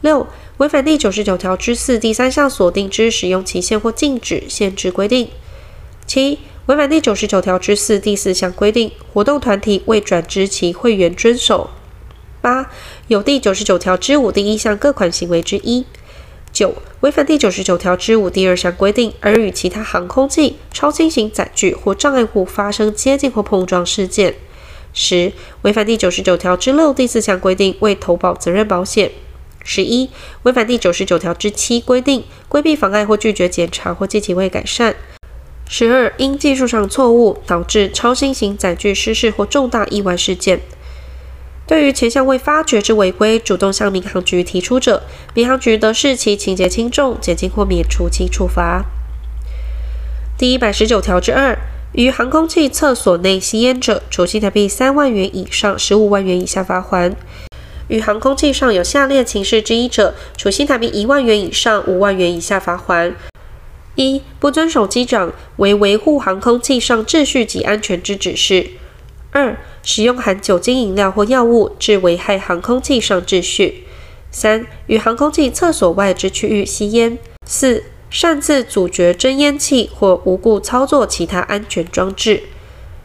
[0.00, 0.26] 六、
[0.56, 5.28] 违反第九十九条之四第三项所定之使用期限或禁止、限制规定。
[6.04, 11.70] 七、违反第九十九条之四第四项规定，活动团体未转知其会员遵守。
[12.40, 12.70] 八、
[13.06, 15.84] 有第九十九条之五第一项各款行为之一。
[16.52, 24.32] 九、违反第九十九条之五第二项规定而与其他航空器、超轻型载具或障碍物发生接近或碰撞事件；
[24.92, 29.10] 十、违反第九十九条之六第四项规定未投保责任保险；
[29.62, 30.10] 十一、
[30.42, 34.94] 违反第九十九条之七规定，规避、妨碍或拒绝检查或计其未改善；
[35.68, 40.60] 十二、因技术上错误导致超轻型载具失事或重大意外事件。
[41.68, 45.02] 对于前项未发觉之违规，主动向民航局提出者，
[45.34, 48.86] 民航局得视其情节轻重，减轻或免除其处罚。
[50.38, 51.58] 第一百十九条之二，
[51.92, 57.12] 于航空器厕所内吸烟者，处新台币三万元以上十五万元以下罚锾；
[57.88, 63.12] 于航空器上有下列情事之一者，处新台币一万元以上五万元以下罚锾：
[63.96, 68.68] 一、不遵守机长为维护航空器上秩序及安全之指示。
[69.30, 69.58] 二、
[69.90, 73.84] 使用含酒精饮料或药物，致危害航空器上秩序；
[74.30, 77.16] 三、于航空器厕所外之区域吸烟；
[77.46, 82.42] 四、擅自阻绝真烟器或无故操作其他安全装置。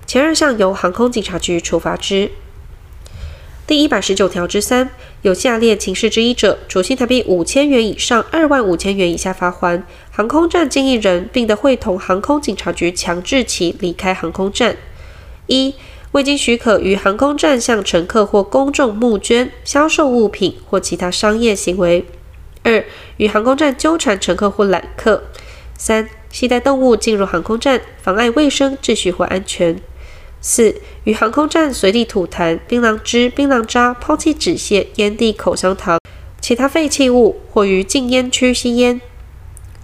[0.05, 2.31] 前二项由航空警察局处罚之。
[3.65, 4.89] 第一百十九条之三，
[5.21, 9.83] 有下列情事之一者，处新台币五千元以上二万五千元以下罚锾。
[10.11, 14.75] 航空站经营人，并得会同航空警察局强制其离开航空站。
[15.47, 15.75] 一
[16.13, 22.03] 未经许可于航空站向乘客或公众募捐、销售物品或其他商业行为；
[22.61, 22.85] 二、
[23.17, 25.23] 于航空站纠缠乘客或揽客；
[25.75, 29.75] 三、携带动物进入航空站，妨碍卫生秩序或安全；
[30.39, 30.75] 四、
[31.05, 35.99] 于航空站随地吐痰、槟榔汁、槟榔渣、抛弃纸屑、烟蒂、口香糖、
[36.39, 38.99] 其他废弃物，或于禁烟区吸烟；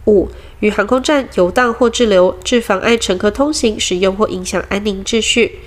[0.05, 0.29] 五、
[0.59, 5.57] 于航空站游荡或滞留，致妨碍乘客通行、使用或影响安宁秩序。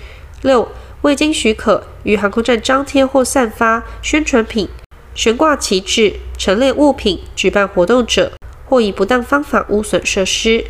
[0.43, 0.69] 六、
[1.03, 4.69] 未经许可于航空站张贴或散发宣传品、
[5.15, 8.33] 悬挂旗帜、陈列物品、举办活动者，
[8.69, 10.65] 或以不当方法污损设施。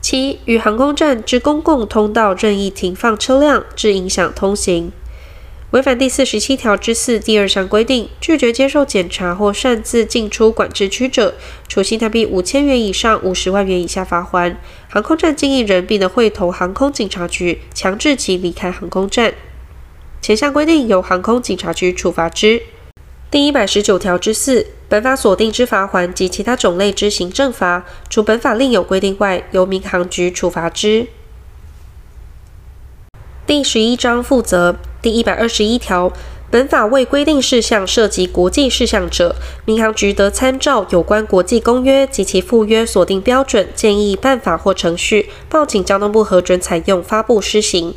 [0.00, 4.92] 七、与航空站之公共通道任意停放车辆，致影响通行。
[5.72, 11.34] 违反第四十七条之四第二项规定，拒绝接受检查或擅自进出管制区者，
[11.68, 14.56] 处新台币五千元以上五十万元以下罚锾。
[14.88, 19.34] 航空站经营人并得会同航空警察局强制其离开航空站。
[20.22, 22.62] 前项规定由航空警察局处罚之。
[23.30, 31.08] 第一百十九条之四，本法所定之罚锾及其他种类之行政罚，除本法另有规定外，由民航局处罚之。
[33.46, 34.76] 第十一章负责
[35.08, 36.12] 第一百二十一条。
[36.50, 47.94] 本法未规定事项涉及国际事项者，民航局得参照有关国际公约及其附约所定标准、建议、办法或程序，报请交通部核准采用，发布施行。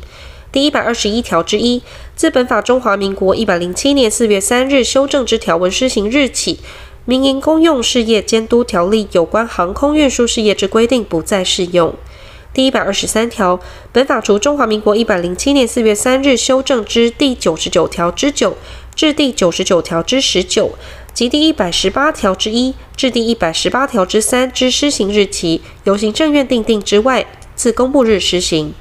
[0.50, 1.82] 第一百二十一条之一，
[2.16, 6.60] 自本法中华民国一百零七年四月三日修正之条文施行日起，
[7.04, 11.94] 民营公用事业监督条例有关航空运输事业之规定不再适用。
[12.54, 13.58] 第一百二十三条，
[13.92, 18.58] 本法除中华民国一百零七年四月三日修正之第九十九条之九
[18.94, 20.72] 至第九十九条之十九
[21.14, 28.74] 及第一百十八条之一至第一百十八条之三之施行日期，由行政院订定之外，自公布日施行。